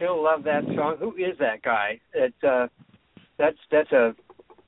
still 0.00 0.22
love 0.22 0.42
that 0.44 0.64
song. 0.74 0.96
Who 0.98 1.14
is 1.16 1.36
that 1.38 1.62
guy? 1.62 2.00
It's 2.14 2.42
uh, 2.42 2.68
that's 3.38 3.58
that's 3.70 3.92
a 3.92 4.14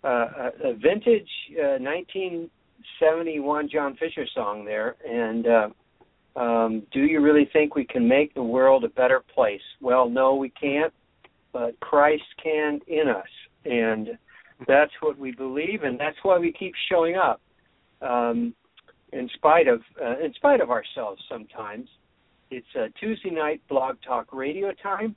a, 0.04 0.50
a 0.64 0.74
vintage 0.74 1.28
uh, 1.52 1.78
1971 1.78 3.68
John 3.72 3.96
Fischer 3.96 4.26
song 4.34 4.64
there. 4.64 4.96
And 5.08 5.46
uh, 5.46 5.68
um, 6.38 6.82
do 6.92 7.00
you 7.00 7.20
really 7.20 7.48
think 7.52 7.74
we 7.74 7.84
can 7.84 8.06
make 8.06 8.34
the 8.34 8.42
world 8.42 8.84
a 8.84 8.88
better 8.88 9.22
place? 9.34 9.60
Well, 9.80 10.08
no, 10.08 10.34
we 10.34 10.50
can't. 10.50 10.92
But 11.52 11.78
Christ 11.80 12.24
can 12.42 12.80
in 12.86 13.08
us, 13.08 13.26
and 13.64 14.18
that's 14.66 14.92
what 15.00 15.18
we 15.18 15.32
believe, 15.32 15.82
and 15.82 16.00
that's 16.00 16.16
why 16.22 16.38
we 16.38 16.50
keep 16.52 16.74
showing 16.90 17.16
up. 17.16 17.40
Um, 18.00 18.54
in 19.12 19.28
spite 19.34 19.68
of 19.68 19.80
uh, 20.02 20.18
in 20.18 20.32
spite 20.34 20.60
of 20.60 20.70
ourselves 20.70 21.22
sometimes. 21.28 21.88
It's 22.54 22.66
uh, 22.78 22.88
Tuesday 23.00 23.30
night 23.30 23.62
Blog 23.66 23.96
Talk 24.06 24.30
Radio 24.30 24.72
time, 24.82 25.16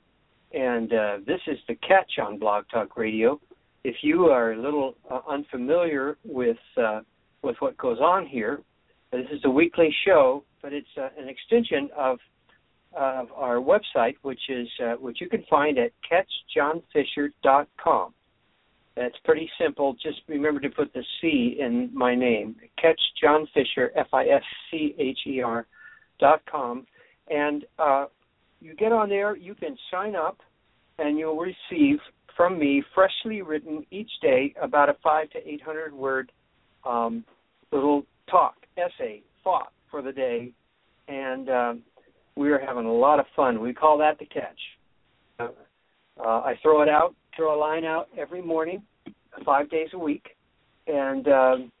and 0.54 0.90
uh, 0.90 1.18
this 1.26 1.40
is 1.46 1.58
the 1.68 1.74
catch 1.86 2.12
on 2.18 2.38
Blog 2.38 2.64
Talk 2.72 2.96
Radio. 2.96 3.38
If 3.84 3.96
you 4.00 4.28
are 4.28 4.52
a 4.52 4.58
little 4.58 4.94
uh, 5.10 5.20
unfamiliar 5.28 6.16
with 6.24 6.56
uh, 6.78 7.02
with 7.42 7.56
what 7.58 7.76
goes 7.76 7.98
on 7.98 8.24
here, 8.24 8.62
this 9.12 9.26
is 9.30 9.42
a 9.44 9.50
weekly 9.50 9.94
show, 10.06 10.44
but 10.62 10.72
it's 10.72 10.88
uh, 10.96 11.10
an 11.18 11.28
extension 11.28 11.90
of 11.94 12.18
of 12.96 13.30
our 13.34 13.56
website, 13.56 14.14
which 14.22 14.40
is 14.48 14.66
which 14.98 15.20
you 15.20 15.28
can 15.28 15.44
find 15.50 15.78
at 15.78 15.92
catchjohnfischer.com. 16.10 18.14
That's 18.96 19.18
pretty 19.26 19.50
simple. 19.60 19.94
Just 20.02 20.22
remember 20.26 20.60
to 20.60 20.70
put 20.70 20.90
the 20.94 21.04
C 21.20 21.58
in 21.60 21.90
my 21.92 22.14
name. 22.14 22.56
Catch 22.80 23.00
John 23.22 23.46
Fischer, 23.52 23.92
F 23.94 24.06
I 24.14 24.24
S 24.24 24.42
C 24.70 24.94
H 24.98 25.18
E 25.26 25.42
R 25.42 25.66
dot 26.18 26.40
com, 26.50 26.86
and 27.28 27.64
uh, 27.78 28.06
you 28.60 28.74
get 28.74 28.92
on 28.92 29.08
there. 29.08 29.36
You 29.36 29.54
can 29.54 29.76
sign 29.90 30.16
up, 30.16 30.38
and 30.98 31.18
you'll 31.18 31.38
receive 31.38 31.98
from 32.36 32.58
me 32.58 32.82
freshly 32.94 33.42
written 33.42 33.84
each 33.90 34.10
day 34.20 34.54
about 34.60 34.88
a 34.88 34.96
five 35.02 35.30
to 35.30 35.48
eight 35.48 35.62
hundred 35.62 35.92
word 35.92 36.30
um, 36.84 37.24
little 37.72 38.04
talk, 38.30 38.54
essay, 38.76 39.22
thought 39.42 39.72
for 39.90 40.02
the 40.02 40.12
day, 40.12 40.52
and 41.08 41.48
um, 41.48 41.82
we 42.36 42.50
are 42.50 42.58
having 42.58 42.86
a 42.86 42.92
lot 42.92 43.18
of 43.18 43.26
fun. 43.34 43.60
We 43.60 43.72
call 43.72 43.98
that 43.98 44.18
the 44.18 44.26
catch. 44.26 44.58
Uh, 45.38 45.48
uh, 46.18 46.40
I 46.40 46.54
throw 46.62 46.82
it 46.82 46.88
out, 46.88 47.14
throw 47.36 47.56
a 47.56 47.58
line 47.58 47.84
out 47.84 48.08
every 48.18 48.42
morning, 48.42 48.82
five 49.44 49.68
days 49.70 49.88
a 49.92 49.98
week, 49.98 50.24
and 50.86 51.28
um, 51.28 51.72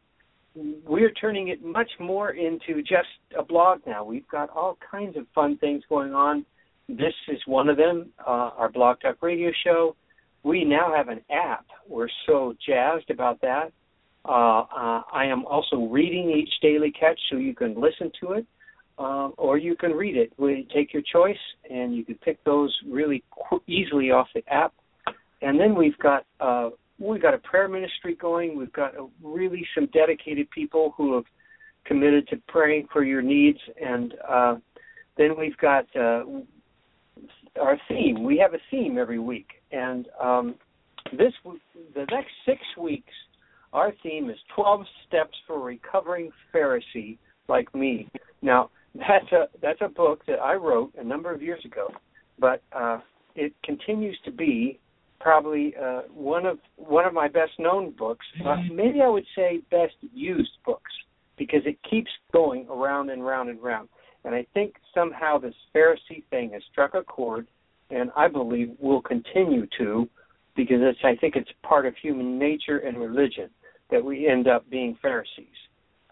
we're 0.86 1.12
turning 1.12 1.48
it 1.48 1.64
much 1.64 1.90
more 2.00 2.30
into 2.30 2.82
just 2.82 3.08
a 3.38 3.42
blog 3.42 3.80
now. 3.86 4.04
We've 4.04 4.26
got 4.28 4.50
all 4.50 4.78
kinds 4.90 5.16
of 5.16 5.26
fun 5.34 5.58
things 5.58 5.82
going 5.88 6.14
on. 6.14 6.44
This 6.88 7.14
is 7.28 7.38
one 7.46 7.68
of 7.68 7.76
them, 7.76 8.10
uh, 8.26 8.50
our 8.56 8.70
Blog 8.70 9.00
Talk 9.00 9.16
Radio 9.22 9.50
show. 9.64 9.96
We 10.42 10.64
now 10.64 10.94
have 10.94 11.08
an 11.08 11.20
app. 11.30 11.66
We're 11.88 12.08
so 12.26 12.54
jazzed 12.66 13.10
about 13.10 13.40
that. 13.40 13.72
Uh, 14.24 14.60
uh, 14.60 15.02
I 15.12 15.26
am 15.26 15.44
also 15.44 15.86
reading 15.86 16.30
each 16.30 16.50
daily 16.62 16.90
catch 16.90 17.18
so 17.30 17.36
you 17.36 17.54
can 17.54 17.80
listen 17.80 18.10
to 18.20 18.32
it 18.32 18.46
um, 18.98 19.34
or 19.36 19.58
you 19.58 19.76
can 19.76 19.92
read 19.92 20.16
it. 20.16 20.32
We 20.38 20.66
take 20.74 20.92
your 20.92 21.02
choice, 21.02 21.36
and 21.70 21.94
you 21.94 22.04
can 22.04 22.16
pick 22.16 22.42
those 22.44 22.74
really 22.88 23.22
qu- 23.30 23.62
easily 23.66 24.10
off 24.10 24.28
the 24.34 24.42
app. 24.52 24.72
And 25.42 25.60
then 25.60 25.74
we've 25.74 25.98
got 25.98 26.24
uh, 26.40 26.70
we've 26.98 27.22
got 27.22 27.34
a 27.34 27.38
prayer 27.38 27.68
ministry 27.68 28.14
going. 28.14 28.56
We've 28.56 28.72
got 28.72 28.94
a, 28.94 29.06
really 29.22 29.66
some 29.74 29.86
dedicated 29.92 30.50
people 30.50 30.94
who 30.96 31.14
have 31.14 31.24
committed 31.84 32.28
to 32.28 32.36
praying 32.48 32.88
for 32.92 33.04
your 33.04 33.22
needs. 33.22 33.58
And 33.80 34.14
uh, 34.28 34.56
then 35.16 35.36
we've 35.38 35.56
got 35.58 35.84
uh, 35.94 36.24
our 37.60 37.78
theme. 37.88 38.22
We 38.22 38.38
have 38.38 38.54
a 38.54 38.60
theme 38.70 38.98
every 38.98 39.18
week, 39.18 39.48
and 39.72 40.08
um, 40.22 40.54
this 41.12 41.32
the 41.94 42.06
next 42.10 42.30
six 42.44 42.60
weeks, 42.78 43.12
our 43.72 43.92
theme 44.02 44.28
is 44.30 44.36
12 44.54 44.84
steps 45.06 45.36
for 45.46 45.60
recovering 45.60 46.30
Pharisee 46.54 47.18
like 47.48 47.72
me. 47.74 48.08
Now, 48.42 48.70
that's 48.94 49.30
a 49.32 49.46
that's 49.62 49.80
a 49.80 49.88
book 49.88 50.24
that 50.26 50.38
I 50.38 50.54
wrote 50.54 50.92
a 50.98 51.04
number 51.04 51.32
of 51.32 51.42
years 51.42 51.64
ago, 51.64 51.88
but 52.38 52.62
uh, 52.72 52.98
it 53.34 53.52
continues 53.64 54.18
to 54.24 54.30
be 54.30 54.78
probably 55.20 55.74
uh, 55.80 56.02
one 56.12 56.46
of 56.46 56.58
one 56.76 57.04
of 57.04 57.12
my 57.12 57.28
best 57.28 57.52
known 57.58 57.92
books. 57.92 58.24
Uh, 58.44 58.56
maybe 58.72 59.00
I 59.00 59.08
would 59.08 59.26
say 59.34 59.60
best 59.70 59.94
used 60.12 60.50
books 60.64 60.92
because 61.36 61.62
it 61.66 61.78
keeps 61.88 62.10
going 62.32 62.66
around 62.68 63.10
and 63.10 63.24
round 63.24 63.50
and 63.50 63.62
round. 63.62 63.88
And 64.24 64.34
I 64.34 64.46
think 64.54 64.74
somehow 64.94 65.38
this 65.38 65.54
Pharisee 65.74 66.24
thing 66.30 66.50
has 66.52 66.62
struck 66.72 66.94
a 66.94 67.02
chord, 67.02 67.46
and 67.90 68.10
I 68.16 68.28
believe 68.28 68.70
will 68.80 69.02
continue 69.02 69.66
to, 69.78 70.08
because 70.56 70.78
it's 70.80 70.98
I 71.04 71.14
think 71.16 71.36
it's 71.36 71.50
part 71.62 71.86
of 71.86 71.94
human 72.02 72.38
nature 72.38 72.78
and 72.78 72.98
religion 72.98 73.50
that 73.90 74.04
we 74.04 74.26
end 74.28 74.48
up 74.48 74.68
being 74.68 74.98
Pharisees. 75.00 75.46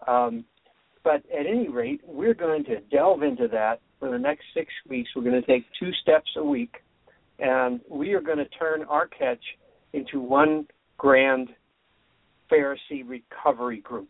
Um, 0.07 0.45
but 1.03 1.23
at 1.37 1.45
any 1.45 1.67
rate, 1.67 2.01
we're 2.05 2.33
going 2.33 2.63
to 2.65 2.79
delve 2.91 3.23
into 3.23 3.47
that 3.49 3.81
for 3.99 4.09
the 4.09 4.17
next 4.17 4.43
six 4.53 4.71
weeks. 4.87 5.09
We're 5.15 5.23
going 5.23 5.41
to 5.41 5.47
take 5.47 5.65
two 5.79 5.91
steps 6.01 6.29
a 6.37 6.43
week, 6.43 6.75
and 7.39 7.81
we 7.89 8.13
are 8.13 8.21
going 8.21 8.37
to 8.37 8.49
turn 8.49 8.83
our 8.83 9.07
catch 9.07 9.43
into 9.93 10.19
one 10.19 10.67
grand 10.97 11.49
Pharisee 12.51 13.03
recovery 13.05 13.81
group. 13.81 14.09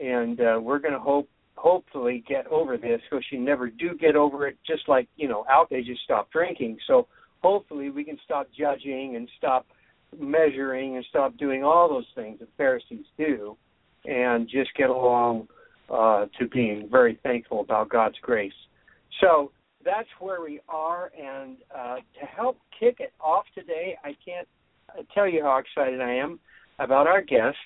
And 0.00 0.40
uh, 0.40 0.58
we're 0.60 0.80
going 0.80 0.94
to 0.94 1.00
hope, 1.00 1.28
hopefully, 1.56 2.24
get 2.28 2.46
over 2.48 2.76
this, 2.76 3.00
because 3.08 3.24
you 3.30 3.40
never 3.40 3.70
do 3.70 3.94
get 3.98 4.16
over 4.16 4.46
it. 4.48 4.56
Just 4.66 4.88
like 4.88 5.08
you 5.16 5.28
know, 5.28 5.44
out 5.48 5.68
they 5.70 5.82
just 5.82 6.02
stop 6.02 6.30
drinking. 6.32 6.78
So 6.86 7.06
hopefully, 7.42 7.90
we 7.90 8.04
can 8.04 8.18
stop 8.24 8.48
judging 8.56 9.14
and 9.16 9.28
stop 9.38 9.66
measuring 10.18 10.96
and 10.96 11.04
stop 11.08 11.36
doing 11.36 11.62
all 11.64 11.88
those 11.88 12.06
things 12.14 12.40
that 12.40 12.48
Pharisees 12.56 13.06
do, 13.16 13.56
and 14.04 14.48
just 14.48 14.74
get 14.76 14.90
along 14.90 15.48
uh, 15.92 16.26
to 16.38 16.48
being 16.48 16.88
very 16.90 17.18
thankful 17.22 17.60
about 17.60 17.88
God's 17.88 18.18
grace. 18.20 18.52
So 19.20 19.52
that's 19.84 20.08
where 20.20 20.40
we 20.40 20.60
are, 20.68 21.10
and 21.18 21.56
uh, 21.74 21.96
to 21.96 22.26
help 22.26 22.58
kick 22.78 22.96
it 23.00 23.12
off 23.20 23.44
today, 23.54 23.96
I 24.04 24.16
can't 24.24 24.48
tell 25.14 25.28
you 25.28 25.42
how 25.42 25.58
excited 25.58 26.00
I 26.00 26.14
am 26.14 26.38
about 26.78 27.06
our 27.06 27.20
guest, 27.20 27.56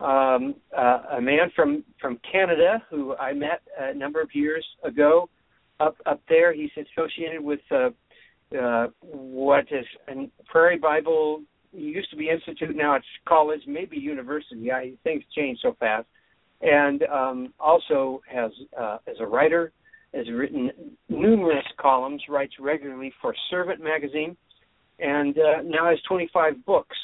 um, 0.00 0.54
uh, 0.76 1.16
a 1.16 1.20
man 1.20 1.50
from 1.54 1.84
from 2.00 2.18
Canada 2.30 2.82
who 2.90 3.16
I 3.16 3.32
met 3.32 3.62
a 3.78 3.94
number 3.94 4.20
of 4.20 4.28
years 4.34 4.64
ago. 4.84 5.28
Up 5.80 5.96
up 6.06 6.20
there, 6.28 6.52
he's 6.52 6.70
associated 6.76 7.42
with 7.42 7.60
uh, 7.70 7.90
uh, 8.58 8.88
what 9.00 9.64
is 9.70 9.86
a 10.08 10.30
Prairie 10.46 10.78
Bible. 10.78 11.42
Used 11.72 12.10
to 12.10 12.16
be 12.16 12.30
institute, 12.30 12.76
now 12.76 12.94
it's 12.94 13.06
college, 13.26 13.62
maybe 13.66 13.96
university. 13.96 14.70
I, 14.70 14.92
things 15.02 15.24
change 15.34 15.58
so 15.60 15.74
fast 15.80 16.06
and 16.64 17.02
um, 17.04 17.52
also 17.60 18.22
has 18.30 18.50
uh, 18.78 18.98
as 19.06 19.16
a 19.20 19.26
writer, 19.26 19.72
has 20.14 20.30
written 20.30 20.70
numerous 21.08 21.64
columns, 21.78 22.22
writes 22.28 22.54
regularly 22.60 23.12
for 23.20 23.34
Servant 23.50 23.82
magazine, 23.82 24.36
and 24.98 25.36
uh, 25.38 25.62
now 25.64 25.88
has 25.90 25.98
25 26.08 26.64
books. 26.64 26.96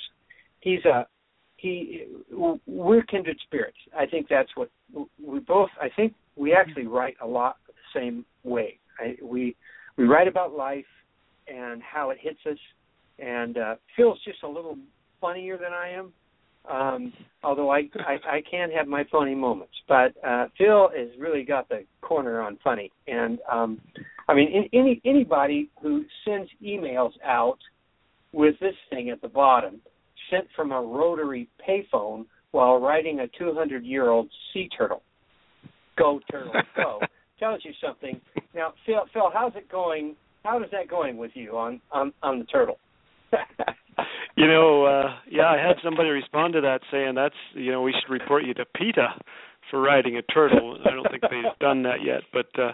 He's 0.61 0.85
a 0.85 1.07
he. 1.57 2.05
We're 2.67 3.03
kindred 3.03 3.39
spirits. 3.45 3.77
I 3.99 4.07
think 4.07 4.27
that's 4.29 4.51
what 4.55 4.71
we 4.95 5.41
both. 5.41 5.71
I 5.81 5.89
think 5.95 6.15
we 6.37 6.55
actually 6.55 6.87
write 6.87 7.17
a 7.21 7.27
lot 7.27 7.57
the 7.67 8.01
same 8.01 8.25
way. 8.45 8.79
I, 8.99 9.17
we 9.23 9.57
we 9.97 10.05
write 10.05 10.29
about 10.29 10.53
life 10.53 10.85
and 11.49 11.83
how 11.83 12.11
it 12.11 12.19
hits 12.21 12.39
us, 12.51 12.59
and 13.19 13.59
uh, 13.59 13.75
Phil's 13.97 14.21
just 14.25 14.43
a 14.43 14.49
little 14.49 14.77
funnier 15.21 15.57
than 15.59 15.73
I 15.73 15.91
am, 15.91 16.13
um, 16.71 17.13
although 17.43 17.71
I, 17.71 17.89
I 17.99 18.37
I 18.37 18.43
can 18.49 18.71
have 18.71 18.87
my 18.87 19.05
funny 19.11 19.35
moments, 19.35 19.75
but 19.89 20.13
uh, 20.27 20.47
Phil 20.57 20.91
has 20.97 21.09
really 21.19 21.43
got 21.43 21.69
the 21.69 21.85
corner 22.01 22.41
on 22.41 22.59
funny, 22.63 22.93
and 23.07 23.39
um, 23.51 23.81
I 24.29 24.35
mean 24.35 24.49
in, 24.53 24.79
any 24.79 25.01
anybody 25.05 25.71
who 25.83 26.05
sends 26.25 26.51
emails 26.65 27.13
out 27.25 27.59
with 28.33 28.55
this 28.61 28.75
thing 28.91 29.11
at 29.11 29.21
the 29.21 29.29
bottom 29.29 29.81
sent 30.31 30.47
from 30.55 30.73
a 30.73 30.81
rotary 30.81 31.49
payphone 31.69 32.25
while 32.53 32.79
riding 32.79 33.21
a 33.21 33.29
200 33.39 33.85
year 33.85 34.11
old 34.11 34.29
sea 34.53 34.69
turtle. 34.77 35.03
Go 35.99 36.21
turtle, 36.31 36.53
go! 36.77 37.01
Tells 37.39 37.65
you 37.65 37.73
something. 37.85 38.21
Now, 38.55 38.75
Phil, 38.85 39.01
Phil, 39.13 39.31
how's 39.33 39.55
it 39.57 39.71
going? 39.71 40.15
How 40.45 40.63
is 40.63 40.71
that 40.73 40.89
going 40.89 41.17
with 41.17 41.31
you 41.35 41.57
on 41.57 41.81
on 41.91 42.13
on 42.23 42.39
the 42.39 42.45
turtle? 42.45 42.79
you 44.37 44.47
know, 44.47 44.85
uh 44.85 45.15
yeah, 45.31 45.49
I 45.49 45.57
had 45.59 45.77
somebody 45.83 46.09
respond 46.11 46.55
to 46.55 46.61
that 46.63 46.81
saying 46.91 47.15
that's 47.15 47.35
you 47.55 47.71
know 47.73 47.83
we 47.83 47.93
should 47.93 48.11
report 48.13 48.45
you 48.45 48.55
to 48.55 48.65
PETA 48.65 49.09
for 49.71 49.81
riding 49.81 50.17
a 50.17 50.23
turtle. 50.23 50.79
I 50.85 50.91
don't 50.91 51.09
think 51.11 51.23
they've 51.23 51.45
done 51.61 51.83
that 51.85 52.03
yet, 52.05 52.23
but 52.33 52.47
uh 52.61 52.73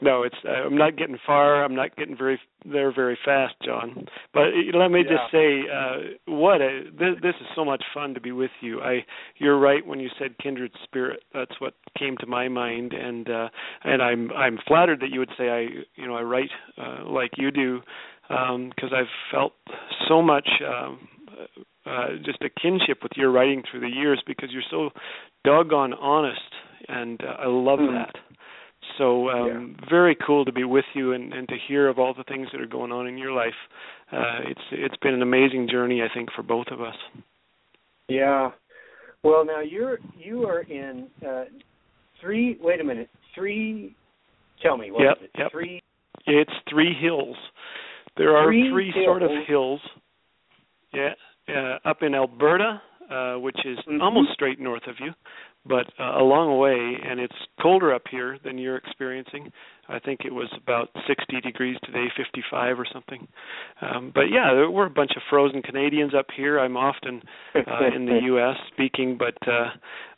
no, 0.00 0.22
it's 0.22 0.36
uh, 0.46 0.50
I'm 0.66 0.76
not 0.76 0.96
getting 0.96 1.18
far. 1.26 1.64
I'm 1.64 1.74
not 1.74 1.96
getting 1.96 2.16
very 2.16 2.40
there 2.64 2.92
very 2.92 3.18
fast, 3.24 3.54
John. 3.64 4.06
But 4.32 4.48
uh, 4.48 4.78
let 4.78 4.90
me 4.90 5.00
Yeah. 5.04 5.16
just 5.16 5.32
say, 5.32 5.62
uh 5.72 5.96
what 6.26 6.60
a 6.60 6.84
this, 6.92 7.16
this 7.22 7.34
is 7.40 7.46
so 7.54 7.64
much 7.64 7.82
fun 7.92 8.14
to 8.14 8.20
be 8.20 8.32
with 8.32 8.50
you. 8.60 8.80
I 8.80 9.04
you're 9.38 9.58
right 9.58 9.84
when 9.86 10.00
you 10.00 10.08
said 10.18 10.38
kindred 10.38 10.72
spirit. 10.84 11.22
That's 11.34 11.60
what 11.60 11.74
came 11.98 12.16
to 12.18 12.26
my 12.26 12.48
mind, 12.48 12.92
and 12.92 13.28
uh 13.28 13.48
and 13.84 14.02
I'm 14.02 14.30
I'm 14.32 14.58
flattered 14.66 15.00
that 15.00 15.10
you 15.10 15.18
would 15.20 15.32
say 15.36 15.48
I 15.50 15.60
you 15.96 16.06
know 16.06 16.14
I 16.16 16.22
write 16.22 16.50
uh, 16.78 17.04
like 17.04 17.32
you 17.36 17.50
do 17.50 17.80
because 18.28 18.92
I've 18.94 19.06
felt 19.32 19.52
so 20.08 20.22
much 20.22 20.48
um, 20.66 21.08
uh, 21.86 22.08
just 22.24 22.42
a 22.42 22.50
kinship 22.60 22.98
with 23.02 23.12
your 23.16 23.30
writing 23.30 23.62
through 23.70 23.80
the 23.80 23.88
years 23.88 24.22
because 24.26 24.50
you're 24.52 24.62
so 24.70 24.90
doggone 25.44 25.94
honest, 25.94 26.40
and 26.88 27.20
uh, 27.22 27.42
I 27.42 27.46
love 27.46 27.78
Hmm. 27.80 27.94
that. 27.94 28.14
So 28.96 29.28
um, 29.28 29.76
very 29.88 30.16
cool 30.26 30.44
to 30.44 30.52
be 30.52 30.64
with 30.64 30.84
you 30.94 31.12
and, 31.12 31.32
and 31.32 31.48
to 31.48 31.54
hear 31.68 31.88
of 31.88 31.98
all 31.98 32.14
the 32.14 32.24
things 32.24 32.48
that 32.52 32.60
are 32.60 32.66
going 32.66 32.90
on 32.90 33.06
in 33.06 33.18
your 33.18 33.32
life. 33.32 33.54
Uh, 34.10 34.40
it's 34.46 34.60
it's 34.72 34.96
been 35.02 35.14
an 35.14 35.22
amazing 35.22 35.68
journey, 35.70 36.02
I 36.02 36.12
think, 36.12 36.30
for 36.34 36.42
both 36.42 36.66
of 36.70 36.80
us. 36.80 36.94
Yeah. 38.08 38.50
Well, 39.22 39.44
now 39.44 39.60
you're 39.60 39.98
you 40.16 40.44
are 40.44 40.60
in 40.60 41.08
uh, 41.26 41.44
three. 42.20 42.58
Wait 42.60 42.80
a 42.80 42.84
minute. 42.84 43.10
Three. 43.34 43.94
Tell 44.62 44.76
me 44.76 44.90
what 44.90 45.02
is 45.02 45.08
Yep, 45.08 45.18
it? 45.22 45.30
yep. 45.38 45.52
Three. 45.52 45.82
It's 46.26 46.52
three 46.68 46.94
hills. 47.00 47.36
There 48.18 48.36
are 48.36 48.46
Three 48.46 48.70
three 48.70 48.92
sort 49.04 49.22
of 49.22 49.30
hills. 49.46 49.80
Yeah, 50.92 51.14
uh, 51.48 51.78
up 51.88 52.02
in 52.02 52.14
Alberta, 52.14 52.82
uh, 53.10 53.36
which 53.36 53.64
is 53.64 53.78
Mhm. 53.86 54.02
almost 54.02 54.32
straight 54.32 54.58
north 54.58 54.86
of 54.86 54.98
you, 55.00 55.14
but 55.64 55.88
uh, 55.98 56.14
a 56.16 56.24
long 56.24 56.58
way, 56.58 56.98
and 57.02 57.20
it's 57.20 57.36
colder 57.60 57.92
up 57.92 58.08
here 58.08 58.38
than 58.42 58.58
you're 58.58 58.76
experiencing. 58.76 59.52
I 59.88 59.98
think 59.98 60.24
it 60.24 60.34
was 60.34 60.52
about 60.54 60.90
60 61.06 61.40
degrees 61.40 61.78
today, 61.84 62.08
55 62.16 62.78
or 62.78 62.84
something. 62.84 63.28
Um, 63.80 64.10
but 64.14 64.30
yeah, 64.30 64.52
there 64.52 64.70
were 64.70 64.86
a 64.86 64.90
bunch 64.90 65.12
of 65.16 65.22
frozen 65.30 65.62
Canadians 65.62 66.12
up 66.14 66.30
here. 66.30 66.58
I'm 66.58 66.76
often 66.76 67.22
uh, 67.54 67.90
in 67.94 68.06
the 68.06 68.20
U.S. 68.32 68.56
speaking, 68.72 69.16
but 69.16 69.36
uh, 69.46 69.70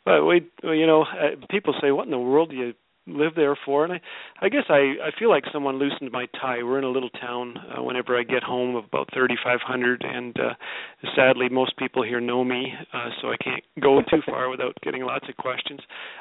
but 0.03 0.25
we, 0.25 0.49
you 0.63 0.87
know, 0.87 1.03
uh, 1.03 1.35
people 1.49 1.73
say, 1.79 1.91
"What 1.91 2.05
in 2.05 2.11
the 2.11 2.19
world 2.19 2.49
do 2.49 2.55
you 2.55 2.73
live 3.07 3.33
there 3.35 3.57
for?" 3.65 3.83
And 3.83 3.93
I, 3.93 4.01
I 4.41 4.49
guess 4.49 4.65
I, 4.69 4.95
I 5.03 5.11
feel 5.17 5.29
like 5.29 5.43
someone 5.51 5.77
loosened 5.77 6.11
my 6.11 6.27
tie. 6.39 6.63
We're 6.63 6.77
in 6.77 6.83
a 6.83 6.89
little 6.89 7.09
town. 7.09 7.57
Uh, 7.57 7.83
whenever 7.83 8.17
I 8.17 8.23
get 8.23 8.43
home, 8.43 8.75
of 8.75 8.85
about 8.85 9.09
3,500, 9.13 10.03
and 10.03 10.39
uh, 10.39 10.53
sadly, 11.15 11.49
most 11.49 11.77
people 11.77 12.03
here 12.03 12.21
know 12.21 12.43
me, 12.43 12.73
uh, 12.93 13.09
so 13.21 13.29
I 13.29 13.37
can't 13.43 13.63
go 13.79 14.01
too 14.09 14.21
far 14.25 14.49
without 14.49 14.75
getting 14.83 15.03
lots 15.03 15.27
of 15.29 15.37
questions. 15.37 15.79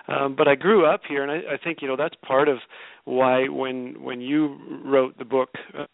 Um, 0.09 0.35
but 0.37 0.49
I 0.49 0.55
grew 0.55 0.87
up 0.87 1.03
here, 1.09 1.23
and 1.23 1.31
I, 1.31 1.55
I 1.55 1.57
think 1.63 1.79
you 1.83 1.89
know 1.89 1.97
that's 1.97 2.17
part 2.27 2.49
of 2.49 2.59
why 3.05 3.49
when 3.49 4.03
when 4.03 4.21
you 4.21 4.59
wrote 4.85 5.17
the 5.19 5.25
book. 5.25 5.51
Uh, 5.77 5.87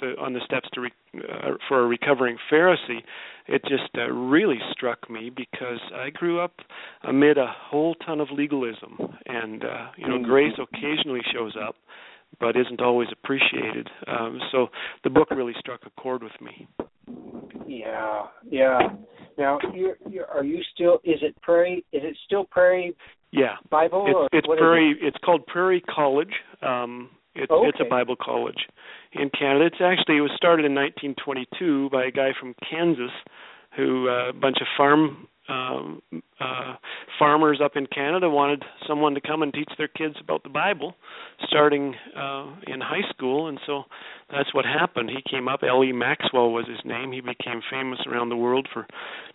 the, 0.00 0.14
on 0.20 0.32
the 0.32 0.40
steps 0.44 0.68
to 0.74 0.80
re, 0.82 0.90
uh, 1.16 1.50
for 1.68 1.82
a 1.82 1.86
recovering 1.86 2.36
Pharisee, 2.50 3.00
it 3.46 3.62
just 3.68 3.90
uh, 3.96 4.10
really 4.10 4.58
struck 4.72 5.08
me 5.10 5.30
because 5.34 5.80
I 5.94 6.10
grew 6.10 6.40
up 6.40 6.52
amid 7.02 7.38
a 7.38 7.46
whole 7.46 7.94
ton 8.06 8.20
of 8.20 8.28
legalism, 8.32 8.98
and 9.26 9.64
uh, 9.64 9.86
you 9.96 10.08
know, 10.08 10.18
grace 10.22 10.54
occasionally 10.58 11.20
shows 11.32 11.54
up, 11.62 11.76
but 12.40 12.56
isn't 12.56 12.80
always 12.80 13.08
appreciated. 13.12 13.88
Um, 14.06 14.40
so 14.50 14.68
the 15.04 15.10
book 15.10 15.30
really 15.30 15.54
struck 15.58 15.80
a 15.86 16.00
chord 16.00 16.22
with 16.22 16.32
me. 16.40 16.66
Yeah. 17.66 18.22
Yeah. 18.50 18.78
Now, 19.36 19.58
you're, 19.74 19.96
you're, 20.08 20.26
are 20.26 20.44
you 20.44 20.62
still? 20.74 20.94
Is 21.04 21.18
it 21.22 21.34
Prairie? 21.42 21.84
Is 21.92 22.02
it 22.04 22.16
still 22.24 22.44
Prairie 22.44 22.94
Yeah, 23.32 23.54
Bible? 23.70 23.98
or 24.06 24.24
it's 24.32 24.46
it's 24.46 24.46
Prairie. 24.46 24.96
It's 25.02 25.16
called 25.24 25.46
Prairie 25.46 25.82
College. 25.92 26.32
Um, 26.62 27.10
it's 27.34 27.50
Oh, 27.50 27.66
it's 27.68 27.78
a. 27.80 27.88
Bible 27.90 28.14
college 28.16 28.56
in 29.14 29.30
Canada. 29.30 29.66
It's 29.66 29.80
actually 29.80 30.18
it 30.18 30.20
was 30.20 30.32
started 30.36 30.64
in 30.66 30.74
1922 30.74 31.90
by 31.90 32.06
a 32.06 32.10
guy 32.10 32.30
from 32.38 32.54
Kansas, 32.68 33.12
who 33.76 34.08
uh, 34.08 34.30
a 34.30 34.32
bunch 34.32 34.58
of 34.60 34.66
farm 34.76 35.28
um, 35.48 36.00
uh, 36.40 36.74
farmers 37.18 37.60
up 37.62 37.72
in 37.76 37.86
Canada 37.86 38.30
wanted 38.30 38.62
someone 38.88 39.14
to 39.14 39.20
come 39.20 39.42
and 39.42 39.52
teach 39.52 39.68
their 39.76 39.88
kids 39.88 40.14
about 40.20 40.42
the 40.42 40.48
Bible, 40.48 40.94
starting 41.46 41.94
uh, 42.16 42.54
in 42.66 42.80
high 42.80 43.06
school, 43.10 43.48
and 43.48 43.60
so 43.66 43.82
that's 44.30 44.54
what 44.54 44.64
happened. 44.64 45.10
He 45.10 45.22
came 45.30 45.48
up. 45.48 45.60
L. 45.62 45.84
E. 45.84 45.92
Maxwell 45.92 46.50
was 46.50 46.66
his 46.66 46.80
name. 46.84 47.12
He 47.12 47.20
became 47.20 47.60
famous 47.70 47.98
around 48.06 48.30
the 48.30 48.36
world 48.36 48.68
for 48.72 48.86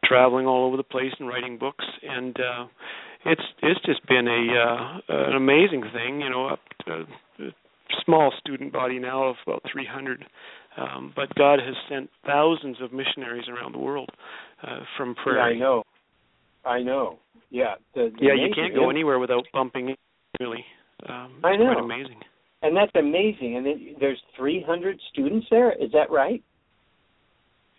traveling 0.03 0.47
all 0.47 0.65
over 0.65 0.77
the 0.77 0.83
place 0.83 1.13
and 1.19 1.29
writing 1.29 1.57
books, 1.59 1.85
and 2.01 2.35
uh, 2.39 2.65
it's 3.25 3.43
it's 3.61 3.81
just 3.85 4.05
been 4.07 4.27
a 4.27 4.53
uh, 4.57 5.27
an 5.29 5.35
amazing 5.35 5.83
thing. 5.93 6.21
You 6.21 6.29
know, 6.29 6.47
up 6.47 6.61
to, 6.85 7.05
small 8.05 8.31
student 8.39 8.73
body 8.73 8.99
now 8.99 9.23
of 9.23 9.35
about 9.45 9.63
300. 9.71 10.25
Um, 10.77 11.13
but 11.15 11.33
God 11.35 11.59
has 11.59 11.75
sent 11.89 12.09
thousands 12.25 12.77
of 12.81 12.93
missionaries 12.93 13.45
around 13.49 13.73
the 13.73 13.79
world 13.79 14.09
uh, 14.63 14.79
from 14.97 15.11
it? 15.11 15.17
Prairie. 15.23 15.55
I 15.55 15.59
know. 15.59 15.83
I 16.65 16.81
know. 16.81 17.19
Yeah. 17.49 17.75
The, 17.95 18.11
the 18.17 18.25
Yeah, 18.25 18.33
you 18.33 18.53
can't 18.53 18.75
go 18.75 18.89
anywhere 18.89 19.19
without 19.19 19.45
bumping 19.53 19.95
really. 20.39 20.63
Um, 21.07 21.39
I 21.43 21.51
it's 21.51 21.63
quite 21.63 21.73
know. 21.77 21.83
amazing. 21.85 22.19
And 22.61 22.75
that's 22.75 22.91
amazing. 22.95 23.57
And 23.57 23.67
it, 23.67 23.99
there's 23.99 24.19
300 24.37 24.99
students 25.11 25.47
there. 25.49 25.71
Is 25.71 25.91
that 25.93 26.11
right? 26.11 26.43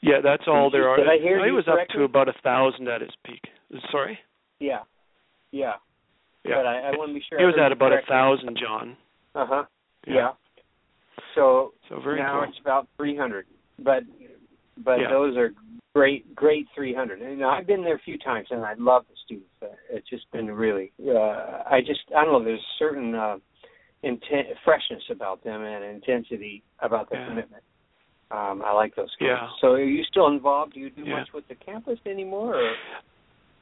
Yeah, 0.03 0.21
that's 0.25 0.45
all 0.47 0.71
there 0.71 0.89
are. 0.89 0.97
did 0.97 1.07
I 1.09 1.19
hear 1.23 1.45
it 1.45 1.49
you 1.49 1.55
was 1.55 1.69
up 1.69 1.87
to 1.95 2.05
about 2.05 2.29
a 2.29 2.33
thousand 2.43 2.89
at 2.89 3.03
its 3.03 3.13
peak. 3.25 3.43
Sorry. 3.93 4.19
Yeah. 4.59 4.81
Yeah. 5.53 5.75
Yeah. 6.45 6.55
But 6.57 6.67
I, 6.67 6.79
I 6.79 6.91
want 6.93 7.11
to 7.11 7.15
be 7.15 7.23
sure. 7.29 7.39
it 7.39 7.45
was 7.45 7.57
at 7.63 7.71
about 7.71 7.93
a 7.93 8.01
thousand, 8.09 8.59
John. 8.61 8.97
Uh 9.35 9.47
huh. 9.47 9.65
Yeah. 10.07 10.15
Yeah. 10.15 10.31
So 11.35 11.73
So 11.89 12.01
very 12.01 12.21
now 12.21 12.41
cool. 12.41 12.49
it's 12.49 12.59
about 12.61 12.89
300. 12.97 13.47
But 13.79 14.05
but 14.79 15.01
Yeah. 15.01 15.11
those 15.11 15.37
are 15.37 15.53
great 15.95 16.35
great 16.35 16.67
300. 16.75 17.21
And 17.21 17.45
I've 17.45 17.67
been 17.67 17.83
there 17.83 17.97
a 17.97 18.01
few 18.01 18.19
times 18.19 18.49
and 18.51 18.65
I 18.65 18.75
love 18.79 19.05
the 19.09 19.17
students. 19.25 19.51
It's 19.91 20.09
just 20.09 20.31
been 20.33 20.51
really. 20.51 20.93
Uh, 21.05 21.63
I 21.71 21.81
just 21.85 22.01
I 22.17 22.25
don't 22.25 22.33
know. 22.33 22.45
There's 22.45 22.61
a 22.61 22.79
certain 22.79 23.15
uh, 23.15 23.39
intent 24.03 24.49
freshness 24.65 25.03
about 25.11 25.43
them 25.45 25.63
and 25.63 25.85
intensity 25.85 26.63
about 26.81 27.11
their 27.11 27.21
Yeah. 27.21 27.29
commitment. 27.29 27.63
Um, 28.31 28.63
I 28.65 28.73
like 28.73 28.95
those 28.95 29.11
kids. 29.19 29.31
Yeah. 29.33 29.49
So 29.61 29.73
are 29.73 29.83
you 29.83 30.05
still 30.05 30.29
involved? 30.29 30.75
Do 30.75 30.81
you 30.81 30.91
do 30.91 31.03
Yeah. 31.05 31.19
much 31.19 31.33
with 31.35 31.47
the 31.49 31.57
campus 31.57 31.99
anymore, 32.07 32.55
or 32.55 32.77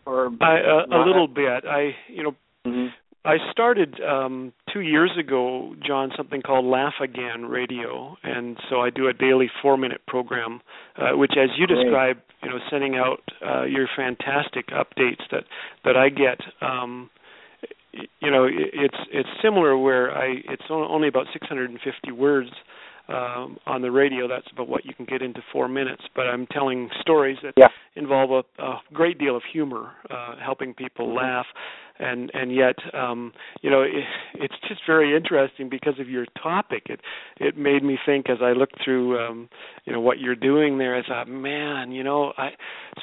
or 0.07 0.30
I 0.40 0.61
uh, 0.61 0.87
a 0.90 1.04
little 1.04 1.26
bit. 1.28 1.64
I 1.66 1.95
you 2.09 2.23
know 2.23 2.35
Mhm. 2.66 2.92
I 3.25 3.37
started 3.50 4.00
um 4.00 4.52
two 4.72 4.80
years 4.80 5.10
ago, 5.18 5.75
John, 5.87 6.10
something 6.16 6.40
called 6.42 6.64
Laugh 6.64 6.94
Again 7.02 7.44
Radio, 7.46 8.16
and 8.22 8.56
so 8.70 8.80
I 8.80 8.90
do 8.90 9.08
a 9.08 9.12
daily 9.12 9.50
four-minute 9.60 10.02
program, 10.06 10.60
uh, 10.96 11.16
which, 11.16 11.32
as 11.37 11.50
you 11.58 11.66
Great. 11.66 11.84
described, 11.84 12.20
you 12.42 12.48
know, 12.50 12.58
sending 12.70 12.94
out 12.96 13.22
uh, 13.46 13.64
your 13.64 13.88
fantastic 13.96 14.68
updates 14.68 15.22
that 15.30 15.44
that 15.84 15.96
I 15.96 16.08
get. 16.08 16.40
Um, 16.62 17.10
you 18.20 18.30
know, 18.30 18.44
it- 18.44 18.70
it's 18.72 18.98
it's 19.10 19.28
similar 19.42 19.76
where 19.76 20.16
I 20.16 20.42
it's 20.48 20.64
only 20.70 21.08
about 21.08 21.26
650 21.32 22.12
words 22.12 22.50
um, 23.08 23.58
on 23.66 23.82
the 23.82 23.90
radio. 23.90 24.28
That's 24.28 24.46
about 24.52 24.68
what 24.68 24.84
you 24.84 24.94
can 24.94 25.06
get 25.06 25.22
into 25.22 25.40
four 25.52 25.68
minutes. 25.68 26.02
But 26.14 26.26
I'm 26.28 26.46
telling 26.46 26.90
stories 27.00 27.38
that 27.42 27.54
Yeah. 27.56 27.68
involve 27.96 28.30
a, 28.30 28.62
a 28.62 28.80
great 28.92 29.18
deal 29.18 29.36
of 29.36 29.42
humor, 29.44 29.90
uh, 30.10 30.36
helping 30.36 30.74
people 30.74 31.08
Mhm. 31.08 31.16
laugh, 31.16 31.46
and 31.98 32.30
and 32.34 32.54
yet, 32.54 32.76
um, 32.94 33.32
you 33.62 33.70
know, 33.70 33.82
it, 33.82 34.04
it's 34.34 34.54
just 34.68 34.84
very 34.86 35.16
interesting 35.16 35.68
because 35.68 35.98
of 35.98 36.08
your 36.08 36.26
topic. 36.40 36.84
It 36.90 37.00
it 37.38 37.56
made 37.56 37.82
me 37.82 37.98
think 38.06 38.28
as 38.30 38.40
I 38.42 38.52
looked 38.52 38.80
through, 38.84 39.18
um, 39.18 39.48
you 39.84 39.92
know, 39.92 40.00
what 40.00 40.18
you're 40.20 40.36
doing 40.36 40.78
there. 40.78 40.94
I 40.96 41.02
thought, 41.02 41.28
man, 41.28 41.90
you 41.92 42.04
know, 42.04 42.32
I 42.36 42.50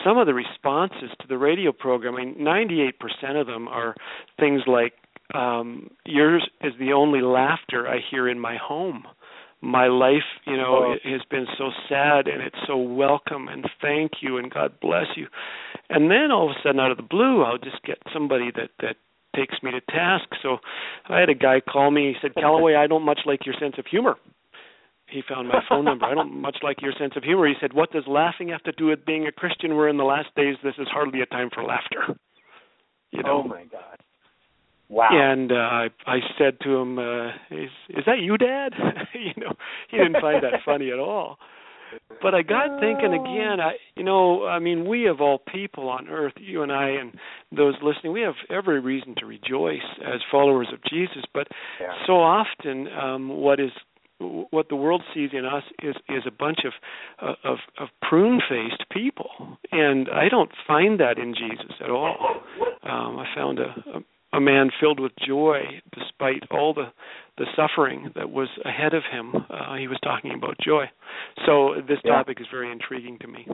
some 0.03 0.17
of 0.17 0.27
the 0.27 0.33
responses 0.33 1.11
to 1.21 1.27
the 1.27 1.37
radio 1.37 1.71
program. 1.71 2.15
I 2.15 2.25
mean, 2.25 2.35
98% 2.35 3.35
of 3.39 3.47
them 3.47 3.67
are 3.67 3.95
things 4.39 4.61
like, 4.67 4.93
um, 5.33 5.89
"Yours 6.05 6.47
is 6.61 6.73
the 6.77 6.93
only 6.93 7.21
laughter 7.21 7.87
I 7.87 7.97
hear 7.99 8.27
in 8.29 8.39
my 8.39 8.55
home." 8.57 9.07
My 9.65 9.87
life, 9.87 10.23
you 10.45 10.55
know, 10.55 10.85
Oh. 10.85 10.91
it 10.93 11.01
has 11.05 11.21
been 11.29 11.47
so 11.57 11.71
sad 11.89 12.27
and 12.27 12.41
it's 12.41 12.59
so 12.67 12.77
welcome 12.77 13.47
and 13.47 13.65
thank 13.81 14.21
you 14.21 14.37
and 14.37 14.51
God 14.51 14.79
bless 14.79 15.07
you. 15.17 15.27
And 15.89 16.09
then 16.11 16.31
all 16.31 16.49
of 16.49 16.55
a 16.55 16.61
sudden 16.61 16.79
out 16.79 16.91
of 16.91 16.97
the 16.97 17.03
blue 17.03 17.43
I'll 17.43 17.57
just 17.57 17.81
get 17.83 17.97
somebody 18.13 18.51
that 18.51 18.69
that 18.79 18.97
takes 19.35 19.61
me 19.63 19.71
to 19.71 19.81
task. 19.81 20.29
So 20.41 20.59
I 21.09 21.19
had 21.19 21.29
a 21.29 21.33
guy 21.35 21.59
call 21.59 21.91
me, 21.91 22.13
he 22.13 22.15
said, 22.21 22.35
Callaway, 22.41 22.75
I 22.75 22.87
don't 22.87 23.03
much 23.03 23.21
like 23.25 23.45
your 23.45 23.55
sense 23.59 23.75
of 23.77 23.85
humor. 23.87 24.15
he 25.07 25.21
found 25.27 25.47
my 25.47 25.61
phone 25.69 25.85
number. 25.85 26.05
I 26.05 26.13
don't 26.15 26.41
much 26.47 26.57
like 26.63 26.81
your 26.81 26.93
sense 26.99 27.13
of 27.15 27.23
humor. 27.23 27.47
He 27.47 27.55
said, 27.61 27.73
"What 27.73 27.91
does 27.91 28.07
laughing 28.07 28.47
have 28.49 28.63
to 28.63 28.71
do 28.71 28.85
with 28.87 29.05
being 29.05 29.27
a 29.27 29.31
Christian? 29.31 29.75
We're 29.75 29.89
in 29.89 29.97
the 29.97 30.03
last 30.03 30.29
days. 30.35 30.55
This 30.63 30.73
is 30.79 30.87
hardly 30.87 31.21
a 31.21 31.25
time 31.27 31.49
for 31.53 31.63
laughter." 31.63 32.15
You 33.11 33.21
oh 33.23 33.27
know. 33.27 33.41
Oh 33.45 33.47
my 33.47 33.63
God. 33.65 33.97
Wow. 34.89 35.09
And 35.11 35.51
uh, 35.51 35.55
I 35.55 35.89
I 36.05 36.19
said 36.37 36.59
to 36.61 36.75
him, 36.75 36.99
uh, 36.99 37.29
"Is 37.51 37.71
is 37.89 38.05
that 38.05 38.19
you, 38.19 38.37
Dad?" 38.37 38.73
you 39.13 39.33
know, 39.37 39.53
he 39.89 39.97
didn't 39.97 40.21
find 40.21 40.43
that 40.43 40.61
funny 40.65 40.91
at 40.91 40.99
all. 40.99 41.37
But 42.21 42.33
I 42.35 42.41
got 42.41 42.79
thinking 42.79 43.13
again. 43.13 43.59
I, 43.59 43.73
you 43.95 44.03
know, 44.03 44.45
I 44.45 44.59
mean, 44.59 44.87
we 44.87 45.07
of 45.07 45.21
all 45.21 45.39
people 45.39 45.89
on 45.89 46.07
earth, 46.09 46.33
you 46.37 46.61
and 46.61 46.71
I, 46.71 46.89
and 46.89 47.13
those 47.55 47.75
listening, 47.81 48.11
we 48.11 48.21
have 48.21 48.35
every 48.49 48.79
reason 48.79 49.15
to 49.19 49.25
rejoice 49.25 49.85
as 50.01 50.21
followers 50.31 50.67
of 50.73 50.79
Jesus. 50.83 51.23
But 51.33 51.47
Yeah. 51.79 51.93
so 52.05 52.13
often, 52.21 52.87
um, 52.91 53.29
what 53.29 53.59
is 53.59 53.71
what 54.19 54.69
the 54.69 54.75
world 54.75 55.03
sees 55.13 55.31
in 55.33 55.45
us 55.45 55.63
is 55.83 55.95
is 56.09 56.23
a 56.25 56.31
bunch 56.31 56.59
of 56.65 56.73
uh, 57.21 57.35
of 57.43 57.59
of 57.77 57.89
prune 58.01 58.41
faced 58.47 58.83
people, 58.89 59.57
and 59.71 60.09
I 60.09 60.29
don't 60.29 60.51
find 60.67 60.99
that 60.99 61.17
in 61.17 61.33
Jesus 61.33 61.75
at 61.81 61.89
all. 61.89 62.15
Um, 62.83 63.19
I 63.19 63.25
found 63.35 63.59
a, 63.59 64.03
a 64.35 64.39
man 64.41 64.69
filled 64.79 64.99
with 64.99 65.11
joy 65.25 65.61
despite 65.93 66.43
all 66.51 66.73
the 66.73 66.91
the 67.37 67.45
suffering 67.55 68.11
that 68.15 68.29
was 68.29 68.47
ahead 68.63 68.93
of 68.93 69.03
him. 69.11 69.33
Uh, 69.49 69.75
he 69.75 69.87
was 69.87 69.99
talking 70.03 70.31
about 70.33 70.55
joy. 70.63 70.85
So 71.45 71.75
this 71.87 71.99
Yeah. 72.03 72.11
topic 72.13 72.39
is 72.39 72.47
very 72.49 72.71
intriguing 72.71 73.17
to 73.19 73.27
me. 73.27 73.45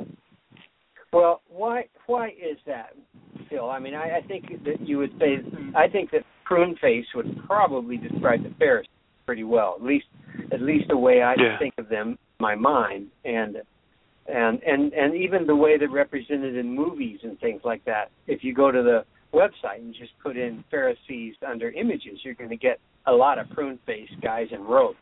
Well, 1.14 1.42
why 1.48 1.86
why 2.08 2.30
is 2.30 2.58
that, 2.66 2.96
Phil? 3.50 3.70
I 3.70 3.80
mean, 3.80 3.96
I, 3.96 4.18
I 4.18 4.22
think 4.28 4.64
that 4.64 4.82
you 4.82 4.98
would 5.00 5.12
say 5.20 5.40
I 5.76 5.88
think 5.88 6.12
that 6.12 6.24
prune 6.46 6.76
face 6.82 7.06
would 7.16 7.40
probably 7.46 7.98
describe 7.98 8.44
the 8.44 8.54
Pharisees 8.60 8.90
pretty 9.26 9.44
well, 9.44 9.76
at 9.80 9.84
least 9.84 10.06
at 10.52 10.62
least 10.62 10.88
the 10.90 10.98
way 10.98 11.22
I 11.22 11.36
Yeah. 11.38 11.58
think 11.58 11.74
of 11.78 11.90
them 11.90 12.10
in 12.10 12.18
my 12.40 12.56
mind, 12.56 13.08
and 13.26 13.58
and 14.28 14.62
and 14.64 14.94
and 14.94 15.16
even 15.16 15.48
the 15.48 15.56
way 15.56 15.78
they're 15.78 15.90
represented 15.90 16.56
in 16.56 16.74
movies 16.74 17.20
and 17.24 17.40
things 17.40 17.62
like 17.64 17.84
that. 17.86 18.12
If 18.28 18.44
you 18.44 18.54
go 18.54 18.72
to 18.72 18.82
the 18.84 19.06
website 19.34 19.80
and 19.80 19.94
just 19.94 20.12
put 20.22 20.38
in 20.38 20.64
Pharisees 20.70 21.36
under 21.48 21.72
images, 21.72 22.20
you're 22.24 22.34
going 22.34 22.50
to 22.50 22.58
get 22.58 22.80
a 23.08 23.12
lot 23.12 23.40
of 23.40 23.50
prune 23.52 23.80
faced 23.86 24.14
guys 24.22 24.48
in 24.52 24.62
robes. 24.64 24.98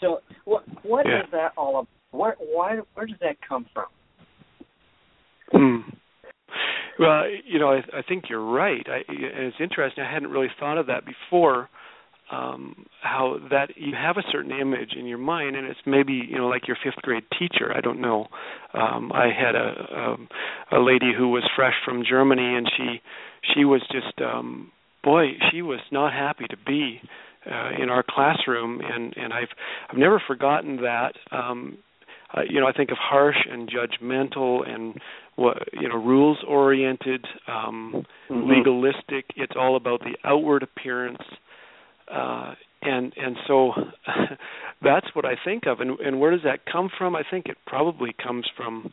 So 0.00 0.20
what 0.44 0.64
what 0.84 1.06
Yeah. 1.06 1.20
is 1.20 1.30
that 1.32 1.52
all 1.56 1.70
about? 1.80 1.88
Where 2.10 2.36
why 2.38 2.78
where 2.94 3.06
does 3.06 3.18
that 3.20 3.36
come 3.46 3.66
from? 3.72 3.86
Hmm. 5.52 5.90
Well, 6.98 7.24
you 7.44 7.58
know, 7.58 7.70
I, 7.70 7.78
I 7.98 8.02
think 8.08 8.24
you're 8.28 8.44
right. 8.44 8.86
I, 8.88 9.00
it's 9.08 9.56
interesting. 9.60 10.04
I 10.04 10.12
hadn't 10.12 10.30
really 10.30 10.48
thought 10.60 10.78
of 10.78 10.86
that 10.86 11.02
before. 11.04 11.68
Um, 12.32 12.86
how 13.02 13.36
that 13.50 13.76
you 13.76 13.92
have 13.94 14.16
a 14.16 14.22
certain 14.32 14.50
image 14.50 14.94
in 14.98 15.06
your 15.06 15.18
mind, 15.18 15.56
and 15.56 15.66
it's 15.66 15.80
maybe 15.84 16.14
you 16.14 16.38
know 16.38 16.48
like 16.48 16.66
your 16.66 16.76
fifth 16.82 17.02
grade 17.02 17.24
teacher. 17.38 17.72
I 17.76 17.80
don't 17.80 18.00
know. 18.00 18.28
Um, 18.72 19.12
I 19.12 19.26
had 19.26 19.54
a 19.54 20.00
um, 20.00 20.28
a 20.72 20.78
lady 20.80 21.12
who 21.16 21.28
was 21.28 21.44
fresh 21.54 21.74
from 21.84 22.02
Germany, 22.08 22.56
and 22.56 22.66
she 22.76 23.00
she 23.54 23.64
was 23.64 23.82
just 23.92 24.20
um, 24.22 24.72
boy, 25.04 25.32
she 25.50 25.62
was 25.62 25.80
not 25.92 26.12
happy 26.12 26.46
to 26.48 26.56
be 26.66 27.00
uh, 27.46 27.70
in 27.80 27.90
our 27.90 28.02
classroom, 28.08 28.80
and 28.80 29.14
and 29.16 29.32
I've 29.32 29.48
I've 29.90 29.98
never 29.98 30.20
forgotten 30.26 30.76
that. 30.78 31.12
Um, 31.30 31.78
uh, 32.34 32.40
you 32.48 32.58
know, 32.58 32.66
I 32.66 32.72
think 32.72 32.90
of 32.90 32.96
harsh 32.98 33.36
and 33.48 33.70
judgmental 33.70 34.68
and 34.68 34.94
what 35.36 35.58
you 35.72 35.88
know 35.88 35.96
rules 35.96 36.38
oriented, 36.48 37.24
um, 37.46 38.04
Mhm. 38.30 38.48
legalistic. 38.48 39.26
It's 39.36 39.54
all 39.54 39.76
about 39.76 40.00
the 40.00 40.16
outward 40.24 40.62
appearance, 40.62 41.22
uh, 42.12 42.54
and 42.82 43.12
and 43.16 43.36
so 43.46 43.72
that's 44.82 45.06
what 45.14 45.24
I 45.24 45.34
think 45.44 45.64
of. 45.66 45.80
And 45.80 45.98
and 46.00 46.20
where 46.20 46.30
does 46.30 46.42
that 46.44 46.60
come 46.70 46.90
from? 46.96 47.14
I 47.16 47.22
think 47.30 47.46
it 47.46 47.56
probably 47.66 48.14
comes 48.22 48.46
from 48.56 48.92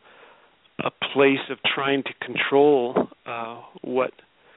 a 0.84 0.90
place 1.12 1.50
of 1.50 1.58
trying 1.74 2.02
to 2.04 2.26
control 2.26 3.08
uh, 3.26 3.60
what 3.82 4.12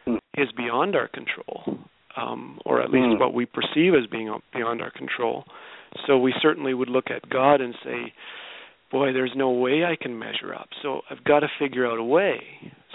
Hmm. 0.08 0.18
beyond 0.56 0.96
our 0.96 1.08
control, 1.08 1.80
um, 2.16 2.60
or 2.64 2.80
at 2.82 2.92
least 2.92 3.16
Hmm. 3.16 3.20
what 3.20 3.34
we 3.34 3.46
perceive 3.48 3.96
as 3.96 4.06
being 4.06 4.32
beyond 4.54 4.82
our 4.82 4.92
control. 4.92 5.46
So 6.06 6.18
we 6.20 6.32
certainly 6.42 6.74
would 6.76 6.90
look 6.90 7.10
at 7.10 7.28
God 7.30 7.60
and 7.62 7.74
say, 7.84 8.14
boy, 8.92 9.14
there's 9.14 9.36
no 9.36 9.50
way 9.50 9.84
I 9.84 9.96
can 9.96 10.18
measure 10.20 10.54
up. 10.54 10.70
So 10.84 11.02
I've 11.10 11.24
got 11.24 11.40
to 11.40 11.48
figure 11.58 11.88
out 11.88 11.98
a 11.98 12.04
way. 12.04 12.42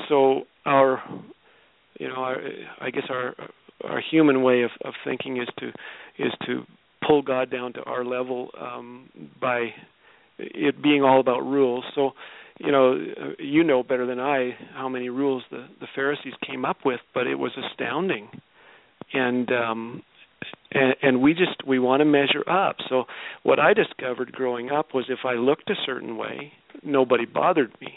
So 0.08 0.46
our, 0.64 1.02
you 1.98 2.08
know, 2.08 2.14
our, 2.16 2.36
I 2.80 2.90
guess 2.90 3.04
our 3.10 3.34
our 3.84 4.00
human 4.00 4.42
way 4.42 4.62
of, 4.62 4.70
of 4.84 4.94
thinking 5.04 5.36
is 5.38 5.48
to 5.58 5.68
is 6.18 6.32
to 6.46 6.64
pull 7.06 7.22
God 7.22 7.50
down 7.50 7.72
to 7.74 7.82
our 7.84 8.04
level 8.04 8.50
um, 8.60 9.08
by 9.40 9.70
it 10.38 10.82
being 10.82 11.02
all 11.02 11.20
about 11.20 11.40
rules. 11.40 11.84
So, 11.94 12.12
you 12.58 12.70
know, 12.70 12.98
you 13.38 13.64
know 13.64 13.82
better 13.82 14.06
than 14.06 14.20
I 14.20 14.50
how 14.74 14.88
many 14.88 15.08
rules 15.08 15.42
the 15.50 15.66
the 15.80 15.86
Pharisees 15.94 16.34
came 16.46 16.64
up 16.64 16.78
with, 16.84 17.00
but 17.14 17.26
it 17.26 17.36
was 17.36 17.52
astounding. 17.56 18.28
And 19.12 19.50
um 19.52 20.02
and, 20.72 20.94
and 21.02 21.22
we 21.22 21.32
just 21.34 21.66
we 21.66 21.78
want 21.78 22.00
to 22.00 22.04
measure 22.04 22.48
up. 22.48 22.76
So 22.88 23.04
what 23.42 23.58
I 23.58 23.74
discovered 23.74 24.32
growing 24.32 24.70
up 24.70 24.94
was 24.94 25.06
if 25.08 25.20
I 25.24 25.34
looked 25.34 25.70
a 25.70 25.74
certain 25.84 26.16
way, 26.16 26.52
nobody 26.82 27.24
bothered 27.24 27.72
me. 27.80 27.94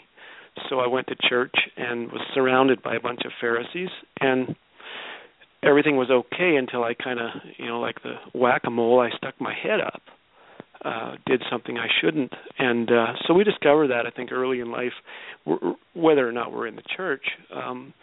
So 0.68 0.80
I 0.80 0.86
went 0.86 1.08
to 1.08 1.16
church 1.28 1.54
and 1.76 2.10
was 2.12 2.22
surrounded 2.32 2.82
by 2.82 2.94
a 2.94 3.00
bunch 3.00 3.20
of 3.24 3.32
Pharisees 3.40 3.90
and 4.20 4.54
everything 5.64 5.96
was 5.96 6.10
okay 6.10 6.56
until 6.56 6.84
I 6.84 6.94
kind 6.94 7.18
of, 7.20 7.30
you 7.56 7.66
know, 7.66 7.80
like 7.80 8.02
the 8.02 8.14
whack-a-mole, 8.34 9.00
I 9.00 9.16
stuck 9.16 9.34
my 9.40 9.54
head 9.54 9.80
up. 9.80 10.02
Uh 10.84 11.12
did 11.26 11.42
something 11.50 11.78
I 11.78 11.86
shouldn't. 12.00 12.32
And 12.58 12.90
uh 12.90 13.12
so 13.26 13.32
we 13.32 13.42
discovered 13.44 13.88
that 13.88 14.06
I 14.06 14.10
think 14.10 14.30
early 14.32 14.60
in 14.60 14.70
life 14.70 14.92
whether 15.94 16.28
or 16.28 16.32
not 16.32 16.52
we're 16.52 16.66
in 16.66 16.76
the 16.76 16.82
church. 16.96 17.24
Um 17.54 17.94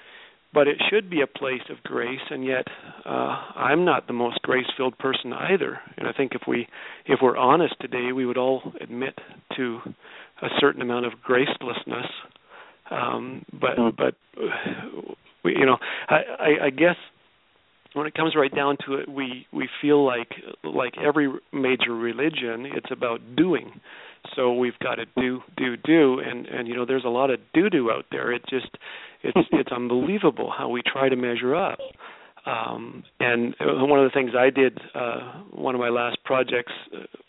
but 0.54 0.68
it 0.68 0.78
should 0.90 1.10
be 1.10 1.22
a 1.22 1.28
place 1.28 1.62
of 1.70 1.82
grace 1.84 2.26
and 2.32 2.44
yet 2.44 2.66
uh 3.06 3.36
I'm 3.56 3.86
not 3.86 4.08
the 4.08 4.14
most 4.14 4.42
grace 4.42 4.66
filled 4.76 4.98
person 4.98 5.32
either 5.32 5.80
and 5.98 6.08
I 6.08 6.12
think 6.14 6.32
if 6.34 6.42
we 6.48 6.68
if 7.06 7.20
we're 7.22 7.38
honest 7.38 7.76
today 7.80 8.12
we 8.14 8.26
would 8.26 8.38
all 8.38 8.62
admit 8.82 9.16
to 9.58 9.80
a 10.42 10.48
certain 10.60 10.82
amount 10.82 11.06
of 11.06 11.14
gracelessness 11.30 12.10
um 12.90 13.46
but 13.54 13.78
Mm. 13.78 13.96
but 13.96 14.16
uh, 14.42 15.14
we 15.44 15.56
you 15.56 15.66
know 15.68 15.78
I, 16.10 16.20
I 16.40 16.66
I 16.66 16.70
guess 16.72 16.98
when 17.94 18.08
it 18.08 18.14
comes 18.14 18.36
right 18.36 18.54
down 18.54 18.78
to 18.86 18.96
it 18.96 19.10
we 19.10 19.48
we 19.52 19.68
feel 19.82 20.06
like 20.06 20.32
like 20.64 20.94
every 20.98 21.32
major 21.52 21.96
religion 21.96 22.66
it's 22.66 22.92
about 22.92 23.20
doing. 23.36 23.80
So 24.36 24.54
we've 24.54 24.78
got 24.80 24.96
to 24.96 25.06
do 25.18 25.42
do 25.58 25.78
do. 25.78 26.20
And 26.20 26.46
and 26.46 26.68
you 26.68 26.76
know 26.76 26.86
there's 26.86 27.06
a 27.06 27.10
lot 27.10 27.30
of 27.30 27.40
do 27.54 27.70
do 27.70 27.92
out 27.92 28.06
there. 28.12 28.32
It 28.32 28.44
just 28.50 28.70
it's 29.24 29.38
it's 29.52 29.72
unbelievable 29.72 30.54
how 30.56 30.70
we 30.70 30.82
try 30.86 31.10
to 31.10 31.16
measure 31.16 31.56
up. 31.56 31.80
Um 32.46 33.04
and 33.20 33.56
one 33.60 34.00
of 34.00 34.06
the 34.06 34.14
things 34.16 34.32
i 34.36 34.50
did 34.50 34.80
uh 34.96 35.44
one 35.52 35.76
of 35.76 35.80
my 35.80 35.90
last 35.90 36.18
projects 36.26 36.72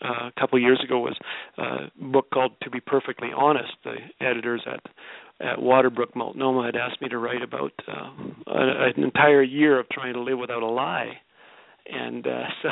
uh, 0.03 0.29
a 0.29 0.31
couple 0.39 0.57
of 0.57 0.63
years 0.63 0.81
ago 0.83 0.97
was 0.97 1.15
uh, 1.59 1.85
a 1.85 2.03
book 2.03 2.31
called 2.33 2.53
to 2.63 2.71
be 2.71 2.79
perfectly 2.79 3.29
honest 3.35 3.73
the 3.83 3.97
editors 4.21 4.63
at 4.65 4.81
at 5.43 5.59
Waterbrook 5.59 6.15
Multnomah 6.15 6.65
had 6.65 6.75
asked 6.75 7.01
me 7.01 7.09
to 7.09 7.17
write 7.17 7.41
about 7.41 7.73
um, 7.87 8.43
an, 8.47 8.69
an 8.97 9.03
entire 9.03 9.43
year 9.43 9.79
of 9.79 9.89
trying 9.89 10.13
to 10.13 10.21
live 10.21 10.39
without 10.39 10.63
a 10.63 10.67
lie, 10.67 11.11
and 11.87 12.25
uh, 12.25 12.43
so 12.61 12.69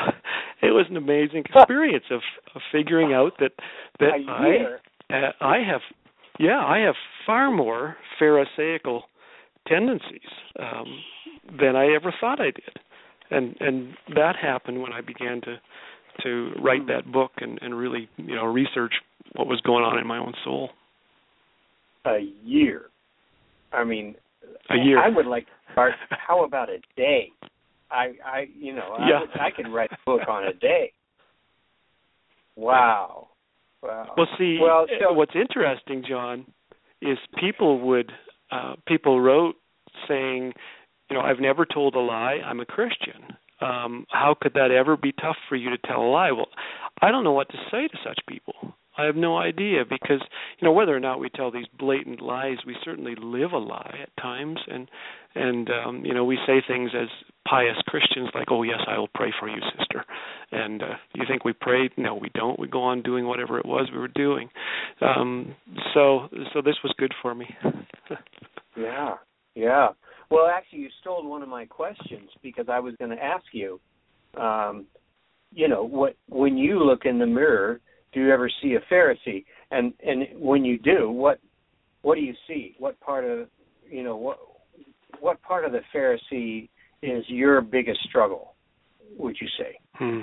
it 0.62 0.72
was 0.72 0.86
an 0.90 0.98
amazing 0.98 1.44
experience 1.46 2.06
of, 2.12 2.22
of 2.56 2.62
figuring 2.72 3.14
out 3.14 3.34
that 3.40 3.52
that 4.00 4.12
I 4.28 5.14
uh, 5.14 5.32
I 5.42 5.58
have 5.58 5.82
yeah 6.40 6.64
I 6.66 6.80
have 6.80 6.96
far 7.26 7.52
more 7.52 7.98
pharisaical 8.20 9.02
tendencies 9.68 10.30
um, 10.60 11.00
than 11.60 11.76
I 11.76 11.94
ever 11.94 12.14
thought 12.20 12.40
I 12.40 12.52
did, 12.52 12.80
and 13.30 13.56
and 13.60 13.94
that 14.16 14.36
happened 14.42 14.82
when 14.82 14.94
I 14.94 15.02
began 15.02 15.42
to 15.42 15.58
to 16.24 16.52
write 16.62 16.88
that 16.88 17.12
book 17.12 17.32
and 17.38 17.60
and 17.62 17.78
really 17.78 18.10
you 18.18 18.36
know 18.36 18.46
research 18.46 18.94
what 19.36 19.48
was 19.48 19.62
going 19.62 19.84
on 19.84 19.98
in 20.00 20.08
my 20.08 20.18
own 20.18 20.34
soul. 20.44 20.70
A 22.06 22.20
year. 22.44 22.86
I 23.72 23.84
mean, 23.84 24.16
A 24.70 24.76
year. 24.78 25.00
I 25.00 25.10
would 25.10 25.26
like 25.26 25.46
to 25.46 25.52
start. 25.72 25.94
How 26.10 26.44
about 26.44 26.70
a 26.70 26.80
day? 26.96 27.30
I, 27.90 28.14
I, 28.26 28.48
you 28.58 28.74
know, 28.74 28.96
I, 28.98 29.20
would, 29.22 29.30
I 29.40 29.52
could 29.52 29.68
write 29.72 29.92
a 29.92 29.98
book 30.06 30.22
on 30.30 30.46
a 30.48 30.54
day. 30.54 30.94
Wow. 32.56 33.30
Wow. 33.84 34.14
Well, 34.16 34.28
see, 34.38 34.60
Well, 34.62 34.86
so- 35.00 35.14
what's 35.14 35.36
interesting, 35.36 36.04
John, 36.08 36.46
is 37.02 37.18
people 37.40 37.80
would 37.82 38.12
uh, 38.52 38.76
people 38.88 39.20
wrote 39.22 39.56
saying, 40.08 40.54
you 41.10 41.18
know, 41.18 41.22
I've 41.22 41.40
never 41.40 41.66
told 41.66 41.96
a 41.96 42.00
lie. 42.00 42.40
I'm 42.46 42.60
a 42.60 42.66
Christian. 42.66 43.36
Um, 43.62 44.06
how 44.10 44.36
could 44.40 44.54
that 44.56 44.72
ever 44.72 44.98
be 44.98 45.12
tough 45.14 45.38
for 45.48 45.56
you 45.56 45.70
to 45.70 45.78
tell 45.78 46.02
a 46.02 46.10
lie? 46.10 46.32
Well, 46.32 46.48
I 47.02 47.12
don't 47.12 47.24
know 47.24 47.32
what 47.32 47.50
to 47.50 47.58
say 47.72 47.88
to 47.88 47.98
such 48.04 48.20
people. 48.28 48.74
I 48.98 49.06
have 49.06 49.16
no 49.16 49.38
idea 49.38 49.84
because 49.90 50.22
you 50.60 50.68
know 50.68 50.74
whether 50.74 50.96
or 50.96 51.00
not 51.00 51.20
we 51.20 51.30
tell 51.30 51.52
these 51.52 51.68
blatant 51.80 52.22
lies, 52.22 52.58
we 52.66 52.76
certainly 52.84 53.16
live 53.16 53.52
a 53.54 53.58
lie 53.58 54.00
at 54.02 54.22
times, 54.22 54.60
and 54.68 54.90
and 55.36 55.70
um, 55.70 56.06
you 56.06 56.14
know 56.14 56.26
we 56.26 56.38
say 56.46 56.62
things 56.68 56.92
as 57.00 57.08
pious 57.48 57.78
Christians 57.88 58.30
like, 58.36 58.48
"Oh 58.52 58.64
yes, 58.64 58.80
I 58.88 58.98
will 58.98 59.10
pray 59.14 59.34
for 59.40 59.48
you, 59.48 59.62
sister." 59.78 60.04
And 60.52 60.84
uh, 60.84 60.96
you 61.14 61.24
think 61.28 61.46
we 61.46 61.54
prayed? 61.54 61.92
No, 61.98 62.16
we 62.16 62.30
don't. 62.34 62.60
We 62.60 62.68
go 62.68 62.82
on 62.82 63.02
doing 63.02 63.26
whatever 63.26 63.58
it 63.58 63.66
was 63.66 63.90
we 63.92 64.00
were 64.00 64.10
doing. 64.10 64.50
Um, 65.00 65.56
so, 65.94 66.28
so 66.54 66.62
this 66.62 66.76
was 66.84 66.94
good 66.98 67.14
for 67.22 67.34
me. 67.34 67.48
yeah, 68.78 69.16
yeah. 69.56 69.88
Well, 70.30 70.48
actually, 70.48 70.80
you 70.80 70.90
stole 71.00 71.28
one 71.28 71.42
of 71.42 71.50
my 71.50 71.66
questions 71.66 72.30
because 72.44 72.66
I 72.70 72.80
was 72.80 72.96
going 73.00 73.12
to 73.12 73.24
ask 73.24 73.46
you. 73.54 73.80
Um, 74.38 74.86
you 75.54 75.68
know, 75.68 75.84
what 75.84 76.16
when 76.30 76.58
you 76.58 76.84
look 76.84 77.02
in 77.06 77.20
the 77.20 77.26
mirror, 77.26 77.82
do 78.14 78.20
you 78.20 78.32
ever 78.32 78.50
see 78.62 78.76
a 78.76 78.94
Pharisee? 78.94 79.46
And 79.72 79.94
and 80.06 80.28
when 80.40 80.66
you 80.66 80.78
do, 80.78 81.10
what 81.10 81.40
what 82.02 82.16
do 82.16 82.22
you 82.22 82.34
see? 82.48 82.76
What 82.80 83.00
part 83.00 83.26
of 83.26 83.48
you 83.90 84.04
know 84.04 84.16
what 84.16 84.40
what 85.20 85.42
part 85.42 85.66
of 85.66 85.72
the 85.72 85.82
Pharisee 85.94 86.70
is 87.02 87.24
your 87.28 87.62
biggest 87.62 88.00
struggle? 88.08 88.54
Would 89.18 89.38
you 89.40 89.48
say? 89.58 89.78
Hmm. 89.94 90.22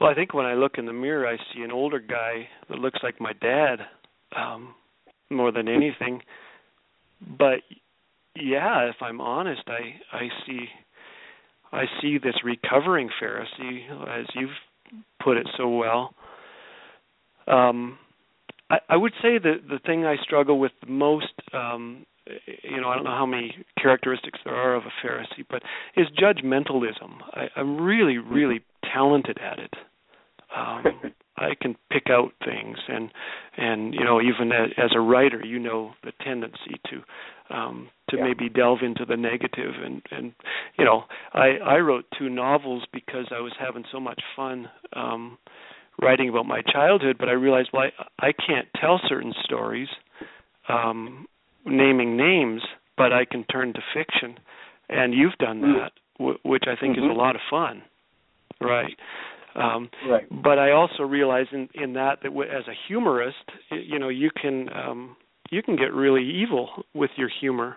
Well, 0.00 0.10
I 0.10 0.14
think 0.14 0.34
when 0.34 0.46
I 0.46 0.54
look 0.54 0.72
in 0.76 0.86
the 0.86 0.92
mirror, 0.92 1.26
I 1.26 1.36
see 1.54 1.62
an 1.62 1.70
older 1.70 2.00
guy 2.00 2.48
that 2.68 2.78
looks 2.78 2.98
like 3.02 3.20
my 3.20 3.32
dad 3.34 3.78
um, 4.36 4.74
more 5.30 5.52
than 5.52 5.68
anything. 5.68 6.20
But 7.38 7.60
yeah, 8.36 8.88
if 8.88 8.96
I'm 9.00 9.20
honest, 9.20 9.62
I 9.66 10.16
I 10.16 10.28
see 10.46 10.66
I 11.72 11.84
see 12.00 12.18
this 12.18 12.34
recovering 12.44 13.08
Pharisee, 13.22 14.20
as 14.20 14.26
you've 14.34 14.50
put 15.22 15.36
it 15.36 15.48
so 15.56 15.68
well. 15.68 16.14
Um, 17.46 17.98
I, 18.70 18.78
I 18.90 18.96
would 18.96 19.12
say 19.22 19.38
that 19.38 19.68
the 19.68 19.78
thing 19.84 20.04
I 20.04 20.16
struggle 20.22 20.58
with 20.58 20.72
the 20.80 20.90
most, 20.90 21.32
um, 21.52 22.06
you 22.62 22.80
know, 22.80 22.88
I 22.88 22.94
don't 22.96 23.04
know 23.04 23.10
how 23.10 23.26
many 23.26 23.54
characteristics 23.80 24.38
there 24.44 24.54
are 24.54 24.74
of 24.74 24.84
a 24.84 25.06
Pharisee, 25.06 25.44
but 25.48 25.62
is 25.96 26.06
judgmentalism. 26.18 27.18
I, 27.32 27.48
I'm 27.56 27.80
really, 27.80 28.18
really 28.18 28.62
talented 28.92 29.38
at 29.38 29.58
it. 29.58 29.74
Um, 30.56 31.12
I 31.36 31.54
can 31.60 31.74
pick 31.90 32.04
out 32.10 32.32
things, 32.44 32.78
and 32.88 33.10
and 33.56 33.92
you 33.92 34.04
know, 34.04 34.20
even 34.20 34.52
as, 34.52 34.70
as 34.78 34.90
a 34.94 35.00
writer, 35.00 35.44
you 35.44 35.58
know 35.58 35.92
the 36.04 36.12
tendency 36.24 36.80
to 36.90 37.02
um, 37.50 37.88
to 38.10 38.16
yeah. 38.16 38.24
maybe 38.24 38.48
delve 38.48 38.80
into 38.82 39.04
the 39.04 39.16
negative, 39.16 39.74
and 39.84 40.02
and 40.10 40.32
you 40.78 40.84
know, 40.84 41.04
I 41.32 41.58
I 41.64 41.76
wrote 41.78 42.04
two 42.18 42.28
novels 42.28 42.84
because 42.92 43.26
I 43.30 43.40
was 43.40 43.52
having 43.58 43.84
so 43.92 44.00
much 44.00 44.20
fun. 44.36 44.68
Um, 44.94 45.38
writing 46.02 46.28
about 46.28 46.44
my 46.44 46.60
childhood, 46.60 47.16
but 47.20 47.28
I 47.28 47.32
realized 47.32 47.70
well 47.72 47.84
I, 48.20 48.26
I 48.28 48.32
can't 48.32 48.66
tell 48.80 49.00
certain 49.08 49.32
stories 49.44 49.88
um 50.68 51.26
naming 51.66 52.16
names, 52.16 52.62
but 52.96 53.12
I 53.12 53.24
can 53.24 53.44
turn 53.44 53.72
to 53.74 53.80
fiction. 53.94 54.38
And 54.88 55.14
you've 55.14 55.36
done 55.38 55.62
mm. 55.62 55.80
that, 55.80 55.92
w- 56.18 56.38
which 56.44 56.64
I 56.66 56.78
think 56.78 56.96
mm-hmm. 56.96 57.06
is 57.06 57.10
a 57.10 57.18
lot 57.18 57.36
of 57.36 57.42
fun. 57.50 57.82
Right. 58.60 58.96
Um, 59.54 59.88
right. 60.08 60.26
But 60.30 60.58
I 60.58 60.72
also 60.72 61.04
realize 61.04 61.46
in 61.52 61.68
in 61.74 61.94
that 61.94 62.18
that 62.22 62.28
w- 62.28 62.50
as 62.50 62.64
a 62.68 62.74
humorist, 62.88 63.44
you 63.70 63.98
know, 63.98 64.08
you 64.08 64.30
can 64.30 64.68
um, 64.72 65.16
you 65.50 65.62
can 65.62 65.76
get 65.76 65.92
really 65.92 66.24
evil 66.24 66.84
with 66.94 67.10
your 67.16 67.30
humor 67.40 67.76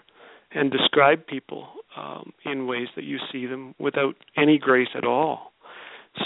and 0.51 0.71
describe 0.71 1.25
people 1.27 1.67
um, 1.97 2.31
in 2.45 2.67
ways 2.67 2.88
that 2.95 3.03
you 3.03 3.17
see 3.31 3.45
them 3.45 3.75
without 3.79 4.15
any 4.38 4.57
grace 4.57 4.89
at 4.95 5.05
all. 5.05 5.51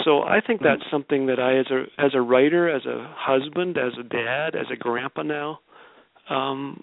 So 0.04 0.22
I 0.22 0.40
think 0.40 0.62
that's 0.62 0.82
something 0.90 1.26
that 1.26 1.38
I, 1.38 1.58
as 1.58 1.66
a 1.70 1.84
as 2.02 2.12
a 2.14 2.20
writer, 2.20 2.68
as 2.74 2.86
a 2.86 3.12
husband, 3.14 3.76
as 3.76 3.92
a 3.98 4.02
dad, 4.02 4.54
as 4.56 4.66
a 4.72 4.76
grandpa 4.76 5.22
now, 5.22 5.58
um, 6.30 6.82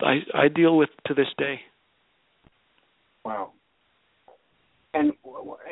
I 0.00 0.18
I 0.32 0.48
deal 0.48 0.76
with 0.76 0.90
to 1.06 1.14
this 1.14 1.26
day. 1.36 1.60
Wow. 3.24 3.52
And 4.92 5.12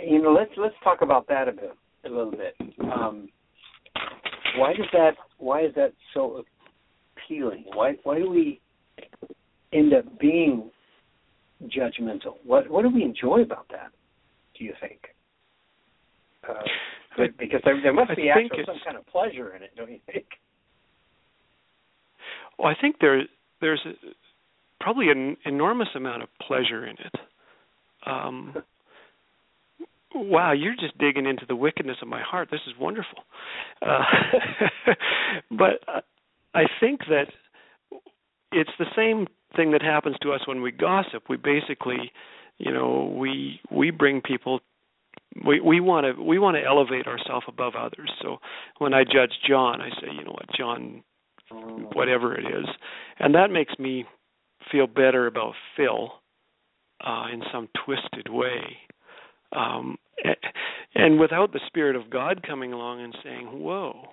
you 0.04 0.20
know, 0.20 0.32
let's 0.32 0.50
let's 0.56 0.74
talk 0.82 1.02
about 1.02 1.28
that 1.28 1.46
a 1.46 1.52
bit, 1.52 1.72
a 2.04 2.08
little 2.08 2.32
bit. 2.32 2.56
Um, 2.80 3.28
why 4.56 4.72
does 4.72 4.86
that? 4.92 5.12
Why 5.38 5.64
is 5.64 5.74
that 5.76 5.92
so 6.14 6.44
appealing? 7.24 7.64
Why 7.72 7.94
why 8.02 8.18
do 8.18 8.30
we 8.30 8.60
end 9.72 9.94
up 9.94 10.18
being 10.18 10.70
judgmental? 11.64 12.36
What 12.44 12.68
what 12.70 12.82
do 12.82 12.90
we 12.90 13.02
enjoy 13.02 13.42
about 13.42 13.66
that? 13.70 13.90
Do 14.58 14.64
you 14.64 14.74
think? 14.80 15.00
Uh, 16.48 16.54
because 17.38 17.60
there, 17.64 17.80
there 17.82 17.92
must 17.92 18.16
be 18.16 18.28
actual 18.28 18.64
some 18.66 18.80
kind 18.84 18.96
of 18.96 19.06
pleasure 19.06 19.54
in 19.54 19.62
it, 19.62 19.70
don't 19.76 19.90
you 19.90 20.00
think? 20.12 20.26
Well, 22.58 22.68
I 22.68 22.80
think 22.80 22.96
there 23.00 23.22
there's 23.60 23.80
a, 23.86 23.92
probably 24.80 25.10
an 25.10 25.36
enormous 25.44 25.88
amount 25.94 26.22
of 26.22 26.28
pleasure 26.46 26.86
in 26.86 26.96
it. 26.98 27.14
Um, 28.04 28.54
wow, 30.14 30.52
you're 30.52 30.74
just 30.74 30.96
digging 30.98 31.26
into 31.26 31.46
the 31.46 31.56
wickedness 31.56 31.98
of 32.02 32.08
my 32.08 32.20
heart. 32.20 32.48
This 32.50 32.60
is 32.66 32.74
wonderful. 32.78 33.18
Uh, 33.80 34.02
but 35.50 36.04
I 36.54 36.64
think 36.80 37.00
that 37.08 37.26
it's 38.52 38.70
the 38.78 38.86
same 38.94 39.26
thing 39.56 39.72
that 39.72 39.82
happens 39.82 40.16
to 40.22 40.32
us 40.32 40.40
when 40.46 40.62
we 40.62 40.70
gossip. 40.70 41.24
We 41.28 41.36
basically, 41.36 42.12
you 42.58 42.72
know, 42.72 43.14
we 43.18 43.60
we 43.70 43.90
bring 43.90 44.20
people 44.20 44.60
we 45.46 45.60
we 45.60 45.80
want 45.80 46.06
to 46.06 46.22
we 46.22 46.38
want 46.38 46.56
to 46.56 46.64
elevate 46.64 47.06
ourselves 47.06 47.46
above 47.48 47.74
others. 47.74 48.10
So 48.20 48.38
when 48.78 48.94
I 48.94 49.04
judge 49.04 49.32
John, 49.48 49.80
I 49.80 49.88
say, 50.00 50.08
you 50.14 50.24
know 50.24 50.32
what, 50.32 50.46
John, 50.56 51.02
whatever 51.94 52.34
it 52.34 52.44
is, 52.44 52.66
and 53.18 53.34
that 53.34 53.50
makes 53.50 53.72
me 53.78 54.04
feel 54.70 54.86
better 54.86 55.26
about 55.26 55.54
Phil 55.76 56.12
uh, 57.04 57.26
in 57.32 57.42
some 57.52 57.68
twisted 57.84 58.28
way. 58.30 58.78
Um, 59.52 59.96
and 60.94 61.18
without 61.18 61.52
the 61.52 61.60
Spirit 61.66 61.96
of 61.96 62.10
God 62.10 62.42
coming 62.46 62.72
along 62.72 63.02
and 63.02 63.16
saying, 63.24 63.46
"Whoa," 63.46 64.08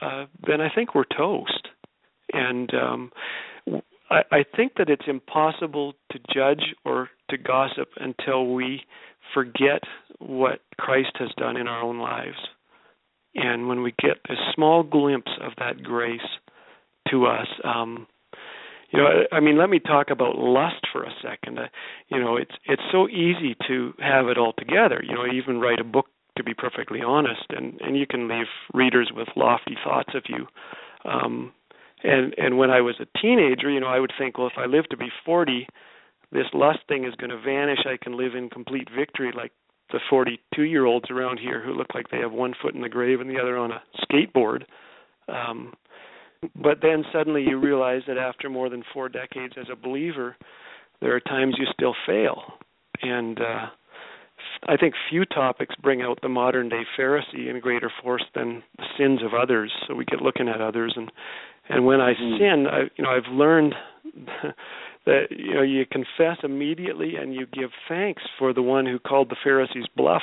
uh, 0.00 0.26
then 0.46 0.60
I 0.60 0.68
think 0.74 0.94
we're 0.94 1.04
toast. 1.04 1.67
And 2.32 2.72
um, 2.74 3.10
I, 4.10 4.22
I 4.30 4.44
think 4.56 4.72
that 4.78 4.88
it's 4.88 5.06
impossible 5.06 5.94
to 6.12 6.18
judge 6.32 6.74
or 6.84 7.08
to 7.30 7.38
gossip 7.38 7.88
until 7.96 8.54
we 8.54 8.82
forget 9.34 9.82
what 10.18 10.60
Christ 10.78 11.12
has 11.18 11.30
done 11.36 11.56
in 11.56 11.68
our 11.68 11.82
own 11.82 11.98
lives. 11.98 12.38
And 13.34 13.68
when 13.68 13.82
we 13.82 13.92
get 14.00 14.16
a 14.28 14.34
small 14.54 14.82
glimpse 14.82 15.30
of 15.42 15.52
that 15.58 15.82
grace 15.82 16.20
to 17.10 17.26
us, 17.26 17.46
um, 17.62 18.06
you 18.90 18.98
know, 18.98 19.06
I 19.06 19.36
I 19.36 19.40
mean, 19.40 19.58
let 19.58 19.68
me 19.68 19.78
talk 19.78 20.10
about 20.10 20.38
lust 20.38 20.86
for 20.92 21.04
a 21.04 21.12
second. 21.22 21.58
Uh, 21.58 21.66
you 22.08 22.18
know, 22.18 22.36
it's 22.36 22.54
it's 22.64 22.82
so 22.90 23.08
easy 23.08 23.54
to 23.68 23.92
have 23.98 24.28
it 24.28 24.38
all 24.38 24.54
together. 24.58 25.02
You 25.06 25.14
know, 25.14 25.26
even 25.26 25.60
write 25.60 25.78
a 25.78 25.84
book 25.84 26.06
to 26.36 26.44
be 26.44 26.54
perfectly 26.54 27.00
honest, 27.02 27.44
and 27.50 27.78
and 27.82 27.98
you 27.98 28.06
can 28.06 28.28
leave 28.28 28.46
readers 28.72 29.10
with 29.14 29.28
lofty 29.36 29.76
thoughts 29.84 30.14
of 30.14 30.22
you. 30.28 30.46
Um, 31.04 31.52
and 32.04 32.34
and 32.38 32.58
when 32.58 32.70
I 32.70 32.80
was 32.80 32.96
a 33.00 33.18
teenager, 33.18 33.70
you 33.70 33.80
know, 33.80 33.88
I 33.88 34.00
would 34.00 34.12
think, 34.18 34.38
well, 34.38 34.46
if 34.46 34.58
I 34.58 34.66
live 34.66 34.88
to 34.90 34.96
be 34.96 35.08
40, 35.24 35.66
this 36.32 36.46
lust 36.52 36.80
thing 36.88 37.04
is 37.04 37.14
going 37.16 37.30
to 37.30 37.40
vanish. 37.40 37.80
I 37.86 37.96
can 38.02 38.16
live 38.16 38.34
in 38.34 38.50
complete 38.50 38.88
victory, 38.94 39.32
like 39.34 39.52
the 39.90 40.00
42 40.10 40.62
year 40.62 40.84
olds 40.84 41.10
around 41.10 41.38
here 41.38 41.62
who 41.62 41.72
look 41.72 41.94
like 41.94 42.10
they 42.10 42.18
have 42.18 42.32
one 42.32 42.54
foot 42.60 42.74
in 42.74 42.82
the 42.82 42.88
grave 42.88 43.20
and 43.20 43.30
the 43.30 43.40
other 43.40 43.56
on 43.56 43.72
a 43.72 43.82
skateboard. 44.02 44.64
Um, 45.28 45.72
but 46.54 46.78
then 46.82 47.04
suddenly 47.12 47.42
you 47.42 47.58
realize 47.58 48.02
that 48.06 48.18
after 48.18 48.48
more 48.48 48.68
than 48.68 48.84
four 48.92 49.08
decades 49.08 49.54
as 49.58 49.66
a 49.72 49.76
believer, 49.76 50.36
there 51.00 51.14
are 51.14 51.20
times 51.20 51.56
you 51.58 51.66
still 51.72 51.94
fail. 52.06 52.42
And 53.02 53.40
uh, 53.40 53.66
I 54.66 54.76
think 54.76 54.94
few 55.10 55.24
topics 55.24 55.74
bring 55.82 56.02
out 56.02 56.20
the 56.22 56.28
modern 56.28 56.68
day 56.68 56.82
Pharisee 56.98 57.48
in 57.48 57.60
greater 57.60 57.90
force 58.02 58.24
than 58.34 58.62
the 58.76 58.84
sins 58.96 59.20
of 59.22 59.34
others. 59.34 59.72
So 59.86 59.94
we 59.94 60.04
get 60.04 60.20
looking 60.20 60.48
at 60.48 60.60
others, 60.60 60.94
and 60.96 61.10
and 61.68 61.84
when 61.84 62.00
I 62.00 62.14
mm. 62.14 62.38
sin, 62.38 62.66
I 62.66 62.80
you 62.96 63.04
know 63.04 63.10
I've 63.10 63.32
learned 63.32 63.74
that 65.06 65.24
you 65.30 65.54
know 65.54 65.62
you 65.62 65.84
confess 65.86 66.38
immediately 66.42 67.16
and 67.16 67.34
you 67.34 67.46
give 67.46 67.70
thanks 67.88 68.22
for 68.38 68.52
the 68.52 68.62
one 68.62 68.86
who 68.86 68.98
called 68.98 69.30
the 69.30 69.36
Pharisees 69.42 69.86
bluff, 69.96 70.22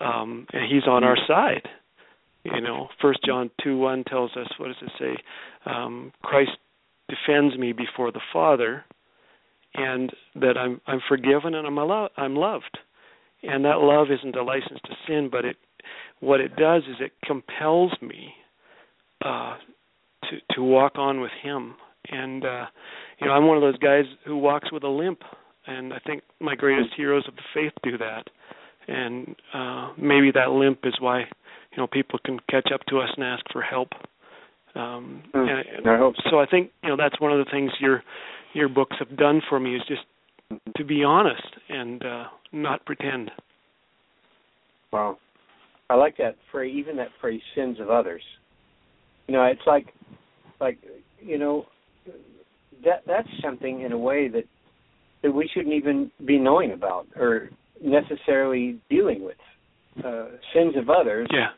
um, 0.00 0.46
and 0.52 0.70
he's 0.70 0.86
on 0.86 1.04
our 1.04 1.16
side. 1.26 1.68
You 2.44 2.60
know, 2.60 2.88
First 3.00 3.20
John 3.24 3.50
two 3.62 3.78
one 3.78 4.04
tells 4.04 4.32
us 4.36 4.48
what 4.58 4.66
does 4.66 4.76
it 4.82 4.92
say? 4.98 5.70
Um, 5.70 6.12
Christ 6.22 6.52
defends 7.08 7.56
me 7.58 7.72
before 7.72 8.12
the 8.12 8.20
Father, 8.32 8.84
and 9.74 10.12
that 10.34 10.56
I'm 10.58 10.80
I'm 10.86 11.00
forgiven 11.08 11.54
and 11.54 11.66
I'm 11.66 11.78
alo- 11.78 12.10
I'm 12.16 12.36
loved, 12.36 12.78
and 13.42 13.64
that 13.64 13.78
love 13.78 14.08
isn't 14.10 14.36
a 14.36 14.42
license 14.42 14.80
to 14.84 14.94
sin, 15.06 15.28
but 15.30 15.44
it 15.44 15.56
what 16.20 16.40
it 16.40 16.56
does 16.56 16.82
is 16.84 16.96
it 17.00 17.12
compels 17.24 17.92
me 18.00 18.32
uh, 19.24 19.56
to 20.30 20.54
to 20.54 20.62
walk 20.62 20.92
on 20.96 21.20
with 21.20 21.32
Him 21.42 21.74
and 22.10 22.44
uh 22.44 22.66
you 23.18 23.26
know 23.26 23.32
i'm 23.32 23.46
one 23.46 23.56
of 23.56 23.62
those 23.62 23.78
guys 23.78 24.04
who 24.26 24.36
walks 24.36 24.70
with 24.70 24.82
a 24.84 24.88
limp 24.88 25.20
and 25.66 25.90
i 25.94 25.98
think 26.06 26.22
my 26.38 26.54
greatest 26.54 26.90
heroes 26.94 27.24
of 27.26 27.34
the 27.34 27.42
faith 27.54 27.72
do 27.82 27.96
that 27.96 28.24
and 28.88 29.34
uh 29.54 29.90
maybe 29.96 30.30
that 30.30 30.50
limp 30.50 30.80
is 30.84 30.92
why 31.00 31.20
you 31.20 31.78
know 31.78 31.86
people 31.86 32.18
can 32.26 32.38
catch 32.50 32.68
up 32.74 32.82
to 32.86 32.98
us 32.98 33.08
and 33.16 33.24
ask 33.24 33.42
for 33.50 33.62
help 33.62 33.88
um 34.74 35.22
mm, 35.34 35.48
and, 35.48 35.78
and 35.78 35.88
I 35.88 35.96
hope 35.96 36.14
so 36.30 36.40
i 36.40 36.44
think 36.44 36.72
you 36.82 36.90
know 36.90 36.96
that's 36.98 37.18
one 37.22 37.32
of 37.32 37.38
the 37.38 37.50
things 37.50 37.70
your 37.80 38.02
your 38.52 38.68
books 38.68 38.96
have 38.98 39.16
done 39.16 39.40
for 39.48 39.58
me 39.58 39.74
is 39.74 39.82
just 39.88 40.02
to 40.76 40.84
be 40.84 41.04
honest 41.04 41.46
and 41.68 42.04
uh, 42.04 42.24
not 42.52 42.84
pretend. 42.84 43.30
Wow, 44.92 45.18
I 45.90 45.94
like 45.94 46.16
that 46.18 46.36
phrase. 46.50 46.74
Even 46.76 46.96
that 46.96 47.08
phrase, 47.20 47.40
"sins 47.54 47.80
of 47.80 47.90
others." 47.90 48.22
You 49.26 49.34
know, 49.34 49.44
it's 49.44 49.66
like, 49.66 49.86
like 50.60 50.78
you 51.20 51.38
know, 51.38 51.66
that 52.84 53.02
that's 53.06 53.28
something 53.42 53.82
in 53.82 53.92
a 53.92 53.98
way 53.98 54.28
that 54.28 54.44
that 55.22 55.32
we 55.32 55.48
shouldn't 55.52 55.74
even 55.74 56.10
be 56.24 56.38
knowing 56.38 56.72
about 56.72 57.06
or 57.16 57.50
necessarily 57.82 58.80
dealing 58.90 59.24
with. 59.24 59.36
Uh, 60.04 60.26
sins 60.52 60.74
of 60.76 60.90
others, 60.90 61.28
yeah, 61.32 61.50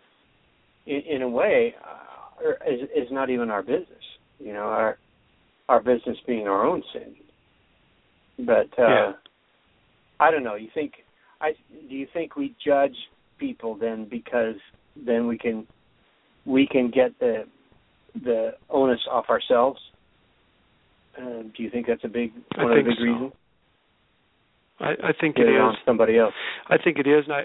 in, 0.87 1.17
in 1.17 1.23
a 1.23 1.29
way, 1.29 1.75
uh, 1.83 2.51
is 2.71 2.83
is 2.95 3.09
not 3.11 3.31
even 3.31 3.51
our 3.51 3.63
business. 3.63 3.89
You 4.39 4.53
know, 4.53 4.65
our 4.65 4.99
our 5.69 5.83
business 5.83 6.19
being 6.27 6.47
our 6.47 6.67
own 6.67 6.83
sin. 6.93 7.15
But 8.45 8.69
uh, 8.79 8.89
yeah. 8.89 9.13
I 10.21 10.31
don't 10.31 10.45
know. 10.45 10.55
You 10.55 10.69
think 10.75 10.93
I 11.41 11.53
do 11.89 11.95
you 11.95 12.07
think 12.13 12.37
we 12.37 12.55
judge 12.65 12.97
people 13.39 13.75
then 13.75 14.07
because 14.11 14.57
then 15.07 15.27
we 15.27 15.39
can 15.39 15.67
we 16.45 16.67
can 16.67 16.91
get 16.91 17.19
the 17.19 17.45
the 18.25 18.51
onus 18.71 19.01
off 19.11 19.27
ourselves? 19.29 19.81
Uh, 21.19 21.43
do 21.57 21.63
you 21.63 21.71
think 21.71 21.87
that's 21.87 22.05
a 22.05 22.09
big 22.09 22.33
one 22.57 22.59
I 22.59 22.63
of 22.65 22.69
the 22.71 22.75
think 22.77 22.87
big 22.89 22.97
so. 22.99 23.05
reasons? 23.05 23.33
I, 24.79 24.91
I 25.09 25.13
think 25.19 25.37
Get 25.37 25.47
it 25.47 25.51
is. 25.53 25.77
somebody 25.87 26.19
else. 26.19 26.35
I 26.69 26.77
think 26.77 26.99
it 26.99 27.07
is, 27.07 27.25
and 27.27 27.33
I, 27.33 27.43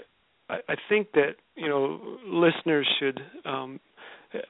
I, 0.52 0.56
I 0.68 0.74
think 0.88 1.12
that 1.14 1.36
you 1.56 1.68
know 1.68 1.98
listeners 2.26 2.86
should. 3.00 3.20
Um, 3.44 3.80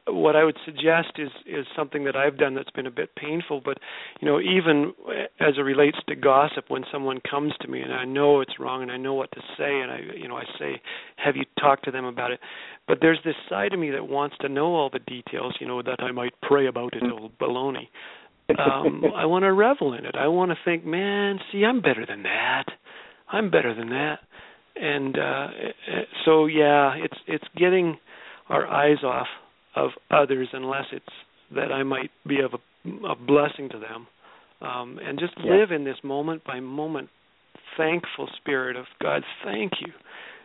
what 0.07 0.37
I 0.37 0.45
would 0.45 0.57
suggest 0.65 1.19
is 1.19 1.31
is 1.47 1.67
something 1.77 2.05
that 2.05 2.17
I've 2.17 2.39
done 2.39 2.55
that's 2.55 2.71
been 2.71 2.87
a 2.87 2.91
bit 2.91 3.15
painful, 3.17 3.61
but 3.65 3.79
you 4.21 4.29
know 4.29 4.41
even 4.41 4.93
as 5.41 5.55
it 5.59 5.63
relates 5.63 5.99
to 6.09 6.15
gossip, 6.15 6.67
when 6.69 6.85
someone 6.93 7.21
comes 7.29 7.53
to 7.61 7.69
me 7.69 7.81
and 7.81 7.93
I 7.93 8.05
know 8.05 8.41
it's 8.41 8.59
wrong 8.59 8.83
and 8.83 8.93
I 8.93 8.97
know 8.97 9.15
what 9.15 9.31
to 9.33 9.41
say, 9.59 9.81
and 9.81 9.91
I 9.91 10.01
you 10.17 10.29
know 10.29 10.37
I 10.37 10.45
say, 10.59 10.81
have 11.17 11.37
you 11.37 11.45
talked 11.59 11.85
to 11.87 11.91
them 11.91 12.05
about 12.05 12.31
it? 12.31 12.41
But 12.87 12.99
there's 13.01 13.19
this 13.25 13.35
side 13.49 13.73
of 13.73 13.81
me 13.81 13.91
that 13.91 14.09
wants 14.09 14.37
to 14.41 14.49
know 14.49 14.75
all 14.75 14.91
the 14.91 14.99
details, 15.01 15.57
you 15.61 15.67
know, 15.67 15.83
that 15.83 16.01
I 16.01 16.13
might 16.13 16.35
pray 16.43 16.67
about 16.67 16.95
it, 16.95 17.03
old 17.11 17.39
baloney. 17.39 17.89
Um, 18.51 19.05
I 19.17 19.27
want 19.27 19.45
to 19.45 19.53
revel 19.53 19.95
in 19.95 20.05
it. 20.05 20.15
I 20.17 20.29
want 20.29 20.51
to 20.51 20.57
think, 20.65 20.85
man, 20.85 21.39
see, 21.51 21.65
I'm 21.65 21.81
better 21.81 22.05
than 22.07 22.25
that. 22.25 22.65
I'm 23.31 23.51
better 23.51 23.75
than 23.75 23.91
that. 23.91 24.19
And 24.75 25.19
uh 25.19 25.47
so 26.25 26.47
yeah, 26.47 26.95
it's 26.97 27.19
it's 27.27 27.45
getting 27.57 27.99
our 28.49 28.67
eyes 28.67 29.03
off 29.05 29.27
of 29.77 29.91
others 30.11 30.49
unless 30.53 30.87
it's 30.93 31.05
that 31.55 31.73
I 31.73 31.83
might 31.83 32.11
be 32.27 32.41
of 32.41 32.53
a, 32.55 33.07
a 33.07 33.15
blessing 33.17 33.69
to 33.71 33.79
them. 33.79 34.07
Um 34.61 34.99
and 35.03 35.19
just 35.19 35.35
Yeah. 35.39 35.57
live 35.57 35.71
in 35.73 35.85
this 35.85 35.99
moment 36.03 36.45
by 36.45 36.61
moment 36.61 37.09
thankful 37.77 38.29
spirit 38.37 38.77
of 38.77 38.87
God, 39.01 39.23
thank 39.45 39.73
you. 39.81 39.93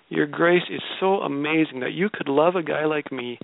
Your 0.09 0.25
grace 0.27 0.63
is 0.69 0.81
so 0.99 1.15
amazing 1.21 1.81
that 1.81 1.91
you 1.93 2.09
could 2.09 2.29
love 2.29 2.55
a 2.55 2.63
guy 2.63 2.85
like 2.85 3.11
me 3.11 3.37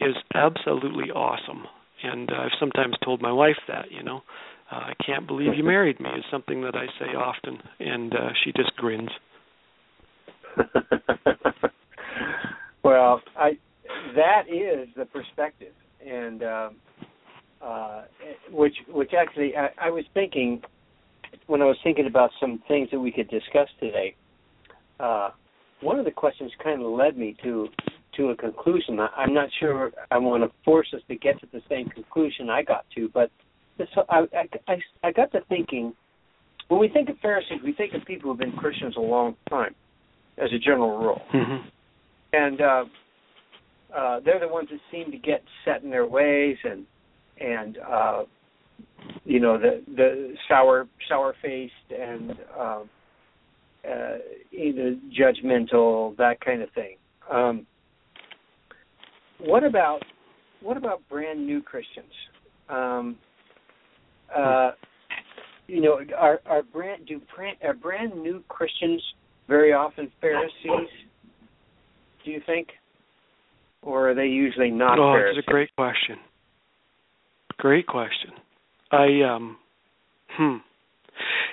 is 0.00 0.16
absolutely 0.34 1.10
awesome. 1.10 1.64
And 2.02 2.30
uh, 2.30 2.34
I've 2.36 2.58
sometimes 2.58 2.96
told 3.04 3.22
my 3.22 3.32
wife 3.32 3.58
that, 3.68 3.92
you 3.92 4.02
know, 4.02 4.22
uh, 4.70 4.76
I 4.76 4.92
can't 5.04 5.26
believe 5.26 5.54
you 5.54 5.64
married 5.74 6.00
me 6.00 6.08
is 6.10 6.24
something 6.30 6.62
that 6.62 6.74
I 6.74 6.86
say 6.98 7.14
often, 7.14 7.58
and 7.78 8.12
uh, 8.14 8.30
she 8.42 8.52
just 8.52 8.74
grins. 8.76 9.10
well, 12.82 13.20
I 13.36 13.52
that 14.16 14.42
is 14.48 14.88
the 14.96 15.04
perspective, 15.06 15.72
and 16.06 16.42
um, 16.42 16.76
uh, 17.60 18.02
which 18.50 18.74
which 18.88 19.12
actually 19.18 19.56
I, 19.56 19.68
I 19.86 19.90
was 19.90 20.04
thinking 20.14 20.62
when 21.46 21.62
I 21.62 21.64
was 21.64 21.76
thinking 21.82 22.06
about 22.06 22.30
some 22.40 22.62
things 22.68 22.88
that 22.90 23.00
we 23.00 23.10
could 23.10 23.28
discuss 23.28 23.68
today. 23.80 24.14
Uh, 25.00 25.30
one 25.80 25.98
of 25.98 26.04
the 26.04 26.10
questions 26.10 26.52
kind 26.62 26.80
of 26.82 26.90
led 26.90 27.16
me 27.16 27.36
to 27.42 27.68
to 28.16 28.28
a 28.28 28.36
conclusion. 28.36 29.00
I, 29.00 29.08
I'm 29.16 29.34
not 29.34 29.48
sure 29.58 29.90
I 30.10 30.18
want 30.18 30.42
to 30.44 30.50
force 30.64 30.88
us 30.94 31.00
to 31.08 31.16
get 31.16 31.40
to 31.40 31.46
the 31.52 31.62
same 31.68 31.88
conclusion 31.88 32.50
I 32.50 32.62
got 32.62 32.84
to, 32.94 33.08
but 33.12 33.30
I, 34.08 34.26
I, 34.34 34.48
I, 34.68 34.76
I 35.02 35.12
got 35.12 35.32
to 35.32 35.40
thinking 35.48 35.94
when 36.68 36.80
we 36.80 36.88
think 36.88 37.08
of 37.08 37.18
Pharisees, 37.18 37.60
we 37.64 37.72
think 37.72 37.92
of 37.94 38.04
people 38.06 38.30
who've 38.30 38.38
been 38.38 38.52
Christians 38.52 38.94
a 38.96 39.00
long 39.00 39.36
time, 39.50 39.74
as 40.38 40.50
a 40.52 40.58
general 40.58 40.98
rule 40.98 41.20
Mm-hmm. 41.34 41.68
and 42.32 42.60
uh, 42.60 42.84
uh, 43.96 44.20
they're 44.24 44.40
the 44.40 44.48
ones 44.48 44.68
that 44.70 44.80
seem 44.90 45.10
to 45.10 45.18
get 45.18 45.42
set 45.64 45.82
in 45.82 45.90
their 45.90 46.06
ways 46.06 46.56
and 46.64 46.86
and 47.40 47.78
uh, 47.78 48.24
you 49.24 49.40
know 49.40 49.58
the 49.58 49.82
the 49.96 50.34
sour 50.48 50.86
sour 51.08 51.34
faced 51.42 51.72
and 51.98 52.30
um, 52.58 52.90
uh, 53.88 54.18
either 54.52 54.96
judgmental 55.18 56.16
that 56.16 56.40
kind 56.44 56.62
of 56.62 56.70
thing. 56.70 56.96
Um, 57.30 57.66
what 59.40 59.64
about 59.64 60.00
what 60.60 60.76
about 60.76 61.02
brand 61.08 61.44
new 61.44 61.62
Christians? 61.62 62.12
Um, 62.68 63.16
uh, 64.34 64.72
you 65.66 65.80
know, 65.80 66.00
are 66.16 66.40
are 66.46 66.62
brand 66.62 67.06
do 67.06 67.20
brand, 67.34 67.56
are 67.62 67.74
brand 67.74 68.14
new 68.14 68.42
Christians 68.48 69.02
very 69.48 69.72
often 69.72 70.10
Pharisees? 70.20 70.88
Do 72.24 72.30
you 72.30 72.40
think, 72.46 72.68
or 73.82 74.10
are 74.10 74.14
they 74.14 74.26
usually 74.26 74.70
not 74.70 74.98
oh, 74.98 75.14
it's 75.14 75.38
a 75.38 75.50
great 75.50 75.74
question. 75.76 76.16
Great 77.58 77.86
question. 77.86 78.30
I 78.90 79.22
um, 79.22 79.56
hmm. 80.30 80.56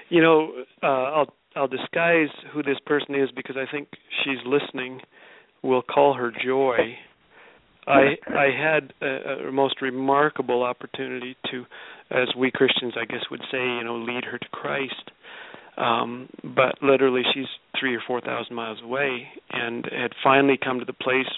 You 0.10 0.22
know, 0.22 0.52
uh, 0.82 0.88
I'll 0.88 1.34
I'll 1.56 1.68
disguise 1.68 2.30
who 2.54 2.64
this 2.64 2.78
person 2.86 3.16
is 3.16 3.30
because 3.36 3.56
I 3.58 3.70
think 3.72 3.90
she's 4.24 4.40
listening. 4.46 5.02
We'll 5.62 5.82
call 5.82 6.14
her 6.14 6.32
Joy. 6.44 6.96
I 7.88 8.16
I 8.28 8.48
had 8.56 8.94
a, 9.02 9.48
a 9.48 9.52
most 9.52 9.82
remarkable 9.82 10.64
opportunity 10.64 11.36
to, 11.52 11.66
as 12.12 12.28
we 12.38 12.52
Christians, 12.52 12.94
I 13.00 13.06
guess, 13.06 13.24
would 13.32 13.42
say, 13.52 13.58
you 13.58 13.84
know, 13.84 13.96
lead 13.96 14.26
her 14.26 14.38
to 14.38 14.48
Christ. 14.52 15.12
Um, 15.78 16.30
but 16.44 16.76
literally, 16.82 17.24
she's 17.34 17.48
three 17.80 17.96
or 17.96 18.02
four 18.06 18.22
thousand 18.22 18.56
miles 18.56 18.80
away, 18.84 19.28
and 19.52 19.86
had 19.86 20.12
finally 20.24 20.58
come 20.62 20.80
to 20.80 20.86
the 20.86 20.94
place 20.94 21.30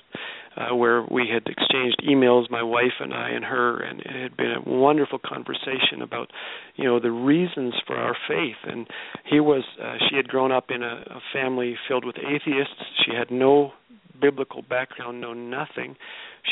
uh, 0.58 0.76
where 0.76 1.04
we 1.10 1.30
had 1.32 1.44
exchanged 1.48 2.02
emails, 2.08 2.50
my 2.50 2.64
wife 2.64 3.00
and 3.00 3.14
I 3.14 3.30
and 3.30 3.46
her, 3.46 3.80
and 3.82 4.02
it 4.02 4.22
had 4.22 4.38
been 4.38 4.52
a 4.52 4.70
wonderful 4.70 5.20
conversation 5.20 6.02
about, 6.02 6.30
you 6.76 6.84
know, 6.84 7.00
the 7.00 7.12
reasons 7.12 7.74
for 7.88 7.96
our 7.96 8.16
faith. 8.28 8.58
And 8.66 8.88
he 9.26 9.40
was, 9.40 9.64
uh, 9.82 9.96
she 10.10 10.18
had 10.18 10.28
grown 10.28 10.52
up 10.52 10.66
in 10.70 10.84
a, 10.84 11.04
a 11.08 11.22
family 11.34 11.76
filled 11.88 12.06
with 12.06 12.18
atheists. 12.18 12.84
She 13.06 13.16
had 13.16 13.32
no 13.32 13.72
biblical 14.20 14.62
background, 14.62 15.22
no 15.22 15.34
nothing. 15.34 15.96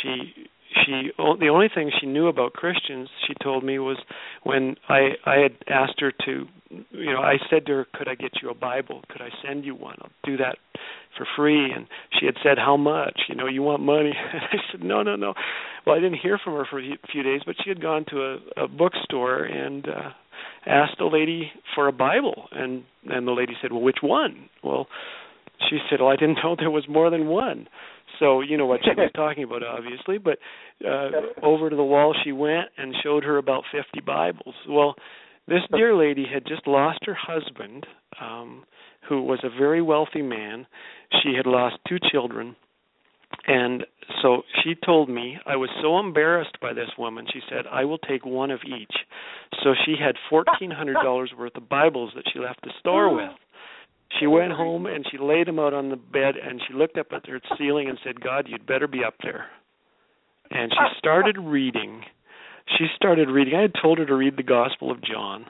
She 0.02 0.50
she 0.74 1.12
the 1.18 1.50
only 1.50 1.68
thing 1.74 1.92
she 2.00 2.08
knew 2.08 2.28
about 2.28 2.54
Christians, 2.54 3.10
she 3.28 3.34
told 3.44 3.64
me, 3.64 3.80
was 3.80 3.98
when 4.44 4.76
I 4.88 5.10
I 5.26 5.38
had 5.38 5.56
asked 5.68 6.00
her 6.00 6.12
to, 6.26 6.48
you 6.92 7.14
know, 7.14 7.22
I 7.22 7.38
said 7.50 7.66
to 7.68 7.74
her, 7.74 7.88
"Could 7.94 8.08
I 8.08 8.16
get 8.16 8.32
you 8.42 8.50
a 8.50 8.54
Bible? 8.54 9.02
Could 9.10 9.22
I 9.22 9.30
send 9.46 9.66
you 9.66 9.76
one? 9.76 9.98
I'll 10.02 10.12
do 10.24 10.38
that 10.38 10.58
for 11.18 11.26
free." 11.36 11.72
And 11.72 11.88
she 12.20 12.26
had 12.26 12.36
said, 12.44 12.58
"How 12.58 12.78
much? 12.78 13.20
You 13.30 13.36
know, 13.36 13.48
you 13.48 13.64
want 13.64 13.82
money?" 13.82 14.14
And 14.34 14.42
I 14.44 14.58
said, 14.72 14.84
"No, 14.84 15.04
no, 15.04 15.16
no." 15.16 15.34
Well, 15.86 15.96
I 15.96 16.00
didn't 16.00 16.20
hear 16.20 16.38
from 16.44 16.54
her 16.54 16.66
for 16.70 16.80
a 16.80 16.98
few 17.12 17.24
days, 17.24 17.42
but 17.46 17.56
she 17.64 17.70
had 17.70 17.82
gone 17.82 18.06
to 18.10 18.22
a, 18.22 18.64
a 18.64 18.68
bookstore 18.68 19.44
and 19.44 19.88
uh 19.88 20.12
asked 20.66 21.00
a 21.00 21.08
lady 21.08 21.52
for 21.76 21.88
a 21.88 21.92
Bible, 21.92 22.48
and 22.52 22.84
and 23.06 23.28
the 23.28 23.32
lady 23.32 23.54
said, 23.62 23.72
"Well, 23.72 23.82
which 23.82 24.00
one?" 24.02 24.50
Well, 24.64 24.88
she 25.70 25.80
said, 25.90 26.00
"Well, 26.02 26.10
I 26.10 26.16
didn't 26.16 26.40
know 26.44 26.56
there 26.58 26.72
was 26.72 26.88
more 26.88 27.10
than 27.10 27.28
one." 27.28 27.68
So 28.20 28.42
you 28.42 28.58
know 28.58 28.66
what 28.66 28.82
she 28.84 28.92
was 28.96 29.12
talking 29.16 29.44
about, 29.44 29.64
obviously. 29.64 30.18
But 30.18 30.40
uh, 30.86 31.10
over 31.42 31.70
to 31.70 31.76
the 31.76 31.84
wall 31.84 32.14
she 32.24 32.32
went 32.32 32.68
and 32.78 32.94
showed 33.04 33.24
her 33.24 33.38
about 33.38 33.64
fifty 33.72 34.02
Bibles. 34.06 34.56
Well, 34.68 34.96
this 35.48 35.62
dear 35.72 35.96
lady 35.96 36.26
had 36.32 36.46
just 36.46 36.68
lost 36.68 37.00
her 37.06 37.18
husband, 37.20 37.86
um, 38.22 38.64
who 39.08 39.24
was 39.24 39.40
a 39.44 39.50
very 39.50 39.82
wealthy 39.82 40.22
man. 40.22 40.68
She 41.24 41.34
had 41.36 41.48
lost 41.48 41.78
two 41.88 41.98
children, 42.12 42.56
and 43.48 43.86
so 44.22 44.44
she 44.64 44.76
told 44.86 45.10
me 45.10 45.38
I 45.46 45.56
was 45.56 45.70
so 45.82 46.00
embarrassed 46.00 46.58
by 46.62 46.74
this 46.74 46.90
woman. 46.98 47.26
She 47.34 47.40
said, 47.50 47.66
"I 47.72 47.86
will 47.86 47.98
take 48.00 48.26
one 48.26 48.52
of 48.52 48.60
each." 48.66 48.94
So 49.64 49.74
she 49.86 49.96
had 50.00 50.16
fourteen 50.30 50.72
hundred 50.72 50.98
dollars 51.04 51.32
worth 51.38 51.56
of 51.56 51.70
Bibles 51.70 52.12
that 52.16 52.26
she 52.32 52.40
left 52.40 52.62
the 52.64 52.72
store 52.80 53.14
with 53.14 53.32
she 54.18 54.28
went 54.28 54.54
home 54.54 54.86
and 54.86 55.06
she 55.12 55.18
laid 55.18 55.48
him 55.48 55.60
out 55.60 55.74
on 55.74 55.90
the 55.90 55.96
bed 55.96 56.36
and 56.36 56.62
she 56.68 56.74
looked 56.74 56.98
up 56.98 57.08
at 57.12 57.28
her 57.28 57.40
ceiling 57.58 57.90
and 57.90 58.00
said, 58.04 58.22
God, 58.22 58.48
you'd 58.48 58.66
better 58.66 58.88
be 58.88 59.04
up 59.04 59.16
there. 59.22 59.46
And 60.52 60.72
she 60.72 60.98
started 60.98 61.38
reading. 61.38 62.02
She 62.78 62.88
started 62.96 63.30
reading. 63.30 63.56
I 63.56 63.62
had 63.62 63.74
told 63.82 64.00
her 64.00 64.06
to 64.06 64.16
read 64.16 64.36
the 64.36 64.44
Gospel 64.44 64.92
of 64.92 65.04
John. 65.04 65.46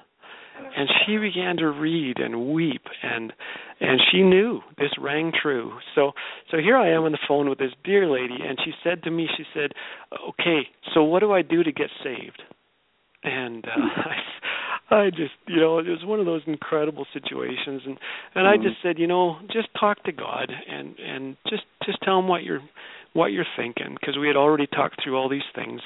And 0.75 0.89
she 1.05 1.17
began 1.17 1.55
to 1.57 1.71
read 1.71 2.19
and 2.19 2.53
weep 2.53 2.83
and 3.01 3.31
and 3.79 3.97
she 4.11 4.21
knew 4.21 4.59
this 4.77 4.91
rang 4.99 5.31
true. 5.41 5.71
So 5.95 6.11
so 6.51 6.57
here 6.57 6.75
I 6.75 6.91
am 6.91 7.03
on 7.03 7.13
the 7.13 7.19
phone 7.29 7.49
with 7.49 7.59
this 7.59 7.71
dear 7.85 8.09
lady 8.09 8.35
and 8.45 8.59
she 8.65 8.71
said 8.83 9.03
to 9.03 9.11
me, 9.11 9.29
she 9.37 9.45
said, 9.53 9.71
Okay, 10.29 10.67
so 10.93 11.03
what 11.03 11.21
do 11.21 11.31
I 11.31 11.43
do 11.43 11.63
to 11.63 11.71
get 11.71 11.89
saved? 12.03 12.43
And 13.23 13.65
uh, 13.65 13.69
I 13.79 14.15
I 14.91 15.09
just, 15.09 15.33
you 15.47 15.57
know, 15.57 15.79
it 15.79 15.87
was 15.87 16.03
one 16.03 16.19
of 16.19 16.25
those 16.25 16.41
incredible 16.47 17.05
situations, 17.13 17.81
and 17.85 17.97
and 18.35 18.47
I 18.47 18.55
just 18.57 18.79
mm. 18.79 18.83
said, 18.83 18.99
you 18.99 19.07
know, 19.07 19.37
just 19.51 19.67
talk 19.79 20.03
to 20.03 20.11
God 20.11 20.51
and 20.67 20.97
and 20.99 21.37
just 21.49 21.63
just 21.85 21.99
tell 22.03 22.19
him 22.19 22.27
what 22.27 22.43
you're 22.43 22.61
what 23.13 23.27
you're 23.27 23.45
thinking 23.57 23.95
because 23.99 24.17
we 24.17 24.27
had 24.27 24.35
already 24.35 24.67
talked 24.67 25.03
through 25.03 25.17
all 25.17 25.29
these 25.29 25.47
things. 25.55 25.81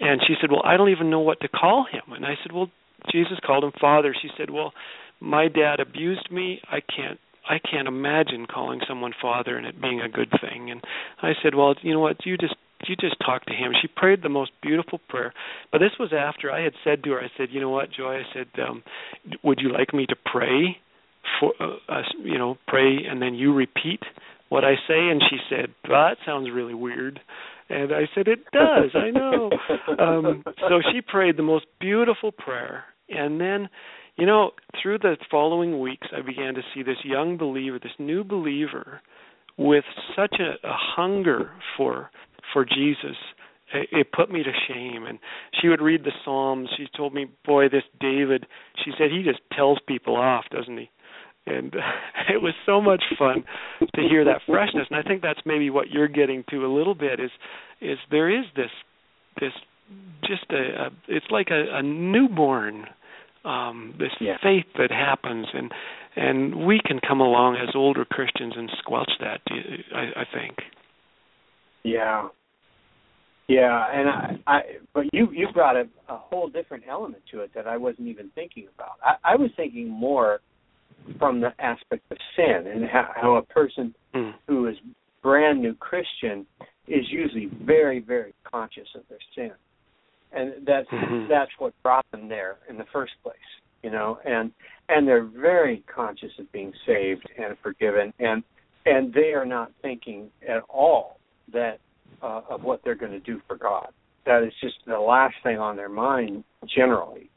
And 0.00 0.20
she 0.26 0.34
said, 0.40 0.50
well, 0.50 0.62
I 0.64 0.76
don't 0.76 0.88
even 0.88 1.10
know 1.10 1.20
what 1.20 1.40
to 1.40 1.48
call 1.48 1.84
him. 1.90 2.12
And 2.12 2.24
I 2.24 2.34
said, 2.42 2.52
well, 2.52 2.70
Jesus 3.12 3.38
called 3.44 3.64
him 3.64 3.72
Father. 3.80 4.14
She 4.20 4.28
said, 4.38 4.50
well, 4.50 4.72
my 5.20 5.48
dad 5.48 5.80
abused 5.80 6.30
me. 6.30 6.60
I 6.70 6.80
can't 6.80 7.18
I 7.48 7.58
can't 7.58 7.88
imagine 7.88 8.46
calling 8.46 8.80
someone 8.86 9.12
father 9.20 9.56
and 9.56 9.66
it 9.66 9.80
being 9.80 10.00
a 10.00 10.08
good 10.08 10.30
thing. 10.40 10.70
And 10.70 10.80
I 11.22 11.32
said, 11.42 11.54
well, 11.54 11.74
you 11.82 11.92
know 11.92 12.00
what? 12.00 12.24
You 12.24 12.36
just 12.36 12.54
you 12.88 12.96
just 12.96 13.16
talk 13.24 13.44
to 13.46 13.54
him. 13.54 13.72
She 13.80 13.88
prayed 13.88 14.22
the 14.22 14.28
most 14.28 14.52
beautiful 14.62 15.00
prayer. 15.08 15.32
But 15.72 15.78
this 15.78 15.92
was 15.98 16.12
after 16.16 16.50
I 16.50 16.62
had 16.62 16.72
said 16.84 17.02
to 17.04 17.10
her, 17.10 17.20
I 17.20 17.28
said, 17.36 17.48
you 17.50 17.60
know 17.60 17.70
what, 17.70 17.92
Joy? 17.92 18.16
I 18.16 18.22
said, 18.34 18.48
um, 18.66 18.82
would 19.42 19.60
you 19.60 19.72
like 19.72 19.94
me 19.94 20.06
to 20.06 20.16
pray 20.24 20.78
for 21.38 21.52
uh, 21.60 21.76
us? 21.92 22.06
You 22.22 22.38
know, 22.38 22.56
pray 22.66 22.98
and 23.08 23.20
then 23.20 23.34
you 23.34 23.54
repeat 23.54 24.00
what 24.48 24.64
I 24.64 24.74
say. 24.88 25.08
And 25.08 25.22
she 25.30 25.38
said, 25.48 25.74
that 25.88 26.16
sounds 26.26 26.50
really 26.52 26.74
weird. 26.74 27.20
And 27.68 27.92
I 27.92 28.08
said, 28.14 28.26
it 28.26 28.40
does. 28.52 28.90
I 28.94 29.10
know. 29.10 29.50
Um, 29.98 30.42
so 30.68 30.80
she 30.92 31.00
prayed 31.00 31.36
the 31.36 31.42
most 31.42 31.66
beautiful 31.78 32.32
prayer, 32.32 32.84
and 33.08 33.40
then 33.40 33.68
you 34.16 34.26
know, 34.26 34.50
through 34.82 34.98
the 34.98 35.16
following 35.30 35.80
weeks, 35.80 36.06
I 36.16 36.20
began 36.20 36.54
to 36.54 36.60
see 36.74 36.82
this 36.82 36.98
young 37.04 37.38
believer, 37.38 37.78
this 37.78 37.92
new 37.98 38.22
believer, 38.22 39.00
with 39.56 39.84
such 40.14 40.36
a, 40.38 40.66
a 40.66 40.72
hunger 40.74 41.52
for 41.76 42.10
for 42.52 42.64
Jesus. 42.64 43.16
It, 43.72 43.88
it 43.92 44.12
put 44.12 44.30
me 44.30 44.42
to 44.42 44.52
shame. 44.68 45.04
And 45.06 45.18
she 45.60 45.68
would 45.68 45.80
read 45.80 46.04
the 46.04 46.12
Psalms. 46.24 46.68
She 46.76 46.86
told 46.96 47.14
me, 47.14 47.26
"Boy, 47.44 47.68
this 47.68 47.84
David," 48.00 48.46
she 48.84 48.92
said, 48.98 49.10
"he 49.10 49.22
just 49.22 49.40
tells 49.52 49.78
people 49.86 50.16
off, 50.16 50.44
doesn't 50.50 50.76
he?" 50.76 50.90
And 51.46 51.74
it 52.28 52.42
was 52.42 52.54
so 52.66 52.80
much 52.80 53.02
fun 53.18 53.44
to 53.94 54.02
hear 54.02 54.24
that 54.24 54.42
freshness. 54.46 54.86
And 54.90 54.98
I 54.98 55.02
think 55.02 55.22
that's 55.22 55.40
maybe 55.44 55.70
what 55.70 55.90
you're 55.90 56.08
getting 56.08 56.44
to 56.50 56.66
a 56.66 56.72
little 56.72 56.94
bit 56.94 57.20
is 57.20 57.30
is 57.80 57.98
there 58.10 58.28
is 58.28 58.44
this 58.56 58.70
this 59.40 59.52
just 60.22 60.44
a, 60.50 60.86
a 60.86 60.90
it's 61.08 61.26
like 61.30 61.48
a, 61.50 61.78
a 61.78 61.82
newborn 61.82 62.86
um, 63.44 63.94
this 63.98 64.10
yeah. 64.20 64.36
faith 64.42 64.66
that 64.78 64.90
happens, 64.90 65.46
and 65.52 65.72
and 66.16 66.66
we 66.66 66.80
can 66.84 67.00
come 67.06 67.20
along 67.20 67.56
as 67.56 67.74
older 67.74 68.04
Christians 68.04 68.54
and 68.56 68.70
squelch 68.78 69.10
that. 69.20 69.40
I, 69.94 70.20
I 70.20 70.24
think. 70.32 70.58
Yeah. 71.82 72.28
Yeah, 73.50 73.84
and 73.92 74.08
I, 74.08 74.38
I 74.46 74.60
but 74.94 75.06
you 75.12 75.28
you 75.32 75.48
brought 75.52 75.74
a, 75.74 75.88
a 76.08 76.16
whole 76.16 76.48
different 76.48 76.84
element 76.88 77.24
to 77.32 77.40
it 77.40 77.50
that 77.54 77.66
I 77.66 77.76
wasn't 77.76 78.06
even 78.06 78.30
thinking 78.36 78.68
about. 78.74 78.92
I, 79.02 79.32
I 79.32 79.36
was 79.36 79.50
thinking 79.56 79.88
more 79.88 80.40
from 81.18 81.40
the 81.40 81.52
aspect 81.58 82.04
of 82.12 82.18
sin 82.36 82.70
and 82.72 82.84
how, 82.84 83.10
how 83.16 83.34
a 83.36 83.42
person 83.42 83.92
mm. 84.14 84.32
who 84.46 84.68
is 84.68 84.76
brand 85.22 85.60
new 85.60 85.74
Christian 85.74 86.46
is 86.86 87.04
usually 87.10 87.50
very 87.64 87.98
very 87.98 88.34
conscious 88.44 88.86
of 88.94 89.02
their 89.08 89.18
sin 89.34 89.52
and 90.32 90.66
that's 90.66 90.88
mm-hmm. 90.88 91.28
that's 91.28 91.50
what 91.58 91.72
brought 91.82 92.08
them 92.10 92.28
there 92.28 92.58
in 92.68 92.76
the 92.76 92.84
first 92.92 93.12
place 93.22 93.36
you 93.82 93.90
know 93.90 94.18
and 94.24 94.50
and 94.88 95.06
they're 95.06 95.24
very 95.24 95.82
conscious 95.92 96.30
of 96.38 96.50
being 96.52 96.72
saved 96.86 97.28
and 97.38 97.56
forgiven 97.62 98.12
and 98.18 98.42
and 98.86 99.12
they 99.12 99.32
are 99.32 99.46
not 99.46 99.70
thinking 99.82 100.30
at 100.48 100.62
all 100.68 101.18
that 101.52 101.78
uh, 102.22 102.42
of 102.48 102.62
what 102.62 102.80
they're 102.84 102.94
going 102.94 103.12
to 103.12 103.20
do 103.20 103.40
for 103.46 103.56
God 103.56 103.88
that 104.26 104.42
is 104.42 104.52
just 104.60 104.76
the 104.86 104.98
last 104.98 105.34
thing 105.42 105.58
on 105.58 105.76
their 105.76 105.88
mind 105.88 106.44
generally 106.76 107.30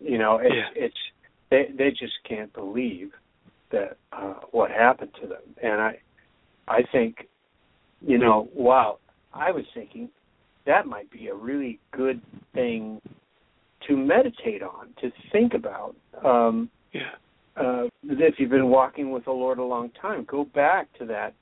you 0.00 0.18
know 0.18 0.38
it's 0.38 0.54
yeah. 0.54 0.84
it's 0.84 0.96
they 1.50 1.66
they 1.76 1.90
just 1.90 2.14
can't 2.26 2.52
believe 2.54 3.10
that 3.70 3.96
uh 4.12 4.34
what 4.50 4.70
happened 4.70 5.10
to 5.20 5.28
them 5.28 5.42
and 5.62 5.80
i 5.80 5.98
i 6.66 6.80
think 6.92 7.28
you 8.00 8.16
know 8.16 8.48
wow 8.54 8.98
i 9.34 9.50
was 9.50 9.64
thinking 9.74 10.08
that 10.66 10.86
might 10.86 11.10
be 11.10 11.28
a 11.28 11.34
really 11.34 11.78
good 11.92 12.20
thing 12.54 13.00
to 13.88 13.96
meditate 13.96 14.62
on, 14.62 14.88
to 15.00 15.10
think 15.32 15.54
about. 15.54 15.94
Um, 16.24 16.70
yeah. 16.92 17.12
Uh, 17.56 17.84
if 18.02 18.34
you've 18.38 18.50
been 18.50 18.68
walking 18.68 19.10
with 19.10 19.24
the 19.26 19.30
Lord 19.30 19.58
a 19.58 19.64
long 19.64 19.90
time, 20.00 20.26
go 20.28 20.44
back 20.44 20.88
to 20.98 21.04
that. 21.06 21.34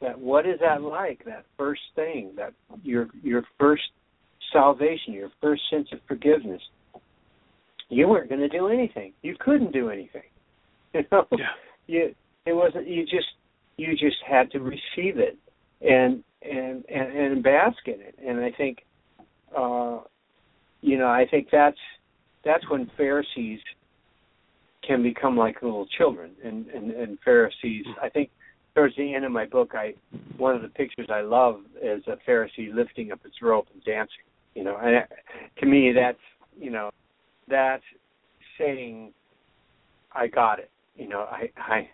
That 0.00 0.18
what 0.18 0.46
is 0.46 0.58
that 0.60 0.82
like? 0.82 1.24
That 1.24 1.44
first 1.56 1.80
thing, 1.94 2.32
that 2.36 2.52
your 2.82 3.08
your 3.22 3.44
first 3.58 3.82
salvation, 4.52 5.12
your 5.12 5.30
first 5.40 5.62
sense 5.70 5.88
of 5.92 6.00
forgiveness. 6.06 6.60
You 7.88 8.08
weren't 8.08 8.28
going 8.28 8.40
to 8.40 8.48
do 8.48 8.68
anything. 8.68 9.12
You 9.22 9.36
couldn't 9.38 9.72
do 9.72 9.90
anything. 9.90 10.22
You 10.94 11.02
know, 11.12 11.26
yeah. 11.32 11.46
you 11.88 12.14
it 12.46 12.54
wasn't. 12.54 12.88
You 12.88 13.02
just 13.02 13.26
you 13.76 13.92
just 13.92 14.16
had 14.26 14.50
to 14.52 14.60
receive 14.60 15.18
it, 15.18 15.36
and 15.82 16.24
and 16.40 16.84
and, 16.88 17.16
and 17.18 17.42
bask 17.42 17.76
in 17.84 18.00
it. 18.00 18.14
And 18.26 18.40
I 18.40 18.50
think, 18.56 18.78
uh, 19.54 19.98
you 20.80 20.96
know, 20.96 21.08
I 21.08 21.26
think 21.30 21.48
that's 21.52 21.76
that's 22.46 22.64
when 22.70 22.90
Pharisees 22.96 23.60
can 24.86 25.02
become 25.02 25.36
like 25.36 25.60
little 25.60 25.86
children. 25.98 26.30
And 26.42 26.66
and, 26.68 26.90
and 26.92 27.18
Pharisees, 27.22 27.84
I 28.02 28.08
think, 28.08 28.30
towards 28.76 28.94
the 28.96 29.14
end 29.14 29.24
of 29.24 29.32
my 29.32 29.46
book, 29.46 29.72
I 29.74 29.94
one 30.36 30.54
of 30.54 30.62
the 30.62 30.68
pictures 30.68 31.08
I 31.10 31.22
love 31.22 31.60
is 31.82 32.02
a 32.06 32.16
Pharisee 32.28 32.72
lifting 32.72 33.10
up 33.10 33.22
his 33.24 33.32
robe 33.40 33.64
and 33.72 33.82
dancing. 33.84 34.24
You 34.54 34.64
know, 34.64 34.76
and 34.76 35.04
to 35.58 35.66
me, 35.66 35.92
that's 35.92 36.18
you 36.58 36.70
know, 36.70 36.90
that's 37.48 37.82
saying, 38.58 39.12
I 40.14 40.26
got 40.26 40.58
it. 40.58 40.70
You 40.94 41.08
know, 41.08 41.20
I 41.30 41.50
I 41.56 41.88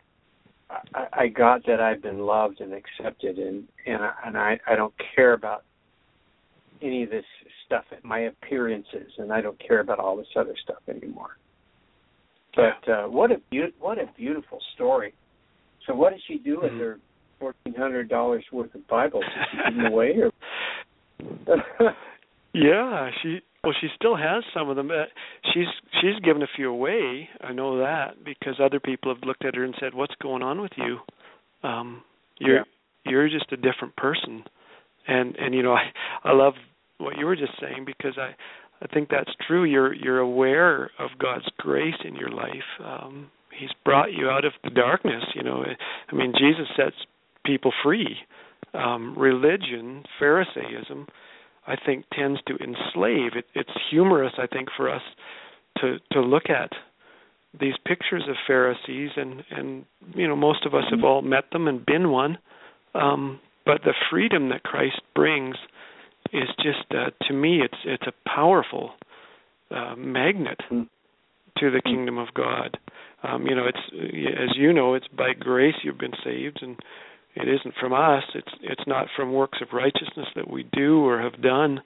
I, 0.94 1.06
I 1.12 1.28
got 1.28 1.64
that 1.66 1.80
I've 1.80 2.02
been 2.02 2.18
loved 2.18 2.60
and 2.60 2.72
accepted, 2.72 3.38
and 3.38 3.66
and 3.86 4.02
I, 4.02 4.12
and 4.26 4.36
I 4.36 4.60
I 4.66 4.74
don't 4.74 4.94
care 5.14 5.34
about 5.34 5.62
any 6.82 7.04
of 7.04 7.10
this 7.10 7.24
stuff, 7.64 7.84
my 8.02 8.20
appearances, 8.20 9.12
and 9.18 9.32
I 9.32 9.40
don't 9.40 9.58
care 9.66 9.80
about 9.80 10.00
all 10.00 10.16
this 10.16 10.26
other 10.34 10.54
stuff 10.64 10.82
anymore. 10.88 11.36
But 12.56 12.90
uh, 12.90 13.04
what 13.04 13.30
a 13.30 13.40
be- 13.50 13.72
what 13.78 13.98
a 13.98 14.06
beautiful 14.16 14.58
story. 14.74 15.14
So 15.86 15.94
what 15.94 16.12
did 16.12 16.22
she 16.26 16.38
do 16.38 16.60
with 16.62 16.72
mm-hmm. 16.72 16.80
her 16.80 16.98
fourteen 17.40 17.74
hundred 17.74 18.08
dollars 18.08 18.44
worth 18.52 18.74
of 18.74 18.86
Bibles? 18.88 19.24
Did 19.24 19.46
she 19.50 19.56
give 19.56 19.76
them 19.76 19.86
away, 19.92 20.16
or? 20.18 20.30
yeah, 22.54 23.10
she 23.22 23.40
well, 23.64 23.74
she 23.80 23.88
still 23.94 24.16
has 24.16 24.42
some 24.52 24.68
of 24.68 24.76
them. 24.76 24.90
Uh, 24.90 25.04
she's 25.54 25.66
she's 26.00 26.18
given 26.24 26.42
a 26.42 26.48
few 26.56 26.68
away. 26.68 27.28
I 27.40 27.52
know 27.52 27.78
that 27.78 28.24
because 28.24 28.54
other 28.60 28.80
people 28.80 29.14
have 29.14 29.22
looked 29.24 29.44
at 29.44 29.54
her 29.54 29.64
and 29.64 29.74
said, 29.78 29.94
"What's 29.94 30.14
going 30.20 30.42
on 30.42 30.60
with 30.60 30.72
you? 30.76 30.98
Um, 31.62 32.02
you're 32.38 32.56
yeah. 32.56 32.62
you're 33.04 33.28
just 33.28 33.52
a 33.52 33.56
different 33.56 33.94
person." 33.96 34.44
And 35.06 35.36
and 35.36 35.54
you 35.54 35.62
know, 35.62 35.72
I 35.74 35.90
I 36.24 36.32
love 36.32 36.54
what 36.98 37.16
you 37.18 37.26
were 37.26 37.36
just 37.36 37.52
saying 37.60 37.84
because 37.86 38.18
I 38.18 38.34
I 38.82 38.88
think 38.92 39.08
that's 39.10 39.30
true. 39.46 39.62
You're 39.62 39.94
you're 39.94 40.18
aware 40.18 40.90
of 40.98 41.10
God's 41.20 41.46
grace 41.58 41.94
in 42.04 42.16
your 42.16 42.30
life. 42.30 42.50
Um, 42.84 43.30
he's 43.58 43.70
brought 43.84 44.12
you 44.12 44.28
out 44.28 44.44
of 44.44 44.52
the 44.64 44.70
darkness. 44.70 45.24
You 45.34 45.42
know, 45.42 45.64
I 46.10 46.14
mean, 46.14 46.32
Jesus 46.38 46.66
sets 46.76 46.96
people 47.44 47.72
free. 47.82 48.16
Um, 48.74 49.18
religion, 49.18 50.04
Pharisaism 50.18 51.06
I 51.66 51.76
think 51.76 52.04
tends 52.12 52.40
to 52.46 52.56
enslave. 52.56 53.32
It, 53.36 53.46
it's 53.54 53.70
humorous, 53.90 54.32
I 54.38 54.46
think, 54.46 54.68
for 54.76 54.90
us 54.90 55.02
to 55.78 55.98
to 56.12 56.20
look 56.20 56.50
at 56.50 56.70
these 57.58 57.74
pictures 57.86 58.24
of 58.28 58.36
Pharisees, 58.46 59.10
and 59.16 59.44
and 59.50 59.84
you 60.14 60.26
know 60.26 60.36
most 60.36 60.66
of 60.66 60.74
us 60.74 60.84
have 60.90 61.04
all 61.04 61.22
met 61.22 61.44
them 61.52 61.68
and 61.68 61.84
been 61.84 62.10
one. 62.10 62.38
Um, 62.94 63.40
but 63.64 63.82
the 63.84 63.94
freedom 64.10 64.48
that 64.48 64.64
Christ 64.64 65.00
brings 65.14 65.56
is 66.32 66.48
just 66.56 66.84
uh, 66.90 67.10
to 67.28 67.32
me, 67.32 67.60
it's 67.62 67.78
it's 67.84 68.06
a 68.06 68.28
powerful 68.28 68.90
uh, 69.70 69.94
magnet 69.96 70.60
to 70.70 71.70
the 71.70 71.82
kingdom 71.82 72.18
of 72.18 72.34
God. 72.34 72.76
Um, 73.22 73.46
you 73.46 73.54
know, 73.54 73.66
it's 73.66 73.78
as 74.40 74.56
you 74.56 74.72
know, 74.72 74.94
it's 74.94 75.08
by 75.08 75.32
grace 75.38 75.74
you've 75.82 75.98
been 75.98 76.14
saved, 76.24 76.58
and 76.62 76.76
it 77.34 77.48
isn't 77.48 77.74
from 77.80 77.92
us. 77.92 78.24
It's 78.34 78.52
it's 78.62 78.86
not 78.86 79.06
from 79.16 79.32
works 79.32 79.58
of 79.62 79.68
righteousness 79.72 80.28
that 80.34 80.50
we 80.50 80.64
do 80.72 81.04
or 81.04 81.20
have 81.20 81.40
done, 81.40 81.80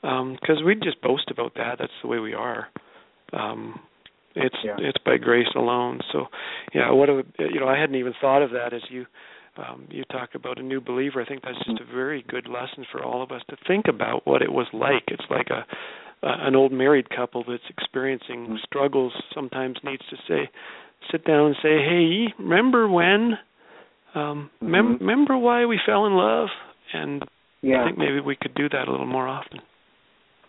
because 0.00 0.58
um, 0.58 0.64
we 0.64 0.74
just 0.76 1.00
boast 1.02 1.30
about 1.30 1.54
that. 1.56 1.76
That's 1.78 1.92
the 2.02 2.08
way 2.08 2.18
we 2.18 2.34
are. 2.34 2.68
Um, 3.32 3.80
it's 4.36 4.56
yeah. 4.62 4.76
it's 4.78 4.98
by 5.04 5.16
grace 5.16 5.48
alone. 5.56 6.00
So, 6.12 6.26
yeah, 6.74 6.92
what 6.92 7.08
a, 7.08 7.22
you 7.38 7.58
know, 7.58 7.68
I 7.68 7.78
hadn't 7.78 7.96
even 7.96 8.12
thought 8.20 8.42
of 8.42 8.50
that 8.50 8.72
as 8.72 8.82
you 8.90 9.06
um, 9.56 9.86
you 9.90 10.04
talk 10.04 10.30
about 10.34 10.60
a 10.60 10.62
new 10.62 10.80
believer. 10.80 11.22
I 11.22 11.26
think 11.26 11.42
that's 11.42 11.58
just 11.64 11.80
a 11.80 11.94
very 11.94 12.24
good 12.28 12.46
lesson 12.46 12.84
for 12.92 13.02
all 13.02 13.22
of 13.22 13.32
us 13.32 13.42
to 13.50 13.56
think 13.66 13.86
about 13.88 14.26
what 14.26 14.42
it 14.42 14.52
was 14.52 14.66
like. 14.72 15.04
It's 15.08 15.24
like 15.30 15.48
a 15.50 15.64
an 16.22 16.56
old 16.56 16.72
married 16.72 17.08
couple 17.10 17.44
that's 17.46 17.62
experiencing 17.68 18.58
struggles 18.64 19.12
sometimes 19.34 19.76
needs 19.84 20.02
to 20.10 20.16
say 20.28 20.50
sit 21.12 21.24
down 21.24 21.46
and 21.46 21.56
say 21.62 21.78
hey 21.78 22.32
remember 22.38 22.88
when 22.88 23.38
um, 24.16 24.50
mm-hmm. 24.62 24.70
mem- 24.70 24.98
remember 24.98 25.36
why 25.36 25.66
we 25.66 25.78
fell 25.84 26.06
in 26.06 26.14
love? 26.14 26.48
And 26.94 27.22
yeah. 27.60 27.82
I 27.82 27.86
think 27.86 27.98
maybe 27.98 28.20
we 28.20 28.34
could 28.34 28.54
do 28.54 28.68
that 28.70 28.88
a 28.88 28.90
little 28.90 29.06
more 29.06 29.28
often. 29.28 29.60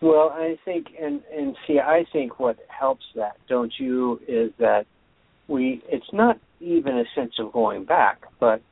Well, 0.00 0.30
I 0.32 0.56
think, 0.64 0.86
and 1.00 1.20
and 1.36 1.56
see, 1.66 1.78
I 1.78 2.04
think 2.12 2.38
what 2.38 2.56
helps 2.68 3.04
that, 3.16 3.36
don't 3.48 3.72
you, 3.78 4.20
is 4.26 4.52
that 4.58 4.86
we. 5.48 5.82
It's 5.88 6.06
not 6.12 6.38
even 6.60 6.98
a 6.98 7.04
sense 7.14 7.34
of 7.38 7.52
going 7.52 7.84
back, 7.84 8.22
but 8.40 8.62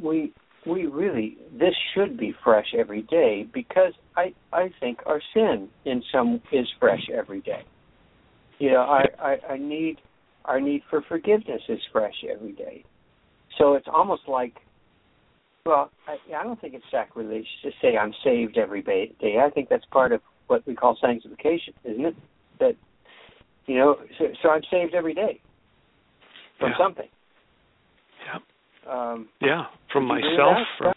we 0.00 0.32
we 0.66 0.86
really 0.86 1.38
this 1.52 1.74
should 1.94 2.16
be 2.16 2.34
fresh 2.44 2.74
every 2.78 3.02
day 3.02 3.46
because 3.52 3.92
I 4.16 4.32
I 4.52 4.70
think 4.80 5.00
our 5.06 5.20
sin 5.34 5.68
in 5.84 6.02
some 6.12 6.40
is 6.52 6.66
fresh 6.78 7.08
every 7.12 7.40
day. 7.40 7.64
You 8.58 8.70
know, 8.70 8.82
I 8.82 9.04
I, 9.18 9.52
I 9.54 9.58
need 9.58 9.98
our 10.44 10.60
need 10.60 10.82
for 10.90 11.02
forgiveness 11.08 11.62
is 11.68 11.80
fresh 11.92 12.14
every 12.30 12.52
day. 12.52 12.84
So 13.58 13.74
it's 13.74 13.86
almost 13.92 14.22
like, 14.28 14.54
well, 15.66 15.90
I, 16.08 16.16
I 16.34 16.42
don't 16.42 16.60
think 16.60 16.74
it's 16.74 16.84
sacrilege 16.90 17.46
to 17.62 17.70
say 17.80 17.96
I'm 17.96 18.12
saved 18.24 18.58
every 18.58 18.82
day. 18.82 19.12
I 19.44 19.50
think 19.50 19.68
that's 19.68 19.84
part 19.92 20.12
of 20.12 20.20
what 20.46 20.66
we 20.66 20.74
call 20.74 20.96
sanctification, 21.00 21.74
isn't 21.84 22.04
it? 22.04 22.16
That 22.58 22.76
you 23.66 23.76
know, 23.76 23.96
so, 24.18 24.26
so 24.42 24.50
I'm 24.50 24.62
saved 24.70 24.94
every 24.94 25.14
day 25.14 25.40
from 26.58 26.70
yeah. 26.70 26.84
something. 26.84 27.08
Yeah. 28.26 28.38
Um, 28.92 29.28
yeah, 29.40 29.64
from 29.92 30.08
would 30.08 30.18
you 30.18 30.32
agree 30.32 30.36
myself. 30.36 30.66
From, 30.78 30.92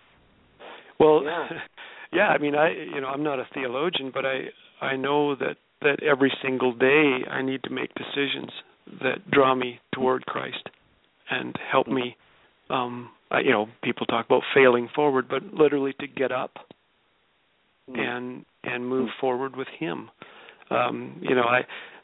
well, 1.00 1.24
Yeah. 1.24 1.48
yeah. 2.14 2.28
I 2.30 2.38
mean, 2.38 2.56
I 2.56 2.70
you 2.72 3.02
know 3.02 3.08
I'm 3.08 3.24
not 3.24 3.40
a 3.40 3.48
theologian, 3.54 4.12
but 4.14 4.26
I 4.26 4.50
I 4.82 4.96
know 4.96 5.36
that 5.36 5.58
that 5.82 6.02
every 6.04 6.32
single 6.42 6.74
day 6.74 7.20
I 7.30 7.42
need 7.42 7.64
to 7.64 7.70
make 7.70 7.92
decisions 7.96 8.52
that 9.02 9.30
draw 9.32 9.56
me 9.56 9.80
toward 9.94 10.26
Christ 10.26 10.70
and 11.30 11.56
help 11.72 11.88
me. 11.88 12.16
Um, 12.70 13.10
I, 13.32 13.40
you 13.40 13.52
know, 13.52 13.68
people 13.84 14.06
talk 14.06 14.26
about 14.26 14.44
failing 14.54 14.88
forward, 14.96 15.28
but 15.28 15.44
literally 15.54 15.94
to 16.00 16.08
get 16.08 16.32
up 16.32 16.52
Hmm. 17.88 18.00
and 18.00 18.46
and 18.64 18.88
move 18.88 19.10
forward 19.22 19.56
with 19.56 19.68
Him. 19.80 20.10
Um, 20.72 21.18
you 21.22 21.36
know, 21.36 21.44
I 21.44 21.62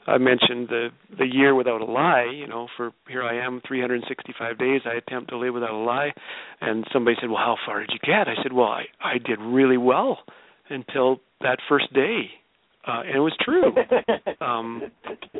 I 0.07 0.17
mentioned 0.17 0.69
the 0.69 0.89
the 1.17 1.25
year 1.25 1.53
without 1.53 1.81
a 1.81 1.85
lie. 1.85 2.27
You 2.33 2.47
know, 2.47 2.67
for 2.77 2.91
here 3.07 3.23
I 3.23 3.45
am, 3.45 3.61
365 3.67 4.57
days. 4.57 4.81
I 4.85 4.95
attempt 4.95 5.29
to 5.29 5.37
live 5.37 5.53
without 5.53 5.71
a 5.71 5.77
lie, 5.77 6.11
and 6.59 6.85
somebody 6.91 7.17
said, 7.19 7.29
"Well, 7.29 7.39
how 7.39 7.57
far 7.65 7.79
did 7.79 7.89
you 7.91 7.99
get?" 8.03 8.27
I 8.27 8.41
said, 8.41 8.53
"Well, 8.53 8.67
I 8.67 8.85
I 9.01 9.17
did 9.17 9.39
really 9.39 9.77
well 9.77 10.19
until 10.69 11.21
that 11.41 11.59
first 11.69 11.93
day, 11.93 12.31
uh, 12.87 13.01
and 13.05 13.15
it 13.15 13.19
was 13.19 13.35
true." 13.41 13.73
um, 14.45 14.83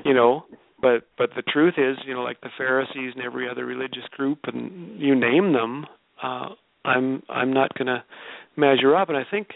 you 0.06 0.13
know, 0.13 0.45
but 0.82 1.08
but 1.17 1.32
the 1.36 1.41
truth 1.41 1.76
is, 1.78 1.97
you 2.06 2.13
know, 2.13 2.21
like 2.21 2.41
the 2.41 2.50
Pharisees 2.58 3.13
and 3.15 3.24
every 3.24 3.50
other 3.50 3.65
religious 3.65 4.06
group, 4.12 4.39
and 4.45 5.00
you 5.00 5.15
name 5.15 5.54
them, 5.54 5.86
uh, 6.21 6.50
I'm 6.86 7.24
I'm 7.30 7.54
not 7.54 7.74
going 7.76 7.88
to 7.88 8.04
measure 8.56 8.95
up, 8.95 9.10
and 9.10 9.17
I 9.17 9.24
think 9.30 9.47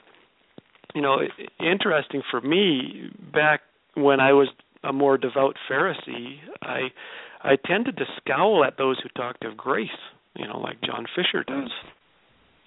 you 0.96 1.02
know, 1.02 1.18
interesting 1.60 2.24
for 2.32 2.40
me 2.40 3.12
back 3.34 3.62
when 3.96 4.22
I 4.22 4.32
was 4.32 4.48
a 4.88 4.94
more 4.94 5.18
devout 5.18 5.56
Pharisee, 5.70 6.38
I 6.62 6.90
I 7.42 7.58
tended 7.66 7.98
to 7.98 8.06
scowl 8.18 8.64
at 8.66 8.78
those 8.78 9.00
who 9.02 9.10
talked 9.10 9.46
of 9.46 9.56
grace, 9.56 9.90
you 10.36 10.48
know, 10.48 10.60
like 10.60 10.82
John 10.82 11.06
Fischer 11.16 11.44
does. 11.44 11.70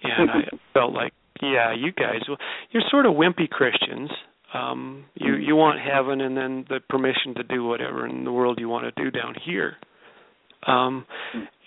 And 0.03 0.29
I 0.29 0.41
felt 0.73 0.93
like, 0.93 1.13
yeah, 1.41 1.73
you 1.73 1.91
guys, 1.91 2.21
well, 2.27 2.37
you're 2.71 2.83
sort 2.89 3.05
of 3.05 3.13
wimpy 3.13 3.49
Christians. 3.49 4.09
Um, 4.53 5.05
you 5.13 5.35
you 5.35 5.55
want 5.55 5.79
heaven 5.79 6.21
and 6.21 6.35
then 6.35 6.65
the 6.69 6.79
permission 6.89 7.35
to 7.35 7.43
do 7.43 7.65
whatever 7.65 8.07
in 8.07 8.23
the 8.23 8.31
world 8.31 8.57
you 8.59 8.67
want 8.67 8.93
to 8.93 9.03
do 9.03 9.11
down 9.11 9.35
here. 9.45 9.75
Um, 10.65 11.05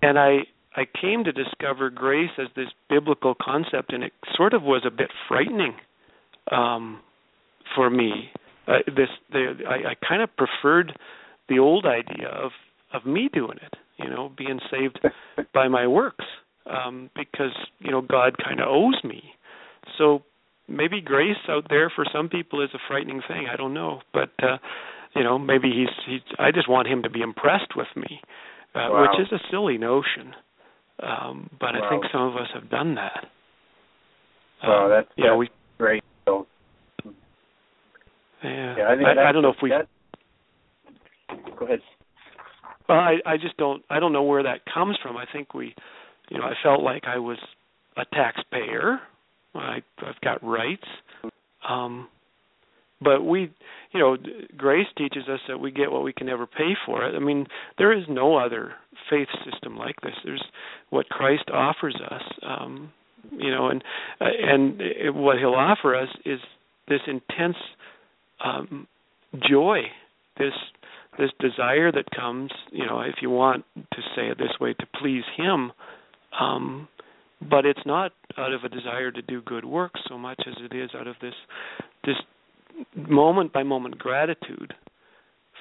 and 0.03 0.19
I 0.19 0.39
I 0.75 0.85
came 1.01 1.25
to 1.25 1.33
discover 1.33 1.91
grace 1.91 2.31
as 2.39 2.49
this 2.57 2.69
biblical 2.89 3.35
concept, 3.41 3.93
and 3.93 4.03
it 4.03 4.13
sort 4.35 4.53
of 4.55 4.63
was 4.63 4.83
a 4.87 4.91
bit 4.91 5.11
frightening 5.29 5.75
um, 6.51 7.01
for 7.77 7.89
me. 7.89 8.31
Uh, 8.67 8.79
this 8.87 9.09
the, 9.33 9.55
I, 9.69 9.91
I 9.91 9.95
kind 10.07 10.23
of 10.23 10.31
preferred 10.37 10.93
the 11.49 11.59
old 11.59 11.85
idea 11.87 12.29
of 12.29 12.53
of 12.93 13.07
me 13.07 13.29
doing 13.33 13.59
it, 13.63 13.75
you 13.99 14.09
know, 14.11 14.31
being 14.37 14.61
saved 14.71 15.01
by 15.55 15.69
my 15.69 15.87
works, 15.87 16.25
um, 16.67 17.11
because 17.17 17.55
you 17.81 17.91
know 17.91 18.01
God 18.03 18.37
kind 18.43 18.61
of 18.61 18.69
owes 18.69 19.03
me. 19.05 19.23
So 19.99 20.23
maybe 20.69 21.01
grace 21.01 21.37
out 21.49 21.67
there 21.69 21.91
for 21.95 22.05
some 22.13 22.29
people 22.29 22.63
is 22.63 22.71
a 22.75 22.79
frightening 22.89 23.23
thing. 23.27 23.47
I 23.53 23.57
don't 23.57 23.75
know, 23.75 24.01
but 24.15 24.31
uh, 24.43 24.59
you 25.17 25.25
know, 25.25 25.39
maybe 25.39 25.71
he's 25.71 25.95
he's. 26.07 26.37
I 26.39 26.53
just 26.53 26.69
want 26.69 26.87
him 26.89 27.03
to 27.03 27.11
be 27.11 27.21
impressed 27.21 27.75
with 27.77 27.89
me, 27.97 28.21
uh, 28.75 28.89
Wow. 28.91 29.03
which 29.03 29.27
is 29.27 29.33
a 29.33 29.41
silly 29.51 29.79
notion. 29.79 30.35
Um, 31.03 31.51
but 31.59 31.75
I 31.75 31.89
think 31.91 32.05
some 32.13 32.23
of 32.23 32.37
us 32.37 32.47
have 32.55 32.71
done 32.71 32.95
that. 32.95 33.27
Wow, 34.63 34.85
Um, 34.85 34.91
that's- 34.91 35.13
yeah, 35.17 35.25
that's 35.31 35.39
we 35.39 35.51
Great. 35.79 36.05
Yeah. 38.45 38.75
yeah, 38.77 38.89
I, 38.89 38.97
think 38.97 39.09
I, 39.09 39.29
I 39.29 39.33
don't 39.33 39.43
know 39.43 39.51
if 39.51 39.57
we 39.63 39.71
that- 39.71 39.89
Go 41.59 41.65
ahead. 41.67 41.81
Well, 42.89 42.99
I 42.99 43.19
I 43.25 43.37
just 43.37 43.57
don't 43.57 43.83
I 43.89 44.01
don't 44.01 44.13
know 44.13 44.23
where 44.23 44.43
that 44.43 44.61
comes 44.73 44.99
from. 45.03 45.17
I 45.17 45.25
think 45.33 45.55
we, 45.55 45.75
you 46.31 46.39
know, 46.39 46.45
I 46.45 46.55
felt 46.63 46.83
like 46.83 47.05
I 47.07 47.19
was 47.19 47.39
a 47.97 48.05
taxpayer. 48.13 49.01
I 49.55 49.79
I've 49.99 50.21
got 50.23 50.43
rights. 50.43 50.87
Um 51.69 52.09
but 53.01 53.23
we, 53.23 53.51
you 53.93 53.99
know, 54.01 54.17
grace 54.57 54.87
teaches 54.97 55.25
us 55.29 55.41
that 55.49 55.59
we 55.59 55.73
get 55.73 55.91
what 55.91 56.05
we 56.05 56.13
can 56.13 56.29
never 56.29 56.47
pay 56.47 56.75
for. 56.87 57.05
It. 57.05 57.17
I 57.17 57.19
mean, 57.19 57.47
there 57.79 57.93
is 57.97 58.05
no 58.09 58.37
other 58.37 58.75
faith 59.11 59.27
system 59.45 59.77
like 59.77 60.01
this. 60.03 60.15
There's 60.25 60.45
what 60.91 61.09
Christ 61.09 61.45
offers 61.53 61.97
us. 62.11 62.23
Um 62.43 62.93
you 63.31 63.51
know, 63.53 63.69
and 63.69 63.83
uh, 64.21 64.25
and 64.25 65.15
what 65.15 65.39
he'll 65.39 65.55
offer 65.55 65.95
us 65.95 66.09
is 66.25 66.41
this 66.89 67.01
intense 67.07 67.57
um 68.45 68.87
joy, 69.49 69.83
this 70.39 70.53
this 71.19 71.31
desire 71.41 71.93
that 71.93 72.11
comes, 72.17 72.51
you 72.71 72.87
know, 72.87 73.01
if 73.01 73.17
you 73.21 73.29
want 73.29 73.65
to 73.77 74.01
say 74.17 74.29
it 74.29 74.39
this 74.39 74.59
way, 74.61 74.75
to 74.75 74.87
please 74.99 75.25
Him, 75.37 75.73
um, 76.41 76.89
but 77.51 77.67
it's 77.67 77.85
not 77.85 78.13
out 78.39 78.53
of 78.53 78.65
a 78.65 78.69
desire 78.69 79.11
to 79.11 79.23
do 79.23 79.43
good 79.43 79.65
works 79.65 80.01
so 80.09 80.17
much 80.17 80.41
as 80.47 80.55
it 80.59 80.75
is 80.75 80.91
out 80.95 81.07
of 81.07 81.17
this 81.21 81.35
this 82.05 82.17
moment 82.97 83.53
by 83.53 83.63
moment 83.63 83.99
gratitude 83.99 84.73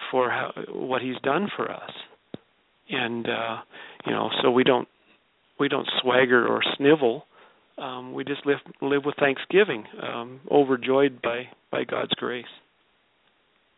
for 0.09 0.29
how, 0.29 0.53
what 0.69 1.01
He's 1.01 1.19
done 1.23 1.49
for 1.55 1.69
us, 1.69 1.91
and 2.89 3.27
uh, 3.27 3.57
you 4.05 4.13
know, 4.13 4.29
so 4.41 4.51
we 4.51 4.63
don't 4.63 4.87
we 5.59 5.67
don't 5.67 5.87
swagger 6.01 6.47
or 6.47 6.61
snivel. 6.77 7.25
Um, 7.77 8.13
we 8.13 8.23
just 8.23 8.45
live 8.45 8.59
live 8.81 9.03
with 9.05 9.15
thanksgiving, 9.19 9.85
um, 10.01 10.39
overjoyed 10.49 11.21
by 11.21 11.49
by 11.71 11.83
God's 11.83 12.13
grace. 12.13 12.45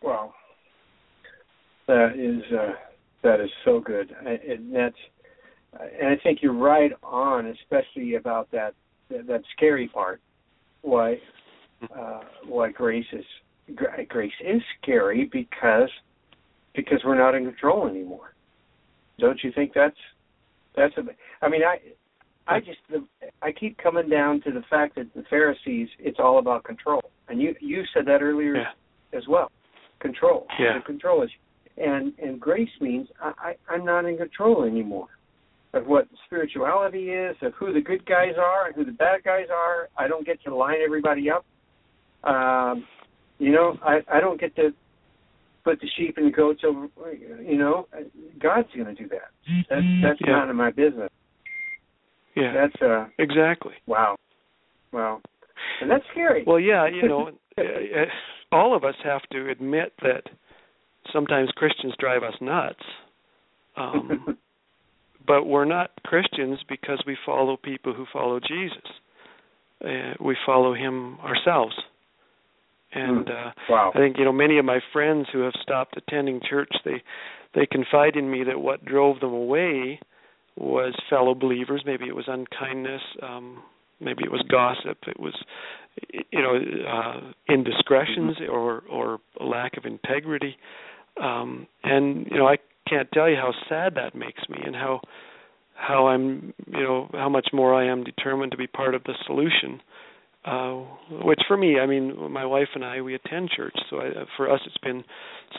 Wow. 0.03 0.33
That 1.87 2.13
is 2.15 2.43
uh, 2.53 2.73
that 3.23 3.39
is 3.39 3.49
so 3.65 3.79
good, 3.79 4.13
and 4.25 4.73
that's 4.73 4.95
and 5.99 6.09
I 6.09 6.15
think 6.21 6.39
you're 6.41 6.53
right 6.53 6.91
on, 7.01 7.47
especially 7.47 8.15
about 8.15 8.49
that 8.51 8.73
that, 9.09 9.41
scary 9.55 9.87
part. 9.87 10.21
Why 10.81 11.17
uh, 11.97 12.21
why 12.47 12.71
grace 12.71 13.05
is 13.11 13.25
grace 14.09 14.31
is 14.45 14.61
scary 14.81 15.29
because 15.31 15.89
because 16.75 16.99
we're 17.05 17.17
not 17.17 17.35
in 17.35 17.45
control 17.45 17.87
anymore. 17.87 18.33
Don't 19.19 19.43
you 19.43 19.51
think 19.53 19.71
that's 19.73 19.95
that's 20.75 20.95
a 20.97 21.01
I 21.45 21.49
mean 21.49 21.61
I 21.63 21.79
I 22.47 22.59
just 22.59 22.79
the, 22.89 23.05
I 23.41 23.51
keep 23.51 23.77
coming 23.77 24.09
down 24.09 24.41
to 24.41 24.51
the 24.51 24.63
fact 24.69 24.95
that 24.95 25.13
the 25.13 25.23
Pharisees 25.29 25.89
it's 25.99 26.19
all 26.19 26.39
about 26.39 26.63
control. 26.63 27.01
And 27.27 27.41
you 27.41 27.55
you 27.59 27.83
said 27.93 28.05
that 28.07 28.21
earlier 28.21 28.55
Yeah. 28.55 29.17
as 29.17 29.23
well. 29.27 29.51
Control. 30.03 30.45
Yeah. 30.59 30.77
The 30.77 30.83
control 30.85 31.23
is 31.23 31.29
and 31.77 32.13
and 32.21 32.39
grace 32.39 32.69
means 32.79 33.07
I, 33.19 33.31
I 33.69 33.73
I'm 33.73 33.83
not 33.83 34.05
in 34.05 34.17
control 34.17 34.63
anymore 34.63 35.07
of 35.73 35.87
what 35.87 36.07
spirituality 36.27 37.09
is, 37.09 37.35
of 37.41 37.53
who 37.55 37.73
the 37.73 37.81
good 37.81 38.05
guys 38.05 38.33
are 38.37 38.67
and 38.67 38.75
who 38.75 38.85
the 38.85 38.91
bad 38.91 39.23
guys 39.23 39.47
are. 39.51 39.89
I 39.97 40.07
don't 40.07 40.23
get 40.25 40.37
to 40.43 40.55
line 40.55 40.77
everybody 40.85 41.31
up. 41.31 41.45
Um, 42.23 42.85
you 43.39 43.51
know, 43.51 43.75
I 43.83 44.01
I 44.11 44.19
don't 44.19 44.39
get 44.39 44.55
to 44.57 44.69
put 45.63 45.79
the 45.81 45.87
sheep 45.97 46.15
and 46.17 46.27
the 46.27 46.31
goats 46.35 46.61
over. 46.67 46.87
You 47.41 47.57
know, 47.57 47.87
God's 48.39 48.67
going 48.75 48.93
to 48.93 49.01
do 49.03 49.07
that. 49.09 49.31
That's 49.69 49.81
that's 50.03 50.19
Yeah. 50.21 50.33
none 50.35 50.49
of 50.51 50.55
my 50.55 50.69
business. 50.71 51.09
Yeah, 52.35 52.51
That's 52.53 52.81
uh 52.81 53.05
exactly. 53.19 53.73
wow, 53.85 54.15
wow, 54.91 55.21
and 55.81 55.89
that's 55.89 56.03
scary. 56.11 56.43
Well, 56.47 56.59
yeah, 56.59 56.87
you 56.87 57.07
know, 57.07 57.27
uh, 57.57 57.61
all 58.53 58.75
of 58.75 58.83
us 58.83 58.95
have 59.03 59.21
to 59.31 59.49
admit 59.49 59.93
that 60.01 60.23
sometimes 61.11 61.49
Christians 61.55 61.93
drive 61.99 62.23
us 62.23 62.35
nuts. 62.39 62.83
Um, 63.75 64.37
but 65.27 65.45
we're 65.45 65.65
not 65.65 65.91
Christians 66.05 66.59
because 66.67 67.03
we 67.07 67.17
follow 67.25 67.57
people 67.57 67.93
who 67.93 68.05
follow 68.11 68.39
Jesus. 68.39 68.83
Uh, 69.83 70.13
we 70.23 70.37
follow 70.45 70.73
him 70.73 71.17
ourselves. 71.19 71.75
And 72.95 73.27
uh 73.27 73.51
wow. 73.69 73.91
I 73.95 73.97
think 73.97 74.17
you 74.19 74.23
know 74.23 74.31
many 74.31 74.59
of 74.59 74.65
my 74.65 74.79
friends 74.93 75.25
who 75.33 75.39
have 75.39 75.53
stopped 75.63 75.97
attending 75.97 76.39
church 76.47 76.71
they 76.85 77.01
they 77.55 77.65
confide 77.65 78.15
in 78.15 78.29
me 78.29 78.43
that 78.43 78.59
what 78.59 78.85
drove 78.85 79.19
them 79.19 79.33
away 79.33 79.99
was 80.55 80.93
fellow 81.09 81.33
believers 81.33 81.81
maybe 81.87 82.05
it 82.05 82.15
was 82.15 82.25
unkindness 82.27 83.01
um 83.23 83.63
maybe 84.03 84.23
it 84.23 84.31
was 84.31 84.43
gossip, 84.49 84.97
it 85.07 85.19
was 85.19 85.35
you 86.31 86.41
know 86.41 86.55
uh, 86.55 87.31
indiscretions 87.53 88.37
Mm-hmm. 88.37 88.51
or 88.51 88.83
or 88.89 89.19
a 89.39 89.45
lack 89.45 89.77
of 89.77 89.85
integrity, 89.85 90.57
um, 91.21 91.67
and 91.83 92.27
you 92.29 92.37
know 92.37 92.47
I 92.47 92.57
can't 92.89 93.09
tell 93.11 93.29
you 93.29 93.35
how 93.35 93.51
sad 93.69 93.95
that 93.95 94.15
makes 94.15 94.41
me 94.49 94.57
and 94.65 94.75
how 94.75 95.01
how 95.75 96.07
I'm 96.07 96.53
you 96.67 96.83
know 96.83 97.09
how 97.13 97.29
much 97.29 97.49
more 97.53 97.73
I 97.73 97.87
am 97.91 98.03
determined 98.03 98.51
to 98.51 98.57
be 98.57 98.67
part 98.67 98.95
of 98.95 99.03
the 99.03 99.13
solution. 99.25 99.81
Uh, 100.45 100.83
which 101.23 101.39
for 101.47 101.55
me, 101.55 101.79
I 101.79 101.85
mean, 101.85 102.29
my 102.29 102.45
wife 102.45 102.67
and 102.75 102.83
I, 102.83 102.99
we 102.99 103.15
attend 103.15 103.49
church, 103.49 103.75
so 103.89 104.01
I, 104.01 104.09
for 104.35 104.51
us, 104.51 104.59
it's 104.65 104.77
been 104.79 105.05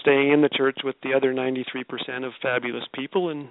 staying 0.02 0.30
in 0.30 0.42
the 0.42 0.50
church 0.50 0.76
with 0.84 0.94
the 1.02 1.14
other 1.14 1.32
93% 1.32 1.62
of 2.22 2.32
fabulous 2.42 2.84
people, 2.94 3.30
and 3.30 3.48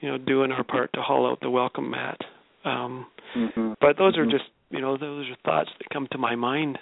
you 0.00 0.10
know, 0.10 0.18
doing 0.18 0.50
our 0.50 0.64
part 0.64 0.92
to 0.94 1.00
haul 1.02 1.30
out 1.30 1.38
the 1.40 1.50
welcome 1.50 1.88
mat. 1.90 2.18
Um, 2.64 3.06
Mm-hmm. 3.36 3.72
but 3.80 3.96
those 3.96 4.16
are 4.18 4.26
Mhm. 4.26 4.30
just, 4.32 4.44
you 4.70 4.80
know, 4.80 4.96
those 4.96 5.26
are 5.28 5.36
thoughts 5.44 5.70
that 5.78 5.88
come 5.92 6.08
to 6.12 6.18
my 6.18 6.34
mind 6.34 6.78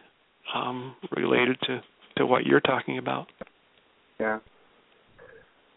um, 0.55 0.97
related 1.17 1.59
to 1.63 1.81
to 2.17 2.27
what 2.27 2.47
you're 2.47 2.61
talking 2.61 2.99
about. 2.99 3.27
Yeah. 4.21 4.39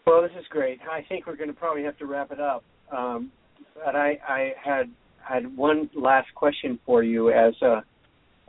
Well, 0.06 0.22
this 0.22 0.32
is 0.40 0.46
great. 0.50 0.80
I 0.90 1.04
think 1.10 1.26
we're 1.26 1.36
going 1.36 1.50
to 1.50 1.56
probably 1.56 1.84
have 1.84 1.98
to 1.98 2.06
wrap 2.06 2.32
it 2.32 2.40
up. 2.40 2.64
Um, 2.96 3.32
but 3.74 3.96
I, 3.96 4.20
I 4.28 4.54
had 4.64 4.90
had 5.28 5.58
one 5.58 5.90
last 5.96 6.28
question 6.36 6.80
for 6.86 7.04
you 7.04 7.32
as 7.32 7.54
a 7.62 7.84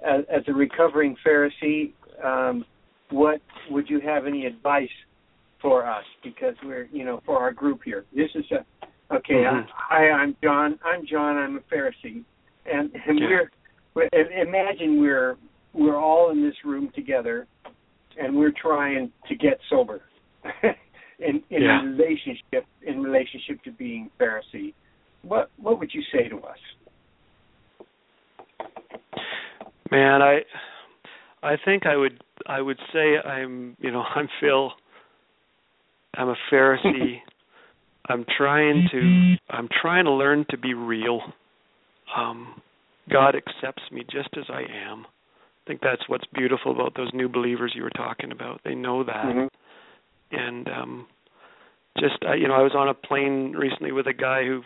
as, 0.06 0.24
as 0.30 0.42
a 0.46 0.52
recovering 0.52 1.16
Pharisee. 1.26 1.92
Um, 2.22 2.64
what 3.10 3.40
would 3.70 3.88
you 3.88 4.00
have 4.00 4.26
any 4.26 4.46
advice 4.46 4.88
for 5.60 5.86
us? 5.88 6.04
Because 6.22 6.54
we're 6.62 6.88
you 6.92 7.04
know 7.04 7.20
for 7.26 7.38
our 7.38 7.52
group 7.52 7.80
here. 7.84 8.04
This 8.14 8.30
is 8.34 8.44
a 8.52 9.14
okay. 9.14 9.34
Mhm. 9.34 9.66
Hi, 9.74 10.10
I'm 10.10 10.36
John. 10.42 10.78
I'm 10.84 11.06
John. 11.06 11.36
I'm 11.36 11.56
a 11.56 11.74
Pharisee, 11.74 12.22
and 12.72 12.90
and 13.06 13.18
Yeah. 13.18 13.26
we're, 13.94 14.08
we're 14.12 14.42
imagine 14.42 15.00
we're 15.00 15.36
we're 15.74 15.96
all 15.96 16.30
in 16.30 16.42
this 16.42 16.54
room 16.64 16.90
together, 16.94 17.46
and 18.20 18.36
we're 18.36 18.52
trying 18.60 19.12
to 19.28 19.34
get 19.34 19.58
sober. 19.70 20.02
in 21.20 21.42
in 21.50 21.62
Yeah. 21.62 21.82
relationship 21.82 22.64
in 22.82 23.02
relationship 23.02 23.62
to 23.64 23.72
being 23.72 24.10
Pharisee, 24.20 24.72
what 25.22 25.50
what 25.56 25.78
would 25.78 25.92
you 25.92 26.02
say 26.12 26.28
to 26.28 26.36
us? 26.38 26.58
Man, 29.90 30.22
I 30.22 30.40
I 31.42 31.56
think 31.64 31.86
I 31.86 31.96
would 31.96 32.22
I 32.46 32.60
would 32.60 32.78
say 32.92 33.16
I'm 33.18 33.76
you 33.80 33.90
know 33.90 34.02
I'm 34.14 34.28
Phil. 34.40 34.72
I'm 36.14 36.28
a 36.28 36.36
Pharisee. 36.50 37.18
I'm 38.10 38.24
trying 38.38 38.88
to 38.92 39.36
I'm 39.50 39.68
trying 39.82 40.04
to 40.04 40.12
learn 40.12 40.46
to 40.50 40.56
be 40.58 40.72
real. 40.74 41.20
Um, 42.16 42.60
God 43.10 43.34
accepts 43.34 43.82
me 43.90 44.04
just 44.10 44.28
as 44.36 44.44
I 44.48 44.62
am. 44.62 45.06
I 45.06 45.64
think 45.66 45.80
that's 45.82 46.08
what's 46.08 46.24
beautiful 46.34 46.72
about 46.72 46.94
those 46.96 47.10
new 47.12 47.28
believers 47.28 47.72
you 47.74 47.82
were 47.82 47.90
talking 47.90 48.32
about. 48.32 48.60
They 48.64 48.74
know 48.74 49.04
that, 49.04 49.24
Mhm. 49.24 49.48
and 50.32 50.68
um, 50.68 51.06
just 51.98 52.24
I, 52.24 52.34
you 52.34 52.48
know 52.48 52.54
I 52.54 52.62
was 52.62 52.74
on 52.74 52.88
a 52.88 52.94
plane 52.94 53.52
recently 53.52 53.92
with 53.92 54.06
a 54.06 54.12
guy 54.12 54.44
who 54.44 54.62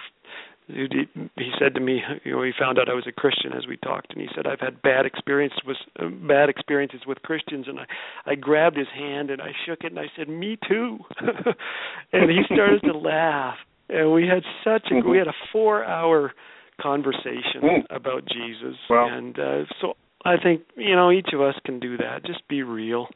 who 0.69 0.87
he, 0.91 1.09
he 1.37 1.53
said 1.59 1.75
to 1.75 1.81
me, 1.81 2.03
you 2.25 2.33
know, 2.33 2.43
he 2.43 2.53
found 2.59 2.79
out 2.79 2.89
I 2.89 2.95
was 2.95 3.07
a 3.09 3.13
Christian 3.13 3.53
as 3.53 3.67
we 3.67 3.77
talked, 3.79 4.13
and 4.13 4.21
he 4.21 4.29
said 4.35 4.47
I've 4.47 4.61
had 4.61 4.81
bad 4.83 5.07
experiences 5.07 5.59
with 5.67 5.77
uh, 5.99 6.07
bad 6.09 6.49
experiences 6.49 7.01
with 7.07 7.21
Christians, 7.23 7.67
and 7.69 7.81
I 7.81 7.87
I 8.27 8.35
grabbed 8.37 8.77
his 8.77 8.89
hand 8.89 9.31
and 9.31 9.43
I 9.43 9.53
shook 9.67 9.81
it 9.83 9.93
and 9.93 9.99
I 9.99 10.07
said, 10.17 10.29
me 10.29 10.59
too, 10.69 10.99
and 12.13 12.31
he 12.31 12.43
started 12.45 12.83
to 12.85 12.97
laugh, 12.97 13.57
and 13.89 14.13
we 14.13 14.27
had 14.27 14.45
such 14.63 14.91
a 14.93 15.07
we 15.07 15.19
had 15.19 15.27
a 15.27 15.35
four 15.51 15.85
hour 15.85 16.33
conversation 16.81 17.61
Mm. 17.63 17.87
about 17.91 18.25
Jesus, 18.27 18.77
Wow. 18.89 19.09
and 19.09 19.39
uh, 19.39 19.65
so 19.81 19.97
I 20.25 20.37
think 20.37 20.63
you 20.77 20.95
know 20.97 21.11
each 21.11 21.33
of 21.33 21.41
us 21.41 21.55
can 21.65 21.79
do 21.81 21.97
that. 21.99 22.25
Just 22.25 22.47
be 22.49 22.63
real, 22.63 23.09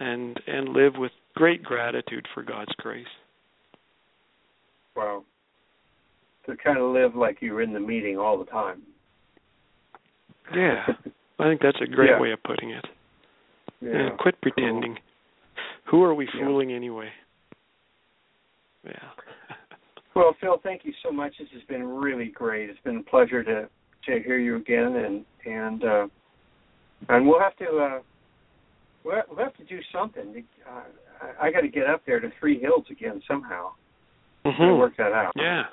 and 0.00 0.40
and 0.46 0.70
live 0.70 0.96
with 0.96 1.12
great 1.34 1.62
gratitude 1.62 2.26
for 2.34 2.42
God's 2.42 2.72
grace. 2.78 3.06
Wow. 4.94 5.24
To 6.46 6.56
kind 6.56 6.78
of 6.78 6.92
live 6.92 7.14
like 7.16 7.42
you 7.42 7.52
were 7.54 7.62
in 7.62 7.72
the 7.72 7.80
meeting 7.80 8.18
all 8.18 8.38
the 8.38 8.44
time. 8.46 8.82
Yeah, 10.54 10.86
I 11.38 11.44
think 11.44 11.60
that's 11.60 11.80
a 11.80 11.86
great 11.86 12.10
Yeah. 12.10 12.20
way 12.20 12.30
of 12.32 12.42
putting 12.42 12.70
it. 12.70 12.84
Yeah. 13.80 13.90
Yeah, 14.04 14.10
quit 14.18 14.40
pretending. 14.40 14.98
Who 15.86 16.02
are 16.02 16.14
we 16.14 16.26
Yeah. 16.26 16.40
fooling 16.44 16.72
anyway? 16.72 17.12
Yeah. 18.84 19.10
Well, 20.16 20.34
Phil, 20.40 20.58
thank 20.62 20.86
you 20.86 20.94
so 21.04 21.12
much. 21.12 21.34
This 21.38 21.48
has 21.52 21.62
been 21.68 21.86
really 21.86 22.28
great. 22.28 22.70
It's 22.70 22.80
been 22.80 22.96
a 22.96 23.02
pleasure 23.02 23.44
to 23.44 23.68
to 24.06 24.22
hear 24.22 24.38
you 24.38 24.56
again, 24.56 24.96
and 24.96 25.24
and 25.44 25.84
uh, 25.84 26.06
and 27.10 27.28
we'll 27.28 27.38
have 27.38 27.54
to 27.58 27.66
uh, 27.66 27.98
we'll, 29.04 29.22
we'll 29.28 29.44
have 29.44 29.54
to 29.58 29.64
do 29.64 29.78
something. 29.92 30.42
Uh, 30.66 30.80
I, 31.20 31.48
I 31.48 31.52
got 31.52 31.60
to 31.60 31.68
get 31.68 31.86
up 31.86 32.00
there 32.06 32.18
to 32.18 32.30
Three 32.40 32.58
Hills 32.58 32.86
again 32.90 33.20
somehow. 33.28 33.72
Mhm. 34.46 34.58
Gotta 34.58 34.74
work 34.76 34.96
that 34.96 35.12
out. 35.12 35.32
Yeah. 35.36 35.64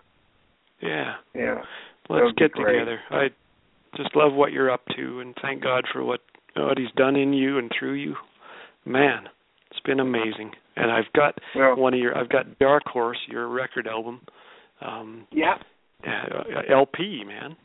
Yeah. 0.81 1.13
Yeah. 1.33 1.61
Let's 2.09 2.33
get 2.35 2.51
great. 2.51 2.73
together. 2.73 2.99
I 3.11 3.29
just 3.95 4.13
love 4.13 4.33
what 4.33 4.51
you're 4.51 4.69
up 4.71 4.81
to 4.97 5.21
and 5.21 5.33
thank 5.41 5.63
God 5.63 5.85
for 5.93 6.03
what 6.03 6.19
what 6.57 6.77
he's 6.77 6.91
done 6.97 7.15
in 7.15 7.31
you 7.31 7.59
and 7.59 7.71
through 7.79 7.93
you. 7.93 8.15
Man, 8.83 9.29
it's 9.71 9.79
been 9.85 10.01
amazing. 10.01 10.51
And 10.76 10.91
I've 10.91 11.11
got 11.15 11.36
Well, 11.55 11.76
one 11.76 11.93
of 11.93 11.99
your 11.99 12.17
I've 12.17 12.30
got 12.30 12.57
Dark 12.59 12.84
Horse, 12.88 13.17
your 13.30 13.47
record 13.47 13.88
album. 13.88 14.21
Um 14.82 15.28
yeah. 15.32 15.55
uh, 16.05 16.61
LP, 16.71 17.24
man. 17.26 17.55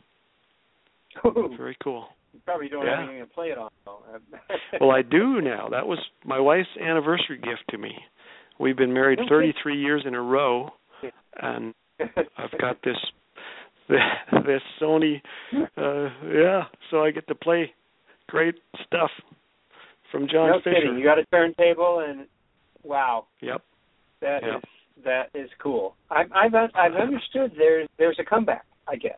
Very 1.57 1.75
cool. 1.83 2.07
You 2.33 2.39
probably 2.45 2.69
don't 2.69 2.85
Yeah. 2.85 2.99
have 3.01 3.09
anything 3.09 3.27
to 3.27 3.33
play 3.33 3.47
it 3.49 3.57
on. 3.57 3.69
Though. 3.85 3.99
Well, 4.79 4.91
I 4.91 5.01
do 5.01 5.41
now. 5.41 5.67
That 5.69 5.87
was 5.87 5.99
my 6.23 6.39
wife's 6.39 6.69
anniversary 6.79 7.37
gift 7.37 7.63
to 7.71 7.77
me. 7.77 7.91
We've 8.59 8.77
been 8.77 8.93
married 8.93 9.19
33 9.27 9.77
years 9.81 10.03
in 10.05 10.13
a 10.15 10.21
row, 10.21 10.69
and 11.41 11.73
I've 12.37 12.57
got 12.59 12.77
this 12.83 12.97
this 13.89 14.61
Sony. 14.81 15.21
Uh, 15.53 16.09
yeah, 16.31 16.63
so 16.91 17.03
I 17.03 17.11
get 17.11 17.27
to 17.27 17.35
play 17.35 17.73
great 18.27 18.55
stuff 18.85 19.09
from 20.11 20.27
John 20.31 20.49
no 20.51 20.59
Fischer. 20.59 20.75
kidding. 20.81 20.97
You 20.97 21.03
got 21.03 21.17
a 21.19 21.25
turntable, 21.25 22.05
and 22.07 22.27
wow, 22.83 23.25
Yep. 23.41 23.61
that 24.21 24.37
is 24.37 24.43
Yep. 24.53 24.63
that 25.05 25.29
is 25.33 25.49
cool. 25.61 25.95
I've 26.09 26.31
I've 26.33 26.53
I've 26.75 26.95
understood 26.95 27.53
there's 27.57 27.87
there's 27.97 28.17
a 28.19 28.23
comeback. 28.25 28.65
I 28.87 28.95
guess 28.95 29.17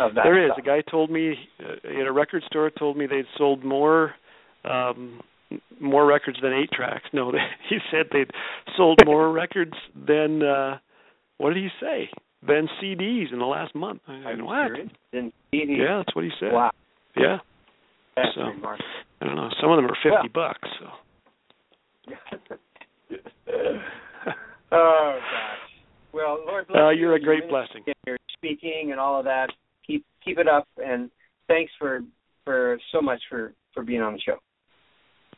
of 0.00 0.14
that. 0.14 0.24
There 0.24 0.44
is 0.44 0.50
stuff. 0.52 0.58
a 0.58 0.66
guy 0.66 0.80
told 0.90 1.10
me 1.10 1.34
uh, 1.60 2.00
at 2.00 2.06
a 2.06 2.12
record 2.12 2.42
store 2.46 2.70
told 2.70 2.96
me 2.96 3.06
they'd 3.06 3.24
sold 3.38 3.64
more 3.64 4.14
um 4.64 5.20
more 5.80 6.04
records 6.06 6.38
than 6.42 6.52
eight 6.52 6.70
tracks. 6.72 7.04
No, 7.12 7.30
they, 7.30 7.38
he 7.68 7.78
said 7.90 8.06
they'd 8.12 8.30
sold 8.76 8.98
more 9.06 9.30
records 9.32 9.74
than 9.94 10.42
uh 10.42 10.78
what 11.38 11.54
did 11.54 11.62
he 11.62 11.68
say? 11.80 12.08
Than 12.46 12.68
CDs 12.82 13.32
in 13.32 13.38
the 13.38 13.46
last 13.46 13.74
month. 13.74 14.02
I 14.06 14.22
said, 14.32 14.42
what? 14.42 14.66
serious? 14.68 14.88
Then 15.12 15.32
CD. 15.50 15.76
Yeah, 15.80 15.98
that's 16.04 16.14
what 16.14 16.24
he 16.24 16.30
said. 16.38 16.52
Wow, 16.52 16.70
Yeah. 17.16 17.38
that's 18.16 18.28
So- 18.34 18.42
remarkable. 18.42 18.84
I 19.20 19.26
don't 19.26 19.36
know. 19.36 19.48
Some 19.60 19.70
of 19.70 19.76
them 19.76 19.86
are 19.86 19.94
fifty 20.02 20.28
Well. 20.34 20.48
bucks, 20.52 20.68
so 20.78 20.86
oh 23.50 23.78
gosh. 24.72 25.20
Well, 26.12 26.38
Lord 26.46 26.66
bless 26.68 26.80
Uh, 26.80 26.90
you 26.90 27.00
you're 27.00 27.14
a 27.14 27.20
great 27.20 27.48
blessing. 27.48 27.82
ministry 27.86 27.94
and 28.06 28.06
Your 28.06 28.18
speaking 28.32 28.90
and 28.92 29.00
all 29.00 29.18
of 29.18 29.24
that. 29.24 29.50
Keep 29.86 30.04
keep 30.24 30.38
it 30.38 30.48
up, 30.48 30.66
and 30.84 31.10
thanks 31.48 31.72
for 31.78 32.00
for 32.44 32.78
so 32.92 33.00
much 33.00 33.20
for 33.28 33.52
for 33.72 33.82
being 33.82 34.00
on 34.02 34.12
the 34.14 34.20
show. 34.20 34.38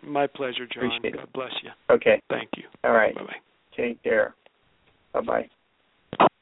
My 0.03 0.27
pleasure, 0.27 0.67
John. 0.73 0.87
Appreciate 0.87 1.15
it. 1.15 1.17
God 1.19 1.33
bless 1.33 1.53
you. 1.63 1.71
Okay. 1.91 2.21
Thank 2.29 2.51
you. 2.57 2.65
All 2.85 2.93
right. 2.93 3.15
Bye 3.15 3.23
bye. 3.23 3.37
Take 3.77 4.03
care. 4.03 4.35
Bye 5.13 5.21
bye. 5.23 5.49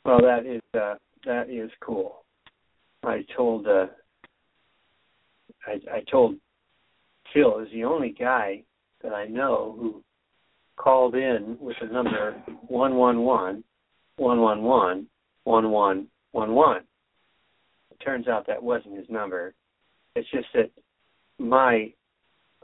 Well, 0.04 0.20
that 0.20 0.44
is 0.46 0.60
uh, 0.78 0.94
that 1.24 1.48
is 1.48 1.70
cool. 1.80 2.24
I 3.04 3.24
told 3.36 3.66
uh, 3.66 3.86
I, 5.66 5.96
I 5.96 6.00
told 6.10 6.36
Phil 7.32 7.58
is 7.60 7.68
the 7.72 7.84
only 7.84 8.10
guy 8.10 8.62
that 9.02 9.12
I 9.12 9.26
know 9.26 9.76
who 9.78 10.02
called 10.76 11.14
in 11.14 11.56
with 11.60 11.76
the 11.80 11.86
number 11.86 12.32
111 12.68 13.64
111 14.16 14.64
1111. 15.44 16.82
It 17.90 18.04
turns 18.04 18.28
out 18.28 18.46
that 18.46 18.62
wasn't 18.62 18.96
his 18.96 19.08
number. 19.08 19.54
It's 20.14 20.30
just 20.30 20.46
that 20.54 20.70
my 21.38 21.92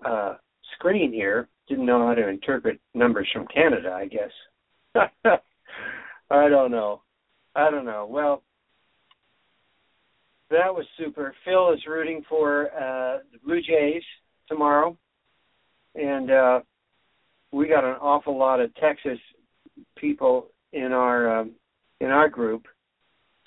uh, 0.04 0.34
screen 0.74 1.12
here 1.12 1.48
didn't 1.68 1.86
know 1.86 2.06
how 2.06 2.14
to 2.14 2.28
interpret 2.28 2.80
numbers 2.94 3.28
from 3.32 3.46
Canada, 3.46 3.90
I 3.92 4.06
guess. 4.06 4.30
I 6.30 6.48
don't 6.48 6.70
know. 6.70 7.02
I 7.54 7.70
don't 7.70 7.84
know. 7.84 8.06
Well, 8.08 8.42
that 10.50 10.74
was 10.74 10.84
super. 10.98 11.34
Phil 11.44 11.72
is 11.72 11.80
rooting 11.86 12.22
for 12.28 12.66
uh, 12.72 13.18
the 13.32 13.38
Blue 13.44 13.60
Jays 13.60 14.02
tomorrow. 14.48 14.96
And 15.94 16.30
uh, 16.30 16.60
we 17.52 17.68
got 17.68 17.84
an 17.84 17.96
awful 18.00 18.38
lot 18.38 18.60
of 18.60 18.74
Texas 18.76 19.18
people 19.96 20.48
in 20.72 20.92
our 20.92 21.40
um, 21.40 21.52
in 22.00 22.08
our 22.08 22.28
group. 22.28 22.66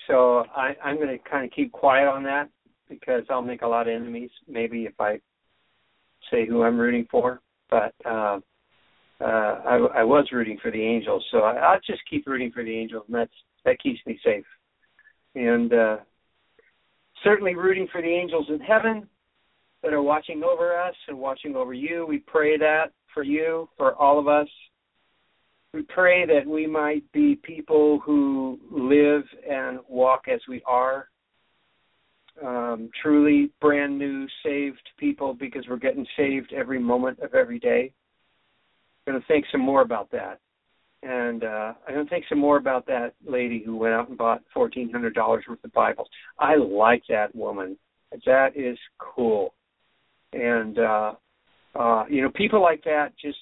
So 0.06 0.44
I, 0.54 0.74
I'm 0.84 0.96
going 0.96 1.08
to 1.08 1.18
kind 1.30 1.44
of 1.44 1.50
keep 1.52 1.72
quiet 1.72 2.06
on 2.06 2.22
that 2.24 2.50
because 2.88 3.22
I'll 3.30 3.42
make 3.42 3.62
a 3.62 3.66
lot 3.66 3.88
of 3.88 3.94
enemies. 3.94 4.30
Maybe 4.46 4.84
if 4.84 5.00
I 5.00 5.18
say 6.30 6.46
who 6.46 6.62
I'm 6.62 6.78
rooting 6.78 7.06
for, 7.10 7.40
but 7.70 7.94
uh, 8.04 8.38
uh, 9.20 9.24
I, 9.24 9.76
I 9.96 10.04
was 10.04 10.28
rooting 10.32 10.58
for 10.60 10.70
the 10.70 10.82
Angels, 10.82 11.24
so 11.30 11.38
I, 11.38 11.54
I'll 11.54 11.80
just 11.86 12.02
keep 12.10 12.26
rooting 12.26 12.52
for 12.52 12.62
the 12.62 12.76
Angels, 12.76 13.04
and 13.06 13.16
that's 13.16 13.32
that 13.64 13.80
keeps 13.80 14.00
me 14.06 14.20
safe. 14.22 14.44
And 15.34 15.72
uh, 15.72 15.96
certainly 17.24 17.54
rooting 17.54 17.88
for 17.90 18.02
the 18.02 18.08
angels 18.08 18.46
in 18.48 18.60
heaven 18.60 19.08
that 19.82 19.92
are 19.92 20.02
watching 20.02 20.42
over 20.44 20.78
us 20.78 20.94
and 21.08 21.18
watching 21.18 21.56
over 21.56 21.72
you. 21.72 22.06
We 22.06 22.18
pray 22.18 22.56
that 22.58 22.92
for 23.14 23.22
you, 23.22 23.68
for 23.78 23.94
all 23.94 24.18
of 24.18 24.28
us. 24.28 24.48
We 25.72 25.82
pray 25.82 26.26
that 26.26 26.46
we 26.46 26.66
might 26.66 27.10
be 27.12 27.36
people 27.36 28.00
who 28.04 28.60
live 28.70 29.24
and 29.48 29.80
walk 29.88 30.26
as 30.32 30.40
we 30.48 30.62
are, 30.66 31.08
um, 32.44 32.90
truly 33.02 33.50
brand 33.60 33.98
new, 33.98 34.26
saved 34.44 34.82
people 34.98 35.34
because 35.34 35.64
we're 35.68 35.76
getting 35.76 36.06
saved 36.16 36.52
every 36.52 36.78
moment 36.78 37.18
of 37.20 37.34
every 37.34 37.58
day. 37.58 37.92
I'm 39.06 39.14
going 39.14 39.20
to 39.20 39.26
think 39.26 39.46
some 39.50 39.60
more 39.60 39.82
about 39.82 40.10
that. 40.12 40.38
And 41.02 41.44
uh, 41.44 41.74
I'm 41.86 41.94
going 41.94 42.06
to 42.06 42.10
think 42.10 42.24
some 42.28 42.38
more 42.38 42.56
about 42.56 42.86
that 42.86 43.14
lady 43.26 43.62
who 43.64 43.76
went 43.76 43.94
out 43.94 44.08
and 44.08 44.16
bought 44.16 44.42
$1,400 44.56 45.14
worth 45.14 45.64
of 45.64 45.72
Bibles. 45.72 46.08
I 46.38 46.54
like 46.54 47.02
that 47.08 47.34
woman. 47.34 47.76
That 48.24 48.56
is 48.56 48.78
cool. 48.98 49.54
And, 50.32 50.78
uh, 50.78 51.12
uh, 51.74 52.04
you 52.08 52.22
know, 52.22 52.30
people 52.34 52.62
like 52.62 52.82
that 52.84 53.12
just 53.20 53.38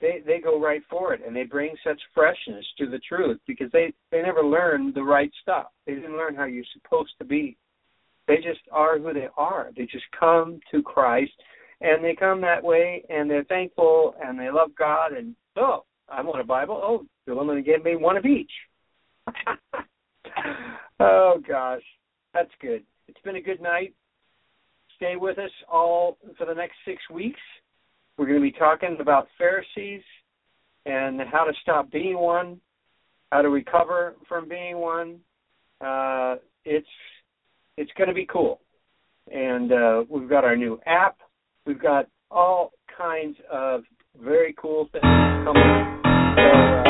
they 0.00 0.22
they 0.24 0.38
go 0.38 0.60
right 0.60 0.82
for 0.88 1.12
it 1.12 1.20
and 1.26 1.34
they 1.34 1.42
bring 1.42 1.74
such 1.84 2.00
freshness 2.14 2.64
to 2.78 2.88
the 2.88 3.00
truth 3.00 3.40
because 3.46 3.70
they 3.72 3.92
they 4.10 4.22
never 4.22 4.42
learned 4.42 4.94
the 4.94 5.02
right 5.02 5.30
stuff. 5.42 5.66
They 5.86 5.94
didn't 5.94 6.16
learn 6.16 6.34
how 6.34 6.44
you're 6.44 6.64
supposed 6.72 7.12
to 7.18 7.24
be. 7.24 7.56
They 8.26 8.36
just 8.36 8.60
are 8.70 8.98
who 8.98 9.12
they 9.12 9.28
are. 9.36 9.70
They 9.76 9.84
just 9.86 10.04
come 10.18 10.60
to 10.70 10.82
christ 10.82 11.32
and 11.80 12.04
they 12.04 12.14
come 12.14 12.40
that 12.42 12.62
way 12.62 13.02
and 13.08 13.30
they're 13.30 13.44
thankful 13.44 14.14
and 14.22 14.38
they 14.38 14.50
love 14.50 14.70
god 14.76 15.12
and 15.12 15.34
oh 15.56 15.84
i 16.08 16.22
want 16.22 16.40
a 16.40 16.44
bible. 16.44 16.80
Oh 16.82 17.04
the 17.26 17.34
woman 17.34 17.62
gave 17.62 17.84
me 17.84 17.96
one 17.96 18.16
of 18.16 18.24
each. 18.24 18.52
Oh 21.00 21.40
gosh. 21.46 21.82
That's 22.34 22.50
good. 22.60 22.82
It's 23.06 23.20
been 23.20 23.36
a 23.36 23.40
good 23.40 23.60
night 23.60 23.94
stay 24.98 25.16
with 25.16 25.38
us 25.38 25.50
all 25.72 26.18
for 26.36 26.44
the 26.44 26.54
next 26.54 26.74
six 26.84 27.00
weeks 27.10 27.40
we're 28.18 28.26
going 28.26 28.38
to 28.38 28.42
be 28.42 28.52
talking 28.52 28.96
about 29.00 29.28
Pharisees 29.38 30.02
and 30.86 31.20
how 31.30 31.44
to 31.44 31.52
stop 31.62 31.90
being 31.90 32.18
one, 32.18 32.60
how 33.30 33.42
to 33.42 33.48
recover 33.48 34.16
from 34.28 34.48
being 34.48 34.78
one. 34.78 35.20
Uh, 35.80 36.36
it's 36.64 36.86
it's 37.76 37.92
going 37.96 38.08
to 38.08 38.14
be 38.14 38.26
cool, 38.26 38.60
and 39.32 39.72
uh, 39.72 40.04
we've 40.10 40.28
got 40.28 40.44
our 40.44 40.56
new 40.56 40.80
app. 40.84 41.18
We've 41.64 41.80
got 41.80 42.06
all 42.28 42.72
kinds 42.96 43.36
of 43.52 43.82
very 44.20 44.52
cool 44.60 44.88
things 44.90 45.04
coming. 45.04 46.02
So, 46.34 46.42
uh, 46.42 46.87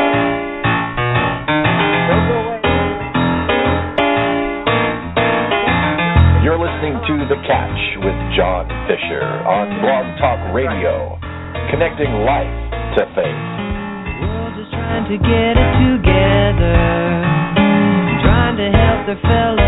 listening 6.89 7.19
to 7.19 7.35
The 7.35 7.41
Catch 7.45 7.81
with 8.01 8.17
John 8.37 8.65
Fischer 8.89 9.21
on 9.45 9.69
Blog 9.81 10.07
Talk 10.19 10.55
Radio, 10.55 11.19
connecting 11.71 12.09
life 12.25 12.49
to 12.97 13.05
faith. 13.13 13.45
world 14.25 14.57
is 14.57 14.69
trying 14.73 15.05
to 15.13 15.19
get 15.21 15.53
it 15.53 15.71
together, 15.85 16.81
trying 18.25 18.57
to 18.57 18.69
help 18.73 19.05
their 19.05 19.21
fellow 19.21 19.68